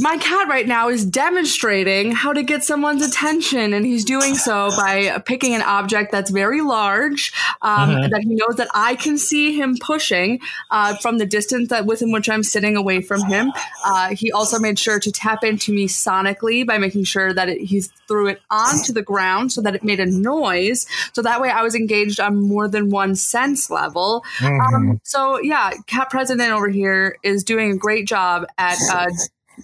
my 0.00 0.16
cat 0.18 0.48
right 0.48 0.66
now 0.66 0.88
is 0.88 1.04
demonstrating 1.04 2.12
how 2.12 2.32
to 2.32 2.42
get 2.42 2.64
someone's 2.64 3.02
attention, 3.02 3.74
and 3.74 3.84
he's 3.84 4.04
doing 4.04 4.34
so 4.34 4.70
by 4.76 5.18
picking 5.26 5.54
an 5.54 5.62
object 5.62 6.12
that's 6.12 6.30
very 6.30 6.60
large 6.60 7.32
um, 7.60 7.90
mm-hmm. 7.90 8.10
that 8.10 8.22
he 8.22 8.34
knows 8.34 8.56
that 8.56 8.68
I 8.72 8.94
can 8.94 9.18
see 9.18 9.58
him 9.58 9.76
pushing 9.80 10.40
uh, 10.70 10.96
from 10.96 11.18
the 11.18 11.26
distance 11.26 11.68
that 11.68 11.86
within 11.86 12.12
which 12.12 12.30
I'm 12.30 12.42
sitting 12.42 12.76
away 12.76 13.02
from 13.02 13.24
him. 13.24 13.52
Uh, 13.84 14.14
he 14.14 14.32
also 14.32 14.58
made 14.58 14.78
sure 14.78 15.00
to 15.00 15.12
tap 15.12 15.44
into 15.44 15.72
me 15.72 15.86
sonically 15.88 16.66
by 16.66 16.78
making 16.78 17.04
sure 17.04 17.32
that 17.32 17.48
it, 17.48 17.60
he 17.60 17.80
threw 18.06 18.28
it 18.28 18.40
onto 18.50 18.92
the 18.92 19.02
ground 19.02 19.52
so 19.52 19.60
that 19.60 19.74
it 19.74 19.84
made 19.84 20.00
a 20.00 20.06
noise. 20.06 20.86
So 21.12 21.22
that 21.22 21.40
way, 21.40 21.50
I 21.50 21.62
was 21.62 21.74
engaged 21.74 22.20
on 22.20 22.40
more 22.40 22.68
than 22.68 22.90
one 22.90 23.16
sense 23.16 23.70
level. 23.70 24.24
Mm-hmm. 24.38 24.74
Um, 24.74 25.00
so 25.02 25.40
yeah, 25.40 25.72
cat 25.86 26.10
president 26.10 26.52
over 26.52 26.68
here 26.68 27.16
is 27.22 27.44
doing 27.44 27.72
a 27.72 27.76
great 27.76 28.06
job 28.06 28.46
at. 28.56 28.78
Uh, 28.90 29.08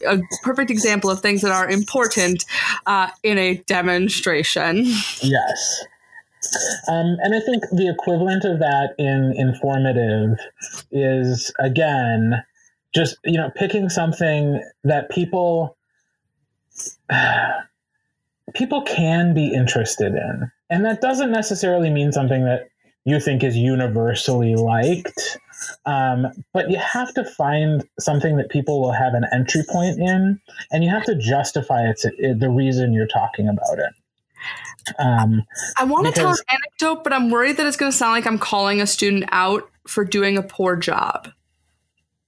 a 0.06 0.20
perfect 0.42 0.70
example 0.70 1.10
of 1.10 1.20
things 1.20 1.42
that 1.42 1.52
are 1.52 1.68
important 1.68 2.44
uh, 2.86 3.08
in 3.22 3.38
a 3.38 3.56
demonstration. 3.66 4.84
Yes. 5.22 5.84
Um, 6.88 7.16
and 7.22 7.34
I 7.34 7.40
think 7.40 7.64
the 7.72 7.88
equivalent 7.88 8.44
of 8.44 8.58
that 8.58 8.94
in 8.98 9.34
informative 9.36 10.38
is 10.90 11.52
again 11.58 12.42
just 12.94 13.16
you 13.24 13.38
know 13.38 13.50
picking 13.54 13.88
something 13.88 14.62
that 14.84 15.10
people 15.10 15.76
people 18.54 18.82
can 18.82 19.34
be 19.34 19.52
interested 19.52 20.12
in, 20.12 20.50
and 20.70 20.84
that 20.84 21.00
doesn't 21.00 21.30
necessarily 21.30 21.90
mean 21.90 22.12
something 22.12 22.44
that 22.44 22.68
you 23.04 23.20
think 23.20 23.42
is 23.42 23.56
universally 23.56 24.54
liked. 24.54 25.38
Um, 25.86 26.26
but 26.52 26.70
you 26.70 26.78
have 26.78 27.12
to 27.14 27.24
find 27.24 27.84
something 27.98 28.36
that 28.36 28.50
people 28.50 28.80
will 28.80 28.92
have 28.92 29.14
an 29.14 29.24
entry 29.32 29.62
point 29.68 29.98
in, 29.98 30.40
and 30.70 30.84
you 30.84 30.90
have 30.90 31.04
to 31.04 31.14
justify 31.14 31.88
it's 31.88 32.04
it, 32.04 32.40
the 32.40 32.50
reason 32.50 32.92
you're 32.92 33.06
talking 33.06 33.48
about 33.48 33.78
it. 33.78 34.94
Um, 34.98 35.42
I 35.78 35.84
want 35.84 36.06
to 36.06 36.12
tell 36.12 36.30
an 36.30 36.36
anecdote, 36.50 37.04
but 37.04 37.12
I'm 37.12 37.30
worried 37.30 37.56
that 37.56 37.66
it's 37.66 37.76
going 37.76 37.90
to 37.90 37.96
sound 37.96 38.12
like 38.12 38.26
I'm 38.26 38.38
calling 38.38 38.80
a 38.80 38.86
student 38.86 39.24
out 39.32 39.70
for 39.86 40.04
doing 40.04 40.36
a 40.36 40.42
poor 40.42 40.76
job 40.76 41.28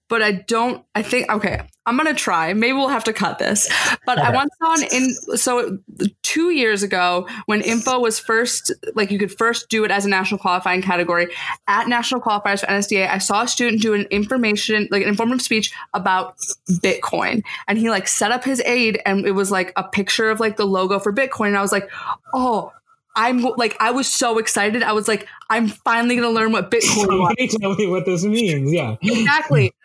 but 0.09 0.22
I 0.22 0.32
don't. 0.32 0.84
I 0.94 1.02
think 1.02 1.30
okay. 1.30 1.62
I'm 1.84 1.96
gonna 1.96 2.14
try. 2.14 2.52
Maybe 2.52 2.72
we'll 2.72 2.88
have 2.88 3.04
to 3.04 3.12
cut 3.12 3.38
this. 3.38 3.68
But. 4.04 4.18
I 4.18 4.30
once 4.30 4.50
saw 4.61 4.74
an 4.74 4.82
in 4.92 5.14
so 5.36 5.78
two 6.22 6.50
years 6.50 6.82
ago 6.82 7.28
when 7.46 7.61
info 7.61 8.00
was 8.00 8.18
first 8.18 8.72
like 8.94 9.11
you 9.11 9.18
could 9.18 9.32
first 9.32 9.68
do 9.68 9.84
it 9.84 9.90
as 9.90 10.04
a 10.04 10.09
national 10.09 10.38
qualifying 10.38 10.82
category 10.82 11.28
at 11.68 11.88
national 11.88 12.20
qualifiers 12.20 12.61
for 12.61 12.66
NSDA. 12.66 13.09
I 13.09 13.18
saw 13.18 13.42
a 13.42 13.48
student 13.48 13.82
do 13.82 13.94
an 13.94 14.02
information 14.11 14.88
like 14.90 15.02
an 15.02 15.09
informative 15.09 15.42
speech 15.42 15.72
about 15.94 16.38
Bitcoin, 16.68 17.42
and 17.68 17.78
he 17.78 17.90
like 17.90 18.09
set 18.09 18.32
up 18.32 18.44
his 18.44 18.61
aid, 18.62 19.00
and 19.07 19.26
it 19.26 19.32
was 19.32 19.50
like 19.50 19.72
a 19.76 19.84
picture 19.84 20.30
of 20.30 20.40
like 20.40 20.57
the 20.57 20.66
logo 20.66 20.98
for 20.98 21.12
Bitcoin, 21.12 21.48
and 21.48 21.59
I 21.59 21.62
was 21.62 21.72
like, 21.72 21.88
oh, 22.34 22.72
I'm 23.16 23.40
like, 23.40 23.76
I 23.80 23.90
was 23.90 24.06
so 24.06 24.38
excited. 24.38 24.82
I 24.82 24.92
was 24.92 25.08
like, 25.08 25.26
I'm 25.48 25.68
finally 25.68 26.16
going 26.16 26.28
to 26.28 26.34
learn 26.34 26.52
what 26.52 26.70
Bitcoin 26.70 27.34
is. 27.38 27.54
Tell 27.54 27.74
me 27.74 27.86
what 27.86 28.04
this 28.04 28.24
means. 28.24 28.72
Yeah. 28.72 28.96
Exactly. 29.02 29.72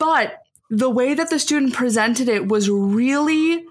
But 0.00 0.42
the 0.70 0.90
way 0.90 1.14
that 1.14 1.30
the 1.30 1.38
student 1.38 1.72
presented 1.72 2.28
it 2.28 2.48
was 2.48 2.68
really 2.68 3.64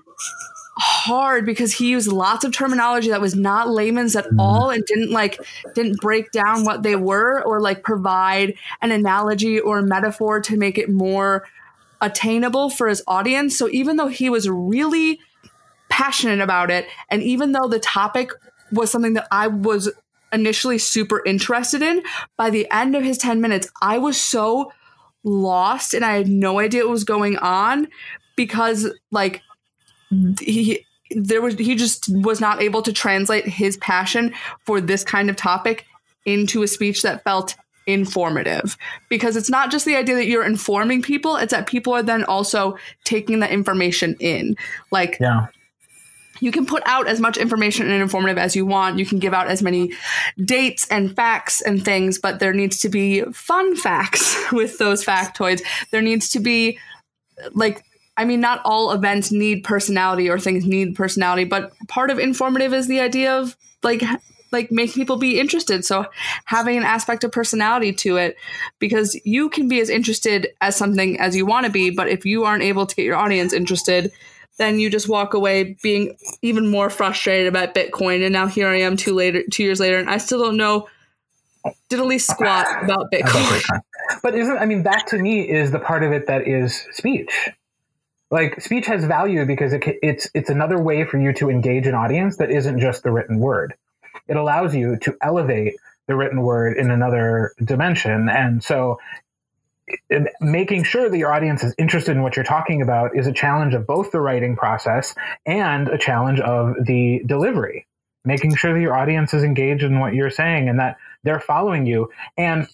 hard 0.78 1.46
because 1.46 1.74
he 1.74 1.90
used 1.90 2.12
lots 2.12 2.44
of 2.44 2.52
terminology 2.52 3.10
that 3.10 3.22
was 3.22 3.36
not 3.36 3.70
layman's 3.70 4.16
at 4.16 4.26
mm-hmm. 4.26 4.40
all 4.40 4.70
and 4.72 4.84
didn't 4.86 5.12
like 5.12 5.40
didn't 5.76 6.00
break 6.00 6.32
down 6.32 6.64
what 6.64 6.82
they 6.82 6.96
were 6.96 7.44
or 7.44 7.60
like 7.60 7.84
provide 7.84 8.56
an 8.82 8.92
analogy 8.92 9.60
or 9.60 9.82
metaphor 9.84 10.40
to 10.40 10.58
make 10.58 10.78
it 10.78 10.90
more 10.90 11.46
attainable 12.02 12.70
for 12.70 12.88
his 12.88 13.04
audience 13.08 13.56
so 13.56 13.70
even 13.70 13.98
though 13.98 14.08
he 14.08 14.30
was 14.30 14.50
really 14.50 15.20
passionate 15.90 16.42
about 16.42 16.72
it 16.72 16.88
and 17.12 17.22
even 17.22 17.52
though 17.52 17.68
the 17.68 17.80
topic 17.80 18.32
was 18.74 18.92
something 18.92 19.14
that 19.14 19.28
I 19.32 19.48
was 19.48 19.92
initially 20.32 20.78
super 20.78 21.24
interested 21.26 21.82
in. 21.82 22.04
By 22.38 22.50
the 22.50 22.70
end 22.72 22.96
of 22.96 23.04
his 23.04 23.18
10 23.18 23.40
minutes 23.40 23.70
I 23.82 23.98
was 23.98 24.20
so 24.20 24.72
lost 25.24 25.94
and 25.94 26.04
I 26.04 26.18
had 26.18 26.28
no 26.28 26.60
idea 26.60 26.84
what 26.84 26.92
was 26.92 27.06
going 27.06 27.38
on 27.38 27.88
because 28.36 28.90
like 29.12 29.42
he 30.40 30.86
there 31.12 31.42
was 31.42 31.56
he 31.56 31.76
just 31.76 32.10
was 32.10 32.42
not 32.42 32.62
able 32.62 32.82
to 32.82 32.92
translate 32.92 33.46
his 33.48 33.78
passion 33.78 34.34
for 34.66 34.82
this 34.82 35.04
kind 35.04 35.30
of 35.30 35.36
topic 35.36 35.86
into 36.26 36.64
a 36.64 36.68
speech 36.68 37.02
that 37.04 37.24
felt 37.24 37.56
informative. 37.86 38.78
Because 39.10 39.36
it's 39.36 39.50
not 39.50 39.70
just 39.72 39.86
the 39.86 39.96
idea 39.96 40.16
that 40.16 40.28
you're 40.28 40.46
informing 40.46 41.02
people 41.02 41.36
it's 41.36 41.52
that 41.52 41.68
people 41.68 41.94
are 41.94 42.04
then 42.04 42.24
also 42.26 42.78
taking 43.04 43.40
that 43.40 43.52
information 43.52 44.16
in. 44.20 44.56
Like 44.92 45.18
yeah 45.22 45.48
you 46.44 46.52
can 46.52 46.66
put 46.66 46.84
out 46.86 47.08
as 47.08 47.22
much 47.22 47.38
information 47.38 47.90
and 47.90 48.02
informative 48.02 48.38
as 48.38 48.54
you 48.54 48.66
want. 48.66 49.00
You 49.00 49.06
can 49.06 49.18
give 49.18 49.34
out 49.34 49.48
as 49.48 49.64
many 49.64 49.94
dates 50.44 50.86
and 50.90 51.16
facts 51.16 51.62
and 51.62 51.86
things, 51.86 52.20
but 52.20 52.40
there 52.40 52.52
needs 52.52 52.80
to 52.80 52.90
be 52.90 53.22
fun 53.32 53.78
facts 53.78 54.36
with 54.52 54.78
those 54.78 55.06
factoids. 55.06 55.62
There 55.92 56.02
needs 56.02 56.30
to 56.32 56.42
be 56.42 56.78
like 57.54 57.86
I 58.18 58.26
mean, 58.26 58.42
not 58.42 58.62
all 58.66 58.92
events 58.92 59.32
need 59.32 59.64
personality 59.64 60.30
or 60.30 60.38
things 60.38 60.66
need 60.66 60.96
personality, 60.96 61.46
but 61.46 61.72
part 61.88 62.12
of 62.12 62.20
informative 62.20 62.74
is 62.74 62.88
the 62.88 63.00
idea 63.00 63.40
of 63.40 63.56
like 63.82 64.04
like 64.52 64.70
making 64.70 64.96
people 64.96 65.16
be 65.16 65.40
interested. 65.40 65.86
So 65.86 66.06
having 66.44 66.76
an 66.76 66.84
aspect 66.84 67.24
of 67.24 67.32
personality 67.32 67.94
to 67.94 68.18
it, 68.18 68.36
because 68.80 69.20
you 69.24 69.50
can 69.50 69.70
be 69.70 69.80
as 69.80 69.90
interested 69.90 70.50
as 70.60 70.76
something 70.76 71.18
as 71.22 71.38
you 71.38 71.46
want 71.46 71.66
to 71.68 71.72
be, 71.72 71.90
but 71.90 72.10
if 72.10 72.26
you 72.26 72.44
aren't 72.44 72.64
able 72.64 72.86
to 72.86 72.96
get 72.96 73.06
your 73.06 73.16
audience 73.16 73.54
interested, 73.54 74.12
then 74.58 74.80
you 74.80 74.90
just 74.90 75.10
walk 75.10 75.34
away 75.34 75.76
being 75.82 76.16
even 76.42 76.68
more 76.68 76.90
frustrated 76.90 77.48
about 77.48 77.74
Bitcoin. 77.74 78.24
And 78.24 78.34
now 78.34 78.48
here 78.48 78.68
I 78.68 78.82
am 78.82 78.98
two 78.98 79.14
later, 79.14 79.44
two 79.52 79.64
years 79.64 79.80
later, 79.80 79.98
and 79.98 80.10
I 80.10 80.18
still 80.18 80.40
don't 80.40 80.58
know 80.58 80.88
did 81.90 82.00
at 82.00 82.06
least 82.06 82.30
squat 82.30 82.68
about 82.84 83.12
Bitcoin. 83.12 83.64
But 84.22 84.36
isn't 84.36 84.58
I 84.58 84.66
mean 84.66 84.84
that 84.84 85.08
to 85.08 85.18
me 85.18 85.50
is 85.50 85.72
the 85.72 85.80
part 85.80 86.04
of 86.04 86.12
it 86.12 86.28
that 86.28 86.48
is 86.48 86.86
speech. 86.92 87.50
Like 88.32 88.62
speech 88.62 88.86
has 88.88 89.06
value 89.06 89.46
because 89.46 89.74
it, 89.74 89.84
it's 90.02 90.30
it's 90.34 90.50
another 90.50 90.80
way 90.80 91.06
for 91.06 91.18
you 91.18 91.34
to 91.34 91.50
engage 91.50 91.88
an 91.88 91.96
audience 91.96 92.38
that 92.38 92.52
isn't 92.52 92.80
just 92.80 93.04
the 93.04 93.12
written 93.12 93.40
word. 93.40 93.76
It 94.28 94.38
allows 94.38 94.76
you 94.76 94.98
to 94.98 95.16
elevate 95.22 95.76
the 96.08 96.16
written 96.16 96.42
word 96.42 96.78
in 96.78 96.92
another 96.92 97.54
dimension, 97.64 98.28
and 98.30 98.64
so 98.64 99.00
making 100.40 100.84
sure 100.84 101.10
that 101.10 101.18
your 101.18 101.34
audience 101.34 101.64
is 101.64 101.74
interested 101.78 102.16
in 102.16 102.24
what 102.24 102.36
you're 102.36 102.46
talking 102.46 102.82
about 102.82 103.16
is 103.18 103.28
a 103.28 103.34
challenge 103.34 103.74
of 103.74 103.86
both 103.86 104.12
the 104.12 104.22
writing 104.22 104.56
process 104.56 105.14
and 105.46 105.88
a 105.90 105.98
challenge 105.98 106.40
of 106.40 106.76
the 106.86 107.22
delivery. 107.26 107.88
Making 108.26 108.56
sure 108.56 108.74
that 108.74 108.80
your 108.80 108.96
audience 108.96 109.34
is 109.34 109.44
engaged 109.44 109.84
in 109.84 110.00
what 110.00 110.14
you're 110.14 110.30
saying 110.30 110.70
and 110.70 110.80
that 110.80 110.98
they're 111.24 111.42
following 111.42 111.86
you. 111.86 112.10
And 112.38 112.68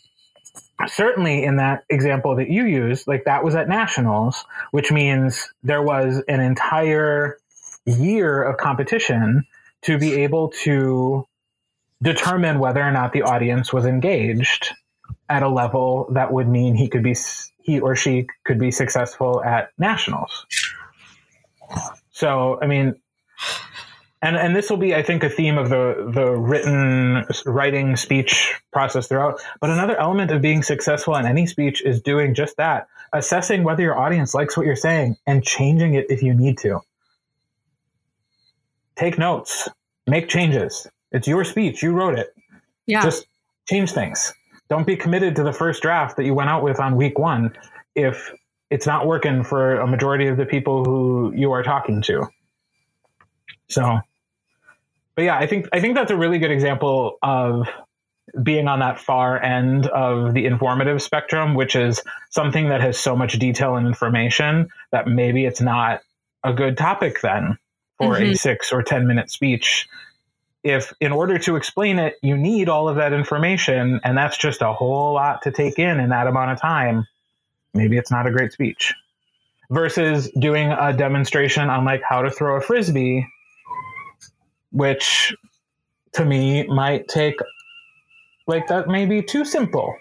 certainly 0.87 1.43
in 1.43 1.57
that 1.57 1.83
example 1.89 2.35
that 2.35 2.49
you 2.49 2.65
used, 2.65 3.07
like 3.07 3.25
that 3.25 3.43
was 3.43 3.55
at 3.55 3.67
nationals, 3.67 4.45
which 4.71 4.91
means 4.91 5.51
there 5.63 5.81
was 5.81 6.21
an 6.27 6.39
entire 6.39 7.39
year 7.85 8.43
of 8.43 8.57
competition 8.57 9.43
to 9.81 9.97
be 9.97 10.21
able 10.21 10.49
to 10.49 11.25
determine 12.01 12.59
whether 12.59 12.81
or 12.81 12.91
not 12.91 13.11
the 13.11 13.23
audience 13.23 13.73
was 13.73 13.85
engaged 13.85 14.73
at 15.29 15.43
a 15.43 15.49
level 15.49 16.09
that 16.13 16.33
would 16.33 16.47
mean 16.47 16.75
he 16.75 16.87
could 16.87 17.03
be 17.03 17.15
he 17.61 17.79
or 17.79 17.95
she 17.95 18.27
could 18.45 18.59
be 18.59 18.71
successful 18.71 19.43
at 19.43 19.69
nationals. 19.77 20.45
So, 22.11 22.59
I 22.61 22.67
mean, 22.67 22.95
and 24.21 24.35
and 24.35 24.55
this 24.55 24.69
will 24.69 24.77
be, 24.77 24.93
I 24.95 25.03
think, 25.03 25.23
a 25.23 25.29
theme 25.29 25.57
of 25.57 25.69
the 25.69 26.11
the 26.13 26.31
written 26.31 27.25
writing 27.45 27.95
speech 27.95 28.59
process 28.73 29.07
throughout. 29.07 29.39
But 29.61 29.69
another 29.69 29.97
element 29.97 30.31
of 30.31 30.41
being 30.41 30.63
successful 30.63 31.15
in 31.15 31.25
any 31.25 31.45
speech 31.45 31.81
is 31.85 32.01
doing 32.01 32.33
just 32.33 32.57
that, 32.57 32.87
assessing 33.13 33.63
whether 33.63 33.83
your 33.83 33.97
audience 33.97 34.33
likes 34.33 34.57
what 34.57 34.65
you're 34.65 34.75
saying 34.75 35.15
and 35.25 35.43
changing 35.43 35.93
it 35.93 36.07
if 36.09 36.21
you 36.21 36.33
need 36.33 36.57
to. 36.59 36.81
Take 38.97 39.17
notes, 39.17 39.69
make 40.05 40.27
changes. 40.27 40.87
It's 41.11 41.27
your 41.27 41.45
speech. 41.45 41.81
You 41.81 41.93
wrote 41.93 42.19
it. 42.19 42.33
Yeah. 42.85 43.01
Just 43.01 43.27
change 43.67 43.91
things. 43.93 44.33
Don't 44.69 44.85
be 44.85 44.95
committed 44.95 45.35
to 45.37 45.43
the 45.43 45.53
first 45.53 45.81
draft 45.81 46.17
that 46.17 46.25
you 46.25 46.33
went 46.33 46.49
out 46.49 46.63
with 46.63 46.79
on 46.79 46.95
week 46.95 47.17
one 47.17 47.55
if 47.95 48.31
it's 48.69 48.85
not 48.85 49.07
working 49.07 49.43
for 49.43 49.79
a 49.79 49.87
majority 49.87 50.27
of 50.27 50.37
the 50.37 50.45
people 50.45 50.85
who 50.85 51.33
you 51.35 51.51
are 51.51 51.63
talking 51.63 52.01
to. 52.03 52.27
So, 53.67 53.99
but 55.15 55.23
yeah, 55.23 55.37
I 55.37 55.47
think 55.47 55.67
I 55.73 55.79
think 55.81 55.95
that's 55.95 56.11
a 56.11 56.15
really 56.17 56.37
good 56.39 56.51
example 56.51 57.17
of 57.23 57.67
being 58.43 58.67
on 58.67 58.79
that 58.79 58.99
far 58.99 59.41
end 59.41 59.87
of 59.87 60.35
the 60.35 60.45
informative 60.45 61.01
spectrum, 61.01 61.55
which 61.55 61.75
is 61.75 62.01
something 62.29 62.69
that 62.69 62.79
has 62.79 62.97
so 62.99 63.15
much 63.15 63.39
detail 63.39 63.75
and 63.75 63.87
information 63.87 64.69
that 64.91 65.07
maybe 65.07 65.45
it's 65.45 65.61
not 65.61 66.01
a 66.43 66.53
good 66.53 66.77
topic 66.77 67.21
then 67.21 67.57
for 67.97 68.15
Mhm. 68.15 68.31
a 68.31 68.35
six 68.35 68.71
or 68.71 68.83
10 68.83 69.07
minute 69.07 69.31
speech. 69.31 69.87
If 70.63 70.93
in 70.99 71.11
order 71.11 71.37
to 71.39 71.55
explain 71.55 71.99
it, 71.99 72.15
you 72.21 72.35
need 72.35 72.67
all 72.67 72.89
of 72.89 72.97
that 72.97 73.13
information, 73.13 73.99
and 74.03 74.17
that's 74.17 74.37
just 74.37 74.61
a 74.61 74.73
whole 74.73 75.13
lot 75.13 75.41
to 75.43 75.51
take 75.51 75.79
in 75.79 75.99
in 75.99 76.09
that 76.09 76.27
amount 76.27 76.51
of 76.51 76.59
time, 76.59 77.07
maybe 77.73 77.97
it's 77.97 78.11
not 78.11 78.27
a 78.27 78.31
great 78.31 78.51
speech. 78.51 78.93
Versus 79.71 80.29
doing 80.39 80.71
a 80.71 80.91
demonstration 80.91 81.69
on 81.69 81.85
like 81.85 82.01
how 82.07 82.21
to 82.21 82.31
throw 82.31 82.57
a 82.57 82.61
frisbee, 82.61 83.25
which 84.71 85.33
to 86.13 86.25
me 86.25 86.65
might 86.67 87.07
take 87.07 87.35
like 88.47 88.67
that 88.67 88.87
may 88.87 89.05
be 89.05 89.21
too 89.21 89.45
simple. 89.45 89.95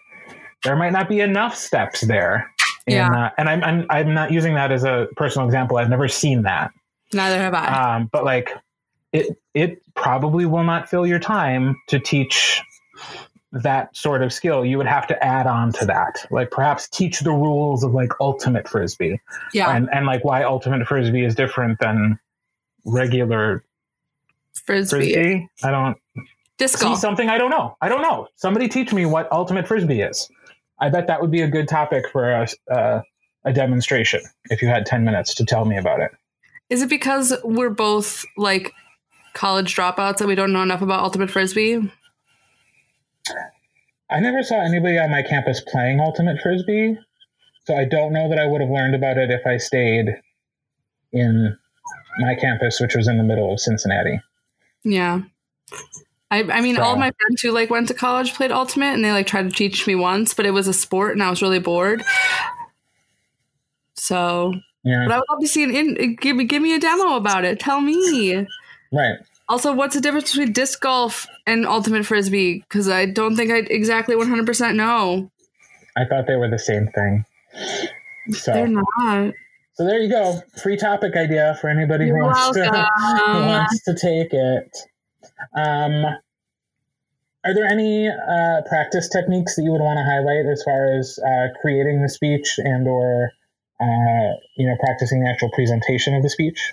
There 0.65 0.75
might 0.75 0.93
not 0.93 1.09
be 1.09 1.21
enough 1.21 1.55
steps 1.55 2.01
there. 2.01 2.51
Yeah. 2.87 3.11
uh, 3.11 3.31
and 3.37 3.49
I'm, 3.49 3.63
I'm 3.63 3.87
I'm 3.91 4.15
not 4.15 4.33
using 4.33 4.55
that 4.55 4.73
as 4.73 4.83
a 4.83 5.09
personal 5.17 5.47
example. 5.47 5.77
I've 5.77 5.91
never 5.91 6.09
seen 6.09 6.43
that. 6.43 6.73
Neither 7.13 7.37
have 7.39 7.55
I. 7.55 7.97
Um, 7.97 8.09
but 8.11 8.25
like 8.25 8.51
it 9.13 9.39
it 9.55 9.83
probably 9.95 10.47
will 10.47 10.65
not 10.65 10.89
fill 10.89 11.07
your 11.07 11.19
time 11.19 11.77
to 11.89 11.99
teach 11.99 12.63
that 13.53 13.97
sort 13.97 14.23
of 14.23 14.33
skill. 14.33 14.65
You 14.65 14.77
would 14.79 14.87
have 14.87 15.07
to 15.07 15.25
add 15.25 15.47
on 15.47 15.73
to 15.75 15.87
that. 15.87 16.27
Like 16.31 16.51
perhaps 16.51 16.89
teach 16.89 17.21
the 17.21 17.31
rules 17.31 17.83
of 17.83 17.93
like 17.93 18.13
ultimate 18.21 18.69
frisbee 18.69 19.21
yeah. 19.55 19.75
and, 19.75 19.89
and 19.93 20.07
like 20.07 20.25
why 20.25 20.43
ultimate 20.43 20.87
frisbee 20.87 21.25
is 21.25 21.35
different 21.35 21.79
than 21.81 22.19
regular 22.85 23.65
Frisbee. 24.65 25.13
frisbee. 25.15 25.49
I 25.63 25.71
don't 25.71 25.97
Disc 26.59 26.79
see 26.79 26.97
something 26.97 27.29
I 27.29 27.39
don't 27.39 27.51
know. 27.51 27.77
I 27.81 27.89
don't 27.89 28.03
know. 28.03 28.29
Somebody 28.37 28.69
teach 28.69 28.93
me 28.93 29.07
what 29.07 29.31
ultimate 29.33 29.67
frisbee 29.67 30.03
is. 30.03 30.29
I 30.81 30.91
bet 30.91 31.07
that 31.07 31.21
would 31.21 31.31
be 31.31 31.41
a 31.41 31.49
good 31.49 31.69
topic 31.69 32.09
for 32.11 32.31
a, 32.31 32.49
uh, 32.71 33.03
a 33.45 33.53
demonstration 33.53 34.21
if 34.51 34.61
you 34.61 34.69
had 34.69 34.85
10 34.85 35.05
minutes 35.05 35.35
to 35.37 35.45
tell 35.45 35.65
me 35.65 35.79
about 35.79 36.01
it. 36.01 36.11
Is 36.69 36.83
it 36.83 36.91
because 36.91 37.33
we're 37.45 37.71
both 37.71 38.25
like 38.37 38.73
college 39.39 39.75
dropouts 39.75 40.19
that 40.19 40.27
we 40.27 40.35
don't 40.35 40.53
know 40.53 40.63
enough 40.63 40.83
about 40.83 41.03
Ultimate 41.03 41.31
Frisbee? 41.31 41.91
I 44.11 44.21
never 44.21 44.43
saw 44.43 44.65
anybody 44.65 44.99
on 44.99 45.11
my 45.11 45.23
campus 45.23 45.61
playing 45.61 46.01
ultimate 46.01 46.41
frisbee, 46.43 46.99
so 47.65 47.77
I 47.77 47.85
don't 47.85 48.13
know 48.13 48.29
that 48.29 48.39
I 48.39 48.47
would 48.47 48.61
have 48.61 48.71
learned 48.71 48.95
about 48.95 49.19
it 49.19 49.31
if 49.31 49.47
I 49.47 49.59
stayed 49.59 50.17
in 51.13 51.57
my 52.19 52.35
campus, 52.35 52.81
which 52.81 52.95
was 52.97 53.07
in 53.07 53.19
the 53.19 53.25
middle 53.25 53.53
of 53.53 53.61
Cincinnati. 53.61 54.21
Yeah. 54.83 55.23
I, 56.31 56.43
I 56.43 56.61
mean, 56.61 56.79
all 56.79 56.95
of 56.95 56.99
my 56.99 57.13
friends 57.21 57.43
who 57.43 57.53
like 57.53 57.71
went 57.71 57.89
to 57.89 57.95
college 57.95 58.35
played 58.35 58.51
Ultimate, 58.51 58.95
and 58.95 59.05
they 59.05 59.13
like 59.13 59.27
tried 59.27 59.49
to 59.49 59.55
teach 59.55 59.87
me 59.87 59.95
once, 59.95 60.35
but 60.35 60.47
it 60.47 60.51
was 60.51 60.69
a 60.69 60.75
sport, 60.75 61.13
and 61.13 61.23
I 61.23 61.31
was 61.31 61.43
really 61.43 61.59
bored. 61.59 62.03
So, 63.95 64.53
Yeah, 64.85 65.05
but 65.07 65.15
I 65.15 65.17
would 65.19 65.25
love 65.31 65.41
to 65.41 65.49
see 65.49 65.65
an 65.65 65.75
in. 65.75 66.17
Give 66.17 66.37
me, 66.37 66.45
give 66.45 66.63
me 66.63 66.75
a 66.75 66.81
demo 66.81 67.17
about 67.17 67.45
it. 67.45 67.61
Tell 67.61 67.81
me. 67.81 68.47
right. 68.93 69.19
Also, 69.49 69.73
what's 69.73 69.95
the 69.95 70.01
difference 70.01 70.33
between 70.33 70.53
disc 70.53 70.81
golf 70.81 71.27
and 71.47 71.67
Ultimate 71.67 72.05
Frisbee? 72.05 72.61
Because 72.61 72.89
I 72.89 73.07
don't 73.07 73.35
think 73.35 73.51
I 73.51 73.59
exactly 73.71 74.15
one 74.15 74.29
hundred 74.29 74.47
percent 74.47 74.77
know. 74.77 75.31
I 75.97 76.05
thought 76.05 76.27
they 76.27 76.37
were 76.37 76.51
the 76.51 76.59
same 76.59 76.89
thing. 76.89 77.25
So, 78.31 78.53
They're 78.53 78.69
not. 78.69 79.35
so 79.73 79.85
there 79.85 79.99
you 79.99 80.11
go. 80.11 80.41
Free 80.63 80.77
topic 80.77 81.17
idea 81.17 81.57
for 81.61 81.69
anybody 81.69 82.09
who 82.09 82.19
wants 82.19 82.51
to 82.57 82.65
who 82.65 83.39
wants 83.41 83.83
to 83.85 83.95
take 83.95 84.33
it. 84.33 84.77
Um, 85.57 86.05
are 87.45 87.55
there 87.55 87.67
any 87.67 88.09
uh, 88.09 88.63
practice 88.69 89.09
techniques 89.09 89.57
that 89.57 89.63
you 89.63 89.73
would 89.73 89.81
want 89.81 89.97
to 89.97 90.05
highlight 90.05 90.45
as 90.53 90.63
far 90.63 90.99
as 90.99 91.19
uh, 91.19 91.59
creating 91.63 92.03
the 92.03 92.09
speech 92.11 92.59
and 92.59 92.87
or 92.87 93.31
uh, 93.81 94.37
you 94.59 94.69
know 94.69 94.77
practicing 94.79 95.23
the 95.25 95.31
actual 95.31 95.51
presentation 95.53 96.15
of 96.15 96.23
the 96.23 96.29
speech? 96.29 96.73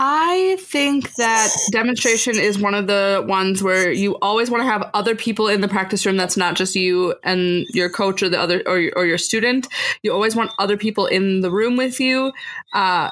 I 0.00 0.56
think 0.60 1.14
that 1.16 1.50
demonstration 1.72 2.38
is 2.38 2.56
one 2.56 2.74
of 2.74 2.86
the 2.86 3.24
ones 3.26 3.64
where 3.64 3.90
you 3.90 4.16
always 4.22 4.48
want 4.48 4.62
to 4.62 4.68
have 4.68 4.88
other 4.94 5.16
people 5.16 5.48
in 5.48 5.60
the 5.60 5.66
practice 5.66 6.06
room 6.06 6.16
that's 6.16 6.36
not 6.36 6.54
just 6.54 6.76
you 6.76 7.16
and 7.24 7.66
your 7.70 7.90
coach 7.90 8.22
or 8.22 8.28
the 8.28 8.38
other 8.38 8.62
or, 8.66 8.78
your- 8.78 8.92
or 8.94 9.06
your 9.06 9.18
student. 9.18 9.66
You 10.04 10.12
always 10.12 10.36
want 10.36 10.52
other 10.60 10.76
people 10.76 11.06
in 11.06 11.40
the 11.40 11.50
room 11.50 11.76
with 11.76 11.98
you. 11.98 12.32
Uh, 12.72 13.10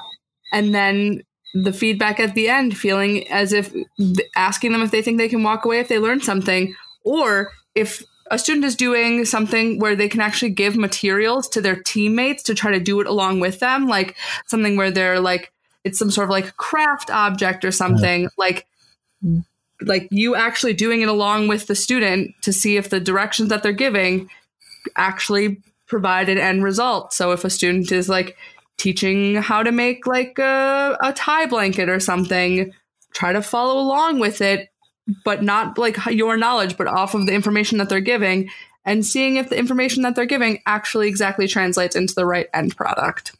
and 0.53 0.73
then 0.73 1.23
the 1.53 1.73
feedback 1.73 2.21
at 2.21 2.35
the 2.35 2.47
end, 2.47 2.77
feeling 2.77 3.27
as 3.27 3.51
if 3.51 3.73
asking 4.37 4.71
them 4.71 4.81
if 4.81 4.91
they 4.91 5.01
think 5.01 5.17
they 5.17 5.27
can 5.27 5.43
walk 5.43 5.65
away 5.65 5.79
if 5.79 5.89
they 5.89 5.99
learned 5.99 6.23
something, 6.23 6.73
or 7.03 7.51
if 7.75 8.01
a 8.31 8.39
student 8.39 8.63
is 8.63 8.77
doing 8.77 9.25
something 9.25 9.77
where 9.79 9.95
they 9.95 10.07
can 10.07 10.21
actually 10.21 10.51
give 10.51 10.77
materials 10.77 11.49
to 11.49 11.59
their 11.59 11.81
teammates 11.81 12.43
to 12.43 12.55
try 12.55 12.71
to 12.71 12.79
do 12.79 13.01
it 13.01 13.07
along 13.07 13.41
with 13.41 13.59
them, 13.59 13.87
like 13.87 14.15
something 14.45 14.77
where 14.77 14.91
they're 14.91 15.19
like, 15.19 15.51
it's 15.87 15.99
some 15.99 16.11
sort 16.11 16.25
of 16.25 16.29
like 16.29 16.55
craft 16.57 17.09
object 17.09 17.65
or 17.65 17.71
something 17.71 18.29
like 18.37 18.67
mm. 19.23 19.43
like 19.81 20.07
you 20.11 20.35
actually 20.35 20.73
doing 20.73 21.01
it 21.01 21.07
along 21.07 21.47
with 21.47 21.67
the 21.67 21.75
student 21.75 22.35
to 22.41 22.53
see 22.53 22.77
if 22.77 22.89
the 22.89 22.99
directions 22.99 23.49
that 23.49 23.63
they're 23.63 23.71
giving 23.71 24.29
actually 24.95 25.61
provide 25.87 26.29
an 26.29 26.37
end 26.37 26.63
result. 26.63 27.13
So 27.13 27.31
if 27.31 27.45
a 27.45 27.49
student 27.49 27.91
is 27.91 28.09
like 28.09 28.35
teaching 28.77 29.35
how 29.35 29.63
to 29.63 29.71
make 29.71 30.05
like 30.05 30.37
a, 30.39 30.97
a 31.01 31.13
tie 31.13 31.47
blanket 31.47 31.89
or 31.89 31.99
something 31.99 32.73
try 33.13 33.33
to 33.33 33.41
follow 33.41 33.79
along 33.79 34.19
with 34.19 34.41
it 34.41 34.69
but 35.25 35.41
not 35.41 35.77
like 35.77 35.97
your 36.11 36.37
knowledge 36.37 36.77
but 36.77 36.87
off 36.87 37.13
of 37.15 37.25
the 37.25 37.33
information 37.33 37.77
that 37.77 37.89
they're 37.89 37.99
giving 37.99 38.49
and 38.85 39.05
seeing 39.05 39.37
if 39.37 39.49
the 39.49 39.57
information 39.57 40.03
that 40.03 40.15
they're 40.15 40.25
giving 40.25 40.61
actually 40.65 41.07
exactly 41.07 41.47
translates 41.47 41.95
into 41.95 42.13
the 42.13 42.25
right 42.25 42.47
end 42.53 42.75
product 42.77 43.35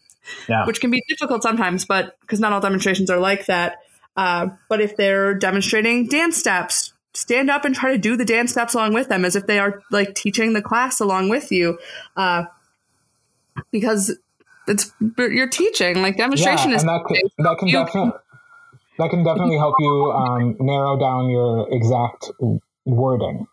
Yeah. 0.47 0.65
which 0.65 0.81
can 0.81 0.91
be 0.91 1.03
difficult 1.07 1.43
sometimes, 1.43 1.85
but 1.85 2.17
because 2.21 2.39
not 2.39 2.53
all 2.53 2.59
demonstrations 2.61 3.09
are 3.09 3.19
like 3.19 3.45
that. 3.47 3.77
Uh, 4.15 4.47
but 4.69 4.81
if 4.81 4.97
they're 4.97 5.33
demonstrating 5.33 6.07
dance 6.07 6.37
steps, 6.37 6.93
stand 7.13 7.49
up 7.49 7.65
and 7.65 7.75
try 7.75 7.91
to 7.91 7.97
do 7.97 8.15
the 8.15 8.25
dance 8.25 8.51
steps 8.51 8.73
along 8.73 8.93
with 8.93 9.09
them 9.09 9.25
as 9.25 9.35
if 9.35 9.45
they 9.47 9.59
are 9.59 9.81
like 9.91 10.15
teaching 10.15 10.53
the 10.53 10.61
class 10.61 10.99
along 10.99 11.29
with 11.29 11.51
you. 11.51 11.77
Uh, 12.15 12.45
because 13.71 14.17
it's 14.67 14.91
you're 15.17 15.49
teaching 15.49 16.01
like 16.01 16.17
demonstration 16.17 16.73
is 16.73 16.83
and 16.83 16.89
that 16.89 17.05
can, 17.07 17.21
that 17.37 17.57
can 17.57 17.67
You- 17.67 17.85
definitely 17.85 18.11
that 18.99 19.09
can 19.11 19.23
definitely 19.23 19.57
help 19.57 19.75
you 19.79 20.11
um, 20.11 20.57
narrow 20.59 20.97
down 20.99 21.29
your 21.29 21.67
exact 21.71 22.31
wording. 22.85 23.45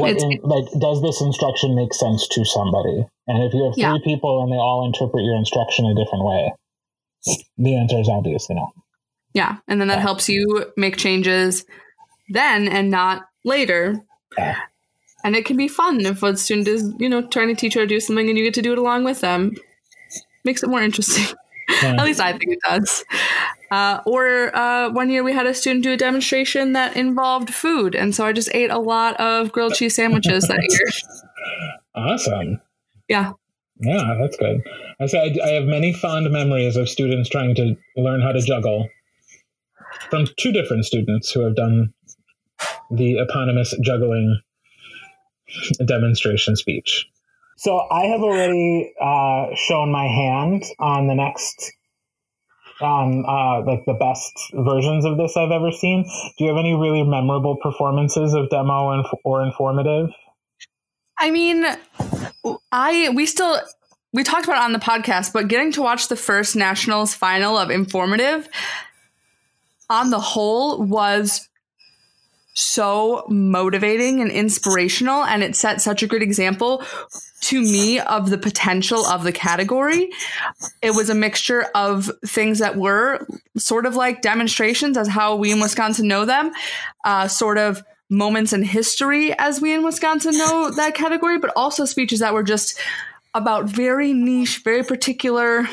What 0.00 0.16
in, 0.22 0.40
like 0.42 0.64
does 0.78 1.02
this 1.02 1.20
instruction 1.20 1.74
make 1.74 1.92
sense 1.94 2.26
to 2.28 2.44
somebody? 2.44 3.06
And 3.26 3.42
if 3.42 3.54
you 3.54 3.64
have 3.64 3.74
three 3.74 3.82
Yeah. 3.82 3.98
people 4.04 4.42
and 4.42 4.52
they 4.52 4.56
all 4.56 4.84
interpret 4.86 5.24
your 5.24 5.36
instruction 5.36 5.86
a 5.86 5.94
different 5.94 6.24
way, 6.24 6.52
the 7.58 7.76
answer 7.76 7.98
is 7.98 8.08
obviously 8.08 8.56
no. 8.56 8.72
yeah, 9.32 9.56
and 9.68 9.80
then 9.80 9.88
that 9.88 9.98
Yeah. 9.98 10.02
helps 10.02 10.28
you 10.28 10.72
make 10.76 10.96
changes 10.96 11.64
then 12.28 12.68
and 12.68 12.90
not 12.90 13.22
later. 13.44 14.04
Yeah. 14.38 14.56
And 15.24 15.34
it 15.34 15.46
can 15.46 15.56
be 15.56 15.68
fun 15.68 16.04
if 16.04 16.22
a 16.22 16.36
student 16.36 16.68
is, 16.68 16.92
you 16.98 17.08
know, 17.08 17.26
trying 17.26 17.48
to 17.48 17.54
teach 17.54 17.74
you 17.74 17.80
to 17.80 17.86
do 17.86 17.98
something 18.00 18.28
and 18.28 18.36
you 18.36 18.44
get 18.44 18.54
to 18.54 18.62
do 18.62 18.72
it 18.72 18.78
along 18.78 19.04
with 19.04 19.20
them. 19.22 19.52
Makes 20.44 20.62
it 20.62 20.68
more 20.68 20.82
interesting. 20.82 21.34
At 21.82 22.04
least 22.04 22.20
I 22.20 22.32
think 22.32 22.52
it 22.52 22.58
does. 22.68 23.04
Uh, 23.74 24.00
or 24.06 24.54
uh, 24.54 24.88
one 24.90 25.10
year 25.10 25.24
we 25.24 25.32
had 25.32 25.46
a 25.46 25.54
student 25.54 25.82
do 25.82 25.92
a 25.92 25.96
demonstration 25.96 26.74
that 26.74 26.96
involved 26.96 27.52
food, 27.52 27.96
and 27.96 28.14
so 28.14 28.24
I 28.24 28.32
just 28.32 28.48
ate 28.54 28.70
a 28.70 28.78
lot 28.78 29.18
of 29.18 29.50
grilled 29.50 29.74
cheese 29.74 29.96
sandwiches 29.96 30.46
that 30.48 30.60
year. 30.68 30.88
Awesome. 31.96 32.60
Yeah, 33.08 33.32
Yeah, 33.78 34.16
that's 34.20 34.36
good. 34.36 34.62
I 34.98 35.06
said 35.06 35.38
I 35.38 35.50
have 35.50 35.64
many 35.64 35.92
fond 35.92 36.28
memories 36.30 36.76
of 36.76 36.88
students 36.88 37.28
trying 37.28 37.54
to 37.54 37.76
learn 37.96 38.20
how 38.20 38.32
to 38.32 38.40
juggle 38.40 38.88
from 40.10 40.26
two 40.38 40.50
different 40.50 40.84
students 40.86 41.30
who 41.30 41.40
have 41.40 41.54
done 41.54 41.92
the 42.90 43.18
eponymous 43.18 43.74
juggling 43.80 44.40
demonstration 45.86 46.56
speech. 46.56 47.06
So 47.56 47.86
I 47.90 48.06
have 48.06 48.20
already 48.20 48.92
uh, 49.00 49.46
shown 49.54 49.92
my 49.92 50.06
hand 50.06 50.64
on 50.80 51.06
the 51.06 51.14
next, 51.14 51.72
on 52.80 53.24
uh, 53.26 53.64
like 53.64 53.84
the 53.86 53.94
best 53.94 54.32
versions 54.54 55.04
of 55.04 55.16
this 55.16 55.36
I've 55.36 55.50
ever 55.50 55.70
seen. 55.70 56.04
Do 56.38 56.44
you 56.44 56.48
have 56.48 56.58
any 56.58 56.74
really 56.74 57.02
memorable 57.02 57.56
performances 57.56 58.34
of 58.34 58.50
demo 58.50 58.90
and 58.90 59.04
or 59.24 59.42
informative? 59.42 60.10
I 61.18 61.30
mean, 61.30 61.64
I 62.72 63.10
we 63.14 63.26
still 63.26 63.60
we 64.12 64.22
talked 64.22 64.44
about 64.44 64.56
it 64.56 64.64
on 64.64 64.72
the 64.72 64.78
podcast, 64.78 65.32
but 65.32 65.48
getting 65.48 65.72
to 65.72 65.82
watch 65.82 66.08
the 66.08 66.16
first 66.16 66.56
nationals 66.56 67.14
final 67.14 67.56
of 67.56 67.70
informative 67.70 68.48
on 69.90 70.10
the 70.10 70.20
whole 70.20 70.82
was 70.82 71.48
so 72.54 73.26
motivating 73.28 74.20
and 74.20 74.30
inspirational 74.30 75.24
and 75.24 75.42
it 75.42 75.56
set 75.56 75.80
such 75.80 76.02
a 76.02 76.06
good 76.06 76.22
example 76.22 76.84
to 77.40 77.60
me 77.60 78.00
of 78.00 78.30
the 78.30 78.38
potential 78.38 79.04
of 79.06 79.24
the 79.24 79.32
category. 79.32 80.10
It 80.80 80.92
was 80.92 81.10
a 81.10 81.14
mixture 81.14 81.66
of 81.74 82.10
things 82.24 82.60
that 82.60 82.76
were 82.76 83.26
sort 83.58 83.86
of 83.86 83.96
like 83.96 84.22
demonstrations 84.22 84.96
as 84.96 85.08
how 85.08 85.36
we 85.36 85.52
in 85.52 85.60
wisconsin 85.60 86.08
know 86.08 86.24
them 86.24 86.52
uh, 87.04 87.28
sort 87.28 87.58
of 87.58 87.82
moments 88.08 88.52
in 88.52 88.62
history 88.62 89.36
as 89.38 89.60
we 89.60 89.74
in 89.74 89.82
wisconsin 89.82 90.36
know 90.38 90.70
that 90.76 90.94
category 90.94 91.38
but 91.38 91.52
also 91.56 91.84
speeches 91.84 92.20
that 92.20 92.34
were 92.34 92.42
just 92.42 92.78
about 93.34 93.64
very 93.64 94.12
niche 94.12 94.62
very 94.62 94.84
particular 94.84 95.68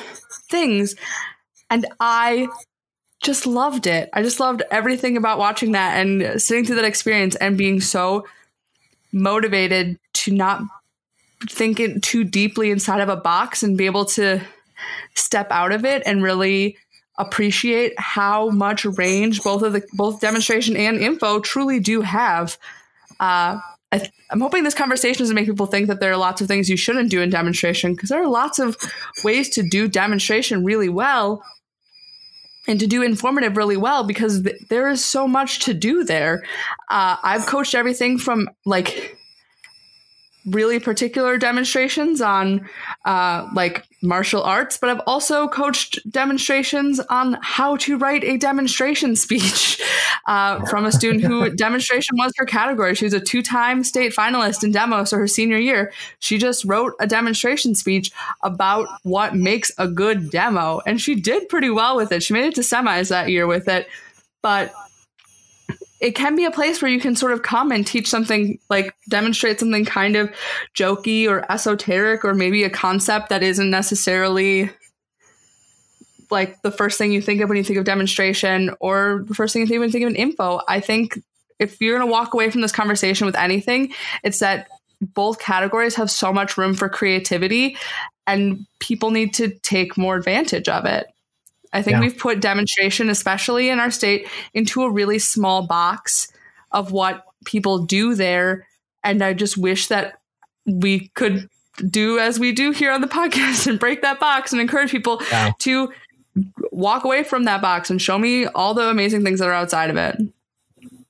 things. 0.49 0.95
And 1.69 1.85
i 1.99 2.47
just 3.21 3.45
loved 3.45 3.87
it. 3.87 4.09
I 4.13 4.23
just 4.23 4.39
loved 4.39 4.63
everything 4.71 5.15
about 5.15 5.37
watching 5.37 5.73
that 5.73 5.97
and 5.97 6.41
sitting 6.41 6.65
through 6.65 6.77
that 6.77 6.85
experience 6.85 7.35
and 7.35 7.57
being 7.57 7.79
so 7.79 8.25
motivated 9.11 9.99
to 10.13 10.33
not 10.33 10.63
think 11.49 11.79
it 11.79 12.01
too 12.01 12.23
deeply 12.23 12.71
inside 12.71 13.01
of 13.01 13.09
a 13.09 13.15
box 13.15 13.63
and 13.63 13.77
be 13.77 13.85
able 13.85 14.05
to 14.05 14.41
step 15.15 15.47
out 15.51 15.71
of 15.71 15.85
it 15.85 16.03
and 16.05 16.23
really 16.23 16.77
appreciate 17.17 17.93
how 17.99 18.49
much 18.49 18.85
range 18.85 19.43
both 19.43 19.61
of 19.61 19.73
the 19.73 19.85
both 19.93 20.19
demonstration 20.21 20.75
and 20.75 20.97
info 20.97 21.39
truly 21.39 21.79
do 21.79 22.01
have. 22.01 22.57
Uh, 23.19 23.59
I 23.91 24.09
am 24.31 24.39
hoping 24.39 24.63
this 24.63 24.73
conversation 24.73 25.21
doesn't 25.23 25.35
make 25.35 25.45
people 25.45 25.65
think 25.65 25.87
that 25.87 25.99
there 25.99 26.11
are 26.11 26.17
lots 26.17 26.41
of 26.41 26.47
things 26.47 26.69
you 26.69 26.77
shouldn't 26.77 27.11
do 27.11 27.21
in 27.21 27.29
demonstration 27.29 27.93
because 27.93 28.09
there 28.09 28.23
are 28.23 28.29
lots 28.29 28.57
of 28.57 28.77
ways 29.23 29.49
to 29.49 29.63
do 29.63 29.87
demonstration 29.87 30.63
really 30.63 30.89
well 30.89 31.43
and 32.67 32.79
to 32.79 32.87
do 32.87 33.01
informative 33.01 33.57
really 33.57 33.77
well 33.77 34.03
because 34.03 34.43
th- 34.43 34.61
there 34.69 34.89
is 34.89 35.03
so 35.03 35.27
much 35.27 35.59
to 35.59 35.73
do 35.73 36.03
there. 36.03 36.43
Uh, 36.89 37.17
I've 37.23 37.45
coached 37.45 37.75
everything 37.75 38.17
from 38.17 38.49
like 38.65 39.17
really 40.45 40.79
particular 40.79 41.37
demonstrations 41.37 42.21
on 42.21 42.69
uh, 43.05 43.47
like 43.53 43.85
martial 44.01 44.41
arts, 44.43 44.77
but 44.77 44.89
I've 44.89 45.01
also 45.05 45.47
coached 45.47 45.99
demonstrations 46.09 46.99
on 46.99 47.37
how 47.41 47.75
to 47.77 47.97
write 47.97 48.23
a 48.23 48.37
demonstration 48.37 49.15
speech 49.25 49.81
uh, 50.25 50.65
from 50.65 50.85
a 50.85 50.91
student 50.91 51.23
who 51.23 51.49
demonstration 51.55 52.17
was 52.17 52.33
her 52.37 52.45
category. 52.45 52.95
She 52.95 53.05
was 53.05 53.13
a 53.13 53.19
two 53.19 53.41
time 53.41 53.83
state 53.83 54.13
finalist 54.13 54.63
in 54.63 54.71
demo. 54.71 55.03
So 55.03 55.17
her 55.17 55.27
senior 55.27 55.57
year, 55.57 55.91
she 56.19 56.37
just 56.37 56.65
wrote 56.65 56.93
a 56.99 57.07
demonstration 57.07 57.75
speech 57.75 58.11
about 58.43 58.87
what 59.03 59.35
makes 59.35 59.71
a 59.77 59.87
good 59.87 60.29
demo. 60.29 60.81
And 60.85 60.99
she 60.99 61.15
did 61.15 61.49
pretty 61.49 61.69
well 61.69 61.95
with 61.95 62.11
it. 62.11 62.23
She 62.23 62.33
made 62.33 62.45
it 62.45 62.55
to 62.55 62.61
semis 62.61 63.09
that 63.09 63.29
year 63.29 63.47
with 63.47 63.67
it. 63.67 63.87
But 64.41 64.73
it 66.01 66.15
can 66.15 66.35
be 66.35 66.45
a 66.45 66.51
place 66.51 66.81
where 66.81 66.89
you 66.89 66.99
can 66.99 67.15
sort 67.15 67.31
of 67.31 67.43
come 67.43 67.71
and 67.71 67.85
teach 67.85 68.09
something 68.09 68.59
like 68.69 68.93
demonstrate 69.07 69.59
something 69.59 69.85
kind 69.85 70.15
of 70.15 70.31
jokey 70.75 71.29
or 71.29 71.49
esoteric 71.49 72.25
or 72.25 72.33
maybe 72.33 72.63
a 72.63 72.69
concept 72.69 73.29
that 73.29 73.43
isn't 73.43 73.69
necessarily 73.69 74.71
like 76.31 76.61
the 76.63 76.71
first 76.71 76.97
thing 76.97 77.11
you 77.11 77.21
think 77.21 77.41
of 77.41 77.49
when 77.49 77.57
you 77.57 77.63
think 77.63 77.77
of 77.77 77.85
demonstration 77.85 78.73
or 78.79 79.23
the 79.27 79.35
first 79.35 79.53
thing 79.53 79.61
you 79.61 79.67
think 79.67 79.77
of 79.77 79.81
when 79.81 79.89
you 79.89 79.93
think 79.93 80.05
of 80.05 80.09
an 80.09 80.15
info. 80.15 80.61
I 80.67 80.79
think 80.79 81.21
if 81.59 81.79
you're 81.79 81.97
going 81.97 82.07
to 82.07 82.11
walk 82.11 82.33
away 82.33 82.49
from 82.49 82.61
this 82.61 82.71
conversation 82.71 83.25
with 83.25 83.35
anything, 83.35 83.93
it's 84.23 84.39
that 84.39 84.67
both 85.01 85.39
categories 85.39 85.95
have 85.95 86.09
so 86.09 86.33
much 86.33 86.57
room 86.57 86.73
for 86.73 86.89
creativity 86.89 87.77
and 88.25 88.65
people 88.79 89.11
need 89.11 89.33
to 89.35 89.49
take 89.49 89.97
more 89.97 90.15
advantage 90.15 90.69
of 90.69 90.85
it. 90.85 91.07
I 91.73 91.81
think 91.81 91.95
yeah. 91.95 92.01
we've 92.01 92.17
put 92.17 92.41
demonstration, 92.41 93.09
especially 93.09 93.69
in 93.69 93.79
our 93.79 93.91
state, 93.91 94.27
into 94.53 94.83
a 94.83 94.91
really 94.91 95.19
small 95.19 95.65
box 95.65 96.31
of 96.71 96.91
what 96.91 97.25
people 97.45 97.79
do 97.79 98.15
there. 98.15 98.67
And 99.03 99.23
I 99.23 99.33
just 99.33 99.57
wish 99.57 99.87
that 99.87 100.19
we 100.65 101.07
could 101.09 101.49
do 101.89 102.19
as 102.19 102.39
we 102.39 102.51
do 102.51 102.71
here 102.71 102.91
on 102.91 103.01
the 103.01 103.07
podcast 103.19 103.67
and 103.67 103.79
break 103.79 104.01
that 104.01 104.19
box 104.19 104.51
and 104.51 104.61
encourage 104.61 104.91
people 104.91 105.21
yeah. 105.31 105.51
to 105.59 105.91
walk 106.71 107.03
away 107.03 107.23
from 107.23 107.43
that 107.45 107.61
box 107.61 107.89
and 107.89 108.01
show 108.01 108.17
me 108.17 108.45
all 108.47 108.73
the 108.73 108.89
amazing 108.89 109.23
things 109.23 109.39
that 109.39 109.47
are 109.47 109.53
outside 109.53 109.89
of 109.89 109.97
it. 109.97 110.17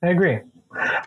I 0.02 0.08
agree. 0.08 0.40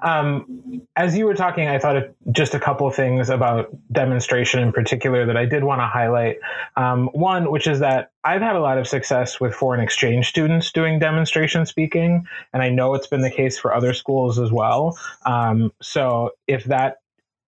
Um, 0.02 0.82
as 0.96 1.18
you 1.18 1.26
were 1.26 1.34
talking, 1.34 1.68
I 1.68 1.80
thought 1.80 1.98
of 1.98 2.16
just 2.32 2.54
a 2.54 2.60
couple 2.60 2.88
of 2.88 2.96
things 2.96 3.30
about 3.30 3.70
demonstration 3.92 4.60
in 4.62 4.72
particular 4.72 5.26
that 5.26 5.38
I 5.38 5.46
did 5.46 5.64
want 5.64 5.82
to 5.82 5.88
highlight. 5.88 6.38
Um, 6.76 7.08
one, 7.14 7.52
which 7.52 7.68
is 7.68 7.80
that 7.80 8.12
I've 8.24 8.42
had 8.42 8.56
a 8.56 8.60
lot 8.62 8.78
of 8.78 8.88
success 8.88 9.40
with 9.40 9.54
foreign 9.54 9.82
exchange 9.82 10.28
students 10.28 10.72
doing 10.72 11.00
demonstration 11.00 11.66
speaking, 11.66 12.28
and 12.54 12.62
I 12.62 12.70
know 12.70 12.94
it's 12.94 13.08
been 13.08 13.22
the 13.22 13.32
case 13.32 13.58
for 13.58 13.74
other 13.74 13.94
schools 13.94 14.40
as 14.40 14.52
well. 14.52 14.98
Um, 15.26 15.72
so 15.82 16.32
if 16.48 16.66
that 16.66 16.98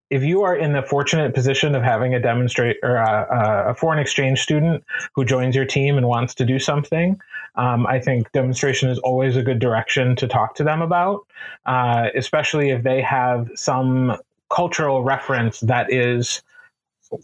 if 0.09 0.23
you 0.23 0.43
are 0.43 0.55
in 0.55 0.73
the 0.73 0.81
fortunate 0.81 1.33
position 1.33 1.75
of 1.75 1.83
having 1.83 2.13
a 2.13 2.19
demonstrate 2.19 2.77
or 2.81 2.95
a, 2.95 3.71
a, 3.71 3.75
foreign 3.75 3.99
exchange 3.99 4.39
student 4.39 4.83
who 5.15 5.25
joins 5.25 5.55
your 5.55 5.65
team 5.65 5.97
and 5.97 6.07
wants 6.07 6.33
to 6.35 6.45
do 6.45 6.59
something, 6.59 7.19
um, 7.57 7.87
I 7.87 7.99
think 7.99 8.31
demonstration 8.31 8.89
is 8.89 8.99
always 8.99 9.35
a 9.35 9.41
good 9.41 9.59
direction 9.59 10.15
to 10.17 10.27
talk 10.27 10.55
to 10.55 10.63
them 10.63 10.81
about, 10.81 11.25
uh, 11.65 12.09
especially 12.15 12.69
if 12.69 12.83
they 12.83 13.01
have 13.01 13.49
some 13.55 14.17
cultural 14.49 15.03
reference 15.03 15.59
that 15.61 15.91
is 15.91 16.41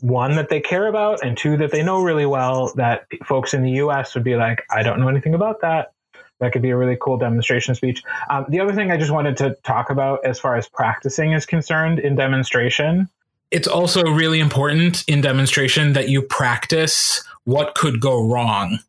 one 0.01 0.35
that 0.35 0.49
they 0.49 0.59
care 0.59 0.87
about 0.87 1.23
and 1.23 1.37
two 1.37 1.57
that 1.57 1.71
they 1.71 1.83
know 1.83 2.01
really 2.01 2.25
well 2.25 2.73
that 2.75 3.05
folks 3.25 3.53
in 3.53 3.61
the 3.61 3.71
US 3.71 4.15
would 4.15 4.23
be 4.23 4.35
like, 4.35 4.63
I 4.69 4.81
don't 4.81 4.99
know 4.99 5.07
anything 5.07 5.35
about 5.35 5.61
that. 5.61 5.91
That 6.39 6.51
could 6.51 6.61
be 6.61 6.71
a 6.71 6.77
really 6.77 6.97
cool 6.99 7.17
demonstration 7.17 7.75
speech. 7.75 8.01
Um, 8.29 8.45
the 8.49 8.59
other 8.59 8.73
thing 8.73 8.91
I 8.91 8.97
just 8.97 9.11
wanted 9.11 9.37
to 9.37 9.55
talk 9.63 9.89
about 9.89 10.25
as 10.25 10.39
far 10.39 10.55
as 10.55 10.67
practicing 10.67 11.33
is 11.33 11.45
concerned 11.45 11.99
in 11.99 12.15
demonstration. 12.15 13.07
It's 13.51 13.67
also 13.67 14.01
really 14.03 14.39
important 14.39 15.03
in 15.07 15.21
demonstration 15.21 15.93
that 15.93 16.09
you 16.09 16.23
practice 16.23 17.23
what 17.43 17.75
could 17.75 18.01
go 18.01 18.25
wrong 18.27 18.79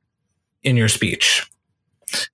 in 0.65 0.77
your 0.77 0.89
speech. 0.89 1.49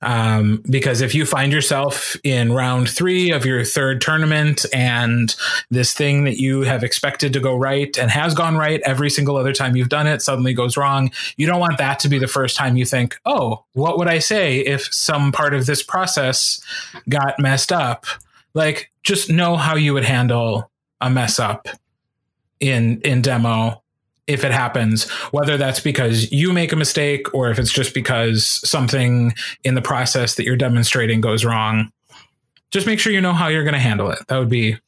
Um, 0.02 0.62
because 0.68 1.00
if 1.00 1.14
you 1.14 1.24
find 1.26 1.52
yourself 1.52 2.16
in 2.22 2.52
round 2.52 2.88
three 2.88 3.30
of 3.30 3.44
your 3.44 3.64
third 3.64 4.00
tournament 4.00 4.66
and 4.72 5.34
this 5.70 5.94
thing 5.94 6.24
that 6.24 6.38
you 6.38 6.62
have 6.62 6.82
expected 6.82 7.32
to 7.32 7.40
go 7.40 7.56
right 7.56 7.96
and 7.98 8.10
has 8.10 8.34
gone 8.34 8.56
right 8.56 8.80
every 8.84 9.10
single 9.10 9.36
other 9.36 9.52
time 9.52 9.76
you've 9.76 9.88
done 9.88 10.06
it 10.06 10.22
suddenly 10.22 10.52
goes 10.52 10.76
wrong, 10.76 11.10
you 11.36 11.46
don't 11.46 11.60
want 11.60 11.78
that 11.78 11.98
to 12.00 12.08
be 12.08 12.18
the 12.18 12.26
first 12.26 12.56
time 12.56 12.76
you 12.76 12.84
think, 12.84 13.18
oh, 13.24 13.64
what 13.72 13.98
would 13.98 14.08
I 14.08 14.18
say 14.18 14.58
if 14.58 14.92
some 14.92 15.32
part 15.32 15.54
of 15.54 15.66
this 15.66 15.82
process 15.82 16.60
got 17.08 17.38
messed 17.38 17.72
up? 17.72 18.06
Like, 18.54 18.90
just 19.02 19.30
know 19.30 19.56
how 19.56 19.76
you 19.76 19.94
would 19.94 20.04
handle 20.04 20.70
a 21.00 21.08
mess 21.08 21.38
up 21.38 21.68
in 22.58 23.00
in 23.00 23.22
demo 23.22 23.82
if 24.26 24.44
it 24.44 24.52
happens, 24.52 25.08
whether 25.32 25.56
that's 25.56 25.80
because 25.80 26.30
you 26.30 26.52
make 26.52 26.72
a 26.72 26.76
mistake 26.76 27.32
or 27.34 27.50
if 27.50 27.58
it's 27.58 27.72
just 27.72 27.94
because 27.94 28.60
something 28.68 29.34
in 29.64 29.74
the 29.74 29.82
process 29.82 30.34
that 30.36 30.44
you're 30.44 30.56
demonstrating 30.56 31.20
goes 31.20 31.44
wrong. 31.44 31.92
Just 32.70 32.86
make 32.86 33.00
sure 33.00 33.12
you 33.12 33.20
know 33.20 33.32
how 33.32 33.48
you're 33.48 33.64
going 33.64 33.74
to 33.74 33.80
handle 33.80 34.10
it. 34.10 34.20
That 34.28 34.38
would 34.38 34.48
be 34.48 34.78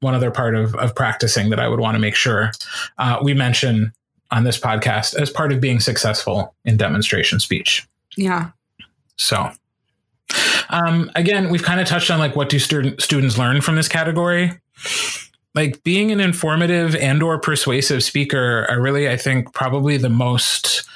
one 0.00 0.14
other 0.14 0.30
part 0.30 0.54
of, 0.54 0.74
of 0.74 0.94
practicing 0.94 1.50
that 1.50 1.60
I 1.60 1.68
would 1.68 1.80
want 1.80 1.94
to 1.94 1.98
make 1.98 2.14
sure 2.14 2.52
uh, 2.98 3.20
we 3.22 3.32
mention 3.34 3.92
on 4.30 4.44
this 4.44 4.58
podcast 4.58 5.14
as 5.14 5.30
part 5.30 5.52
of 5.52 5.60
being 5.60 5.80
successful 5.80 6.54
in 6.64 6.76
demonstration 6.76 7.38
speech. 7.38 7.86
Yeah. 8.16 8.50
So, 9.16 9.52
um, 10.70 11.10
again, 11.14 11.50
we've 11.50 11.62
kind 11.62 11.80
of 11.80 11.86
touched 11.86 12.10
on 12.10 12.18
like 12.18 12.34
what 12.34 12.48
do 12.48 12.58
student, 12.58 13.00
students 13.00 13.38
learn 13.38 13.60
from 13.60 13.76
this 13.76 13.88
category 13.88 14.58
like 15.54 15.82
being 15.82 16.10
an 16.10 16.20
informative 16.20 16.96
and 16.96 17.22
or 17.22 17.38
persuasive 17.38 18.02
speaker 18.02 18.66
are 18.68 18.80
really 18.80 19.08
i 19.08 19.16
think 19.16 19.52
probably 19.52 19.96
the 19.96 20.08
most 20.08 20.88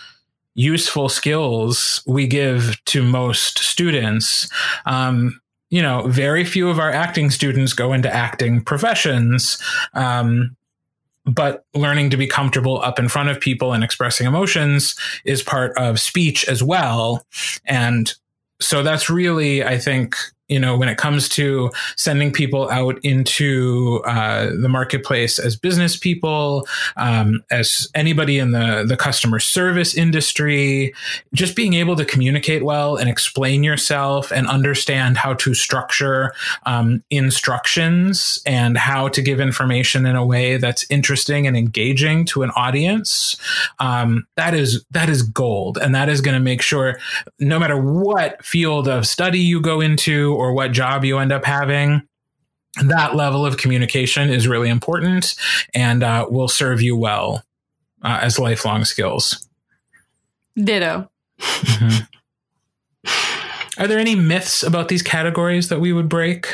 useful 0.57 1.09
skills 1.11 2.03
we 2.07 2.27
give 2.27 2.83
to 2.87 3.03
most 3.03 3.59
students. 3.59 4.49
Um, 4.87 5.41
you 5.69 5.83
know 5.83 6.07
very 6.07 6.45
few 6.45 6.69
of 6.71 6.79
our 6.79 6.91
acting 6.93 7.29
students 7.29 7.73
go 7.73 7.93
into 7.93 8.13
acting 8.13 8.63
professions 8.63 9.59
um, 9.95 10.57
but 11.25 11.65
learning 11.75 12.09
to 12.11 12.17
be 12.17 12.29
comfortable 12.29 12.81
up 12.83 13.01
in 13.01 13.09
front 13.09 13.31
of 13.31 13.41
people 13.41 13.73
and 13.73 13.83
expressing 13.83 14.29
emotions 14.29 14.95
is 15.25 15.43
part 15.43 15.77
of 15.77 15.99
speech 15.99 16.47
as 16.47 16.63
well. 16.63 17.27
And 17.65 18.15
so 18.61 18.83
that's 18.83 19.11
really 19.11 19.63
i 19.65 19.79
think 19.79 20.17
you 20.49 20.61
know, 20.61 20.77
when 20.77 20.89
it 20.89 20.97
comes 20.97 21.29
to 21.31 21.71
sending 21.97 22.33
people 22.33 22.71
out 22.71 22.99
into 23.03 24.01
uh, 24.07 24.51
the 24.61 24.69
marketplace 24.69 25.39
as 25.39 25.57
business 25.57 25.97
people, 25.97 26.67
um, 26.97 27.43
as 27.51 27.89
anybody 27.95 28.39
in 28.39 28.53
the, 28.53 28.85
the 28.87 28.97
customer 28.97 29.41
service 29.41 29.97
industry, 29.97 30.95
just 31.35 31.57
being 31.57 31.75
able 31.75 31.97
to 31.97 32.05
communicate 32.05 32.65
well 32.65 32.97
and 32.97 33.09
explain 33.09 33.65
yourself 33.65 34.31
and 34.31 34.47
understand 34.47 35.17
how 35.17 35.35
to 35.35 35.53
structure 35.53 36.33
um, 36.65 37.03
instructions 37.11 38.41
and 38.47 38.79
how 38.79 39.09
to 39.09 39.21
give 39.23 39.41
information 39.41 40.07
in 40.07 40.15
a 40.15 40.25
way 40.25 40.59
that's 40.59 40.89
interesting 40.91 41.47
and 41.47 41.57
engaging 41.57 42.25
to 42.25 42.43
an 42.45 42.51
audience. 42.51 43.37
Um, 43.81 44.27
that 44.37 44.55
is 44.55 44.85
that 44.93 45.09
is 45.09 45.23
gold, 45.23 45.79
and 45.79 45.95
that 45.95 46.09
is 46.09 46.21
going 46.21 46.35
to 46.35 46.41
make 46.41 46.63
sure 46.63 46.99
no 47.41 47.59
matter 47.59 47.77
what 47.77 48.45
field 48.45 48.87
of 48.87 49.07
study 49.07 49.41
you 49.41 49.61
go 49.61 49.81
into 49.81 50.36
or 50.37 50.53
what 50.53 50.73
job 50.73 51.05
you 51.05 51.19
end 51.19 51.33
up 51.33 51.45
having 51.45 52.03
that 52.85 53.15
level 53.15 53.47
of 53.47 53.57
communication 53.57 54.29
is 54.31 54.47
really 54.47 54.69
important 54.69 55.35
and 55.75 56.03
uh, 56.03 56.27
will 56.29 56.49
serve 56.49 56.83
you 56.83 56.97
well 56.97 57.43
uh, 58.03 58.19
as 58.23 58.39
lifelong 58.39 58.85
skills. 58.85 59.49
Ditto. 60.57 61.11
Mm-hmm. 61.41 62.05
Are 63.79 63.87
there 63.87 63.99
any 63.99 64.15
myths 64.15 64.63
about 64.63 64.89
these 64.89 65.03
categories 65.03 65.69
that 65.69 65.81
we 65.81 65.93
would 65.93 66.09
break? 66.09 66.49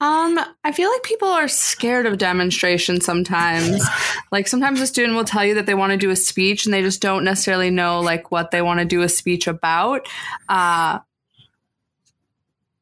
Um, 0.00 0.38
I 0.62 0.70
feel 0.72 0.90
like 0.90 1.02
people 1.02 1.28
are 1.28 1.48
scared 1.48 2.06
of 2.06 2.18
demonstration 2.18 3.00
sometimes. 3.00 3.82
like 4.32 4.46
sometimes 4.46 4.80
a 4.80 4.86
student 4.86 5.16
will 5.16 5.24
tell 5.24 5.44
you 5.44 5.54
that 5.54 5.66
they 5.66 5.74
want 5.74 5.90
to 5.92 5.96
do 5.98 6.10
a 6.10 6.16
speech 6.16 6.66
and 6.66 6.72
they 6.72 6.82
just 6.82 7.00
don't 7.00 7.24
necessarily 7.24 7.70
know 7.70 8.00
like 8.00 8.30
what 8.30 8.50
they 8.50 8.62
want 8.62 8.78
to 8.78 8.84
do 8.84 9.02
a 9.02 9.08
speech 9.08 9.48
about. 9.48 10.06
Uh 10.48 11.00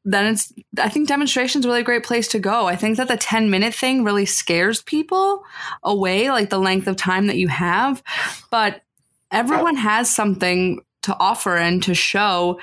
then 0.07 0.27
it's 0.27 0.53
I 0.79 0.89
think 0.89 1.09
demonstration's 1.09 1.65
a 1.65 1.69
really 1.69 1.83
great 1.83 2.05
place 2.05 2.29
to 2.29 2.39
go. 2.39 2.67
I 2.67 2.77
think 2.77 2.97
that 2.97 3.09
the 3.09 3.17
10 3.17 3.51
minute 3.51 3.75
thing 3.75 4.05
really 4.05 4.25
scares 4.25 4.81
people 4.81 5.43
away, 5.83 6.31
like 6.31 6.49
the 6.49 6.61
length 6.61 6.87
of 6.87 6.97
time 6.97 7.27
that 7.27 7.37
you 7.37 7.49
have. 7.49 8.03
But 8.51 8.83
everyone 9.33 9.75
has 9.75 10.09
something 10.09 10.81
to 11.03 11.17
offer 11.19 11.57
and 11.57 11.83
to 11.83 11.95
show. 11.95 12.61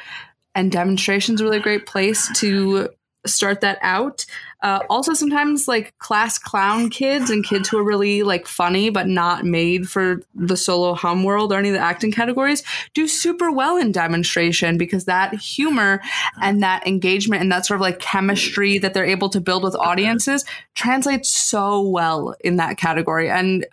And 0.55 0.71
demonstration's 0.71 1.41
a 1.41 1.43
really 1.43 1.59
great 1.59 1.85
place 1.85 2.31
to 2.39 2.89
start 3.25 3.61
that 3.61 3.77
out. 3.81 4.25
Uh, 4.61 4.79
also, 4.89 5.13
sometimes 5.13 5.67
like 5.67 5.97
class 5.97 6.37
clown 6.37 6.89
kids 6.89 7.29
and 7.29 7.43
kids 7.43 7.67
who 7.69 7.77
are 7.77 7.83
really 7.83 8.23
like 8.23 8.47
funny 8.47 8.89
but 8.89 9.07
not 9.07 9.43
made 9.43 9.89
for 9.89 10.21
the 10.33 10.55
solo 10.55 10.93
hum 10.93 11.23
world 11.23 11.51
or 11.51 11.59
any 11.59 11.69
of 11.69 11.73
the 11.73 11.79
acting 11.79 12.11
categories 12.11 12.63
do 12.93 13.07
super 13.07 13.51
well 13.51 13.77
in 13.77 13.91
demonstration 13.91 14.77
because 14.77 15.05
that 15.05 15.33
humor 15.35 16.01
and 16.41 16.63
that 16.63 16.85
engagement 16.87 17.41
and 17.41 17.51
that 17.51 17.65
sort 17.65 17.77
of 17.77 17.81
like 17.81 17.99
chemistry 17.99 18.77
that 18.77 18.93
they're 18.93 19.05
able 19.05 19.29
to 19.29 19.41
build 19.41 19.63
with 19.63 19.75
audiences 19.75 20.45
translates 20.75 21.33
so 21.33 21.81
well 21.81 22.35
in 22.41 22.55
that 22.57 22.77
category. 22.77 23.29
And 23.29 23.65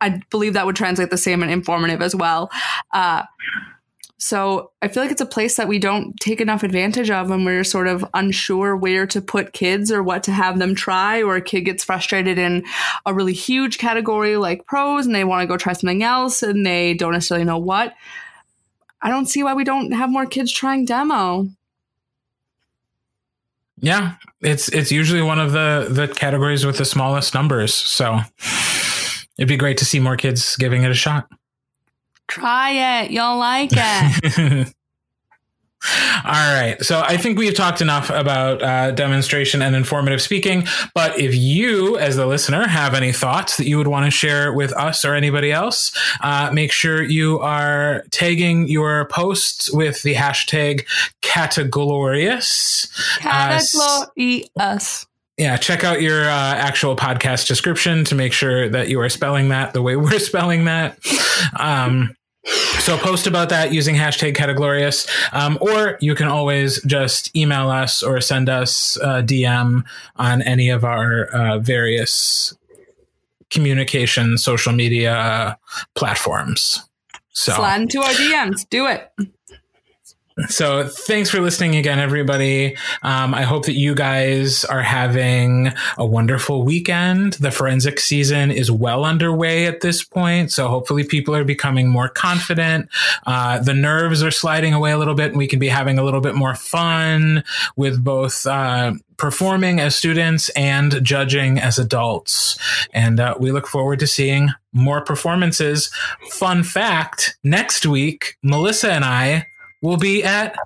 I 0.00 0.20
believe 0.30 0.52
that 0.54 0.66
would 0.66 0.76
translate 0.76 1.10
the 1.10 1.18
same 1.18 1.42
in 1.42 1.48
informative 1.48 2.02
as 2.02 2.14
well. 2.14 2.50
Uh, 2.92 3.22
so 4.18 4.72
I 4.80 4.88
feel 4.88 5.02
like 5.02 5.12
it's 5.12 5.20
a 5.20 5.26
place 5.26 5.56
that 5.56 5.68
we 5.68 5.78
don't 5.78 6.18
take 6.20 6.40
enough 6.40 6.62
advantage 6.62 7.10
of 7.10 7.28
when 7.28 7.44
we're 7.44 7.64
sort 7.64 7.86
of 7.86 8.04
unsure 8.14 8.74
where 8.74 9.06
to 9.08 9.20
put 9.20 9.52
kids 9.52 9.92
or 9.92 10.02
what 10.02 10.22
to 10.24 10.32
have 10.32 10.58
them 10.58 10.74
try, 10.74 11.22
or 11.22 11.36
a 11.36 11.42
kid 11.42 11.62
gets 11.62 11.84
frustrated 11.84 12.38
in 12.38 12.64
a 13.04 13.12
really 13.12 13.34
huge 13.34 13.76
category 13.76 14.36
like 14.36 14.66
prose 14.66 15.04
and 15.04 15.14
they 15.14 15.24
want 15.24 15.42
to 15.42 15.46
go 15.46 15.58
try 15.58 15.74
something 15.74 16.02
else 16.02 16.42
and 16.42 16.64
they 16.64 16.94
don't 16.94 17.12
necessarily 17.12 17.44
know 17.44 17.58
what. 17.58 17.94
I 19.02 19.10
don't 19.10 19.26
see 19.26 19.42
why 19.42 19.52
we 19.52 19.64
don't 19.64 19.92
have 19.92 20.10
more 20.10 20.26
kids 20.26 20.50
trying 20.50 20.86
demo. 20.86 21.48
Yeah, 23.78 24.14
it's 24.40 24.68
it's 24.68 24.90
usually 24.90 25.20
one 25.20 25.38
of 25.38 25.52
the 25.52 25.88
the 25.90 26.08
categories 26.08 26.64
with 26.64 26.78
the 26.78 26.86
smallest 26.86 27.34
numbers. 27.34 27.74
So 27.74 28.20
it'd 29.38 29.48
be 29.48 29.58
great 29.58 29.76
to 29.78 29.84
see 29.84 30.00
more 30.00 30.16
kids 30.16 30.56
giving 30.56 30.84
it 30.84 30.90
a 30.90 30.94
shot. 30.94 31.28
Try 32.28 33.02
it. 33.02 33.10
You'll 33.10 33.38
like 33.38 33.70
it. 33.72 34.74
All 36.24 36.32
right. 36.32 36.76
So 36.82 37.00
I 37.00 37.16
think 37.16 37.38
we've 37.38 37.54
talked 37.54 37.80
enough 37.80 38.10
about 38.10 38.62
uh, 38.62 38.90
demonstration 38.90 39.62
and 39.62 39.76
informative 39.76 40.20
speaking. 40.20 40.66
But 40.94 41.18
if 41.18 41.34
you, 41.34 41.96
as 41.98 42.16
the 42.16 42.26
listener, 42.26 42.66
have 42.66 42.94
any 42.94 43.12
thoughts 43.12 43.56
that 43.58 43.68
you 43.68 43.78
would 43.78 43.86
want 43.86 44.04
to 44.06 44.10
share 44.10 44.52
with 44.52 44.72
us 44.72 45.04
or 45.04 45.14
anybody 45.14 45.52
else, 45.52 45.96
uh, 46.22 46.50
make 46.52 46.72
sure 46.72 47.02
you 47.02 47.38
are 47.38 48.04
tagging 48.10 48.66
your 48.68 49.06
posts 49.08 49.72
with 49.72 50.02
the 50.02 50.14
hashtag 50.14 50.86
Cataglorious. 51.22 52.88
Cataglorious. 53.18 54.50
Uh, 54.58 54.78
yeah, 55.36 55.56
check 55.56 55.84
out 55.84 56.00
your 56.00 56.24
uh, 56.24 56.54
actual 56.54 56.96
podcast 56.96 57.46
description 57.46 58.04
to 58.04 58.14
make 58.14 58.32
sure 58.32 58.68
that 58.68 58.88
you 58.88 59.00
are 59.00 59.08
spelling 59.08 59.50
that 59.50 59.74
the 59.74 59.82
way 59.82 59.96
we're 59.96 60.18
spelling 60.18 60.64
that. 60.64 60.98
Um, 61.58 62.16
so 62.78 62.96
post 62.96 63.26
about 63.26 63.48
that 63.48 63.72
using 63.72 63.96
hashtag 63.96 64.34
cataglorious, 64.36 65.08
um, 65.32 65.58
or 65.60 65.98
you 66.00 66.14
can 66.14 66.28
always 66.28 66.80
just 66.84 67.34
email 67.36 67.70
us 67.70 68.02
or 68.02 68.20
send 68.20 68.48
us 68.48 68.96
a 68.98 69.22
DM 69.22 69.84
on 70.16 70.42
any 70.42 70.70
of 70.70 70.84
our 70.84 71.24
uh, 71.26 71.58
various 71.58 72.54
communication 73.50 74.38
social 74.38 74.72
media 74.72 75.58
platforms. 75.94 76.88
So 77.32 77.52
slide 77.52 77.82
into 77.82 78.00
our 78.00 78.10
DMs. 78.10 78.68
Do 78.70 78.86
it. 78.86 79.10
So 80.48 80.86
thanks 80.86 81.30
for 81.30 81.40
listening 81.40 81.76
again, 81.76 81.98
everybody. 81.98 82.76
Um, 83.02 83.34
I 83.34 83.42
hope 83.42 83.64
that 83.64 83.72
you 83.72 83.94
guys 83.94 84.66
are 84.66 84.82
having 84.82 85.72
a 85.96 86.04
wonderful 86.04 86.62
weekend. 86.62 87.34
The 87.34 87.50
forensic 87.50 87.98
season 87.98 88.50
is 88.50 88.70
well 88.70 89.06
underway 89.06 89.64
at 89.64 89.80
this 89.80 90.04
point. 90.04 90.52
So 90.52 90.68
hopefully 90.68 91.04
people 91.04 91.34
are 91.34 91.44
becoming 91.44 91.88
more 91.88 92.10
confident. 92.10 92.90
Uh, 93.26 93.60
the 93.60 93.72
nerves 93.72 94.22
are 94.22 94.30
sliding 94.30 94.74
away 94.74 94.92
a 94.92 94.98
little 94.98 95.14
bit 95.14 95.30
and 95.30 95.38
we 95.38 95.46
can 95.46 95.58
be 95.58 95.68
having 95.68 95.98
a 95.98 96.04
little 96.04 96.20
bit 96.20 96.34
more 96.34 96.54
fun 96.54 97.42
with 97.76 98.04
both, 98.04 98.46
uh, 98.46 98.92
performing 99.16 99.80
as 99.80 99.96
students 99.96 100.50
and 100.50 101.02
judging 101.02 101.58
as 101.58 101.78
adults. 101.78 102.58
And 102.92 103.18
uh, 103.18 103.36
we 103.40 103.52
look 103.52 103.66
forward 103.66 104.00
to 104.00 104.06
seeing 104.06 104.50
more 104.74 105.00
performances. 105.00 105.90
Fun 106.28 106.62
fact 106.62 107.38
next 107.42 107.86
week, 107.86 108.36
Melissa 108.42 108.92
and 108.92 109.02
I 109.02 109.46
will 109.86 109.96
be 109.96 110.24
at 110.24 110.56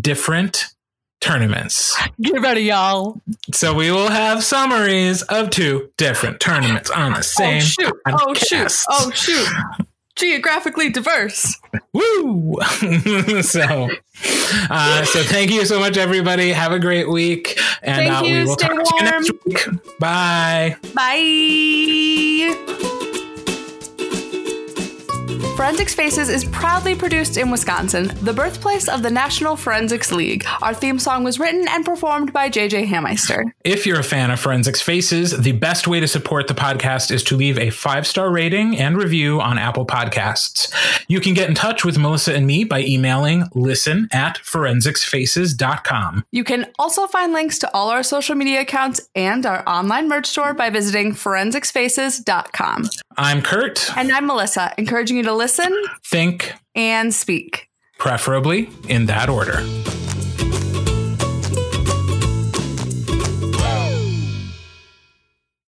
different 0.00 0.66
tournaments. 1.20 1.96
Get 2.20 2.40
ready, 2.40 2.62
y'all. 2.62 3.20
So 3.52 3.74
we 3.74 3.90
will 3.90 4.08
have 4.08 4.44
summaries 4.44 5.22
of 5.22 5.50
two 5.50 5.90
different 5.96 6.38
tournaments 6.40 6.90
on 6.90 7.12
the 7.12 7.18
oh, 7.18 7.22
same. 7.22 7.62
Oh 7.62 7.64
shoot! 7.64 7.94
Oh 8.06 8.34
shoot! 8.34 8.84
Oh 8.88 9.10
shoot! 9.10 9.48
Geographically 10.16 10.90
diverse. 10.90 11.56
Woo! 11.92 12.58
so, 13.42 13.88
uh, 14.70 15.04
so 15.04 15.22
thank 15.22 15.50
you 15.50 15.64
so 15.64 15.80
much, 15.80 15.96
everybody. 15.96 16.52
Have 16.52 16.72
a 16.72 16.78
great 16.78 17.08
week, 17.08 17.58
and 17.82 18.08
uh, 18.08 18.20
we 18.22 18.44
will 18.44 18.52
Stay 18.52 18.68
talk 18.68 18.76
warm. 18.76 18.86
to 18.86 18.94
you 18.96 19.02
next 19.10 19.32
week. 19.46 19.66
Bye. 19.98 20.76
Bye. 20.94 22.96
Forensics 25.60 25.94
Faces 25.94 26.30
is 26.30 26.46
proudly 26.46 26.94
produced 26.94 27.36
in 27.36 27.50
Wisconsin, 27.50 28.10
the 28.22 28.32
birthplace 28.32 28.88
of 28.88 29.02
the 29.02 29.10
National 29.10 29.56
Forensics 29.56 30.10
League. 30.10 30.46
Our 30.62 30.72
theme 30.72 30.98
song 30.98 31.22
was 31.22 31.38
written 31.38 31.68
and 31.68 31.84
performed 31.84 32.32
by 32.32 32.48
JJ 32.48 32.86
Hammeister. 32.86 33.52
If 33.62 33.84
you're 33.84 34.00
a 34.00 34.02
fan 34.02 34.30
of 34.30 34.40
Forensics 34.40 34.80
Faces, 34.80 35.38
the 35.38 35.52
best 35.52 35.86
way 35.86 36.00
to 36.00 36.08
support 36.08 36.48
the 36.48 36.54
podcast 36.54 37.10
is 37.10 37.22
to 37.24 37.36
leave 37.36 37.58
a 37.58 37.68
five 37.68 38.06
star 38.06 38.30
rating 38.30 38.78
and 38.78 38.96
review 38.96 39.38
on 39.42 39.58
Apple 39.58 39.84
Podcasts. 39.84 40.72
You 41.08 41.20
can 41.20 41.34
get 41.34 41.50
in 41.50 41.54
touch 41.54 41.84
with 41.84 41.98
Melissa 41.98 42.34
and 42.34 42.46
me 42.46 42.64
by 42.64 42.80
emailing 42.80 43.44
listen 43.54 44.08
at 44.12 44.38
forensicsfaces.com. 44.38 46.24
You 46.32 46.42
can 46.42 46.72
also 46.78 47.06
find 47.06 47.34
links 47.34 47.58
to 47.58 47.74
all 47.74 47.90
our 47.90 48.02
social 48.02 48.34
media 48.34 48.62
accounts 48.62 49.10
and 49.14 49.44
our 49.44 49.62
online 49.68 50.08
merch 50.08 50.24
store 50.24 50.54
by 50.54 50.70
visiting 50.70 51.12
forensicsfaces.com. 51.12 52.88
I'm 53.18 53.42
Kurt. 53.42 53.94
And 53.98 54.10
I'm 54.10 54.26
Melissa, 54.26 54.72
encouraging 54.78 55.18
you 55.18 55.22
to 55.24 55.34
listen, 55.50 55.76
think, 56.04 56.54
and 56.76 57.12
speak. 57.12 57.66
Preferably 57.98 58.68
in 58.88 59.06
that 59.06 59.28
order. 59.28 59.58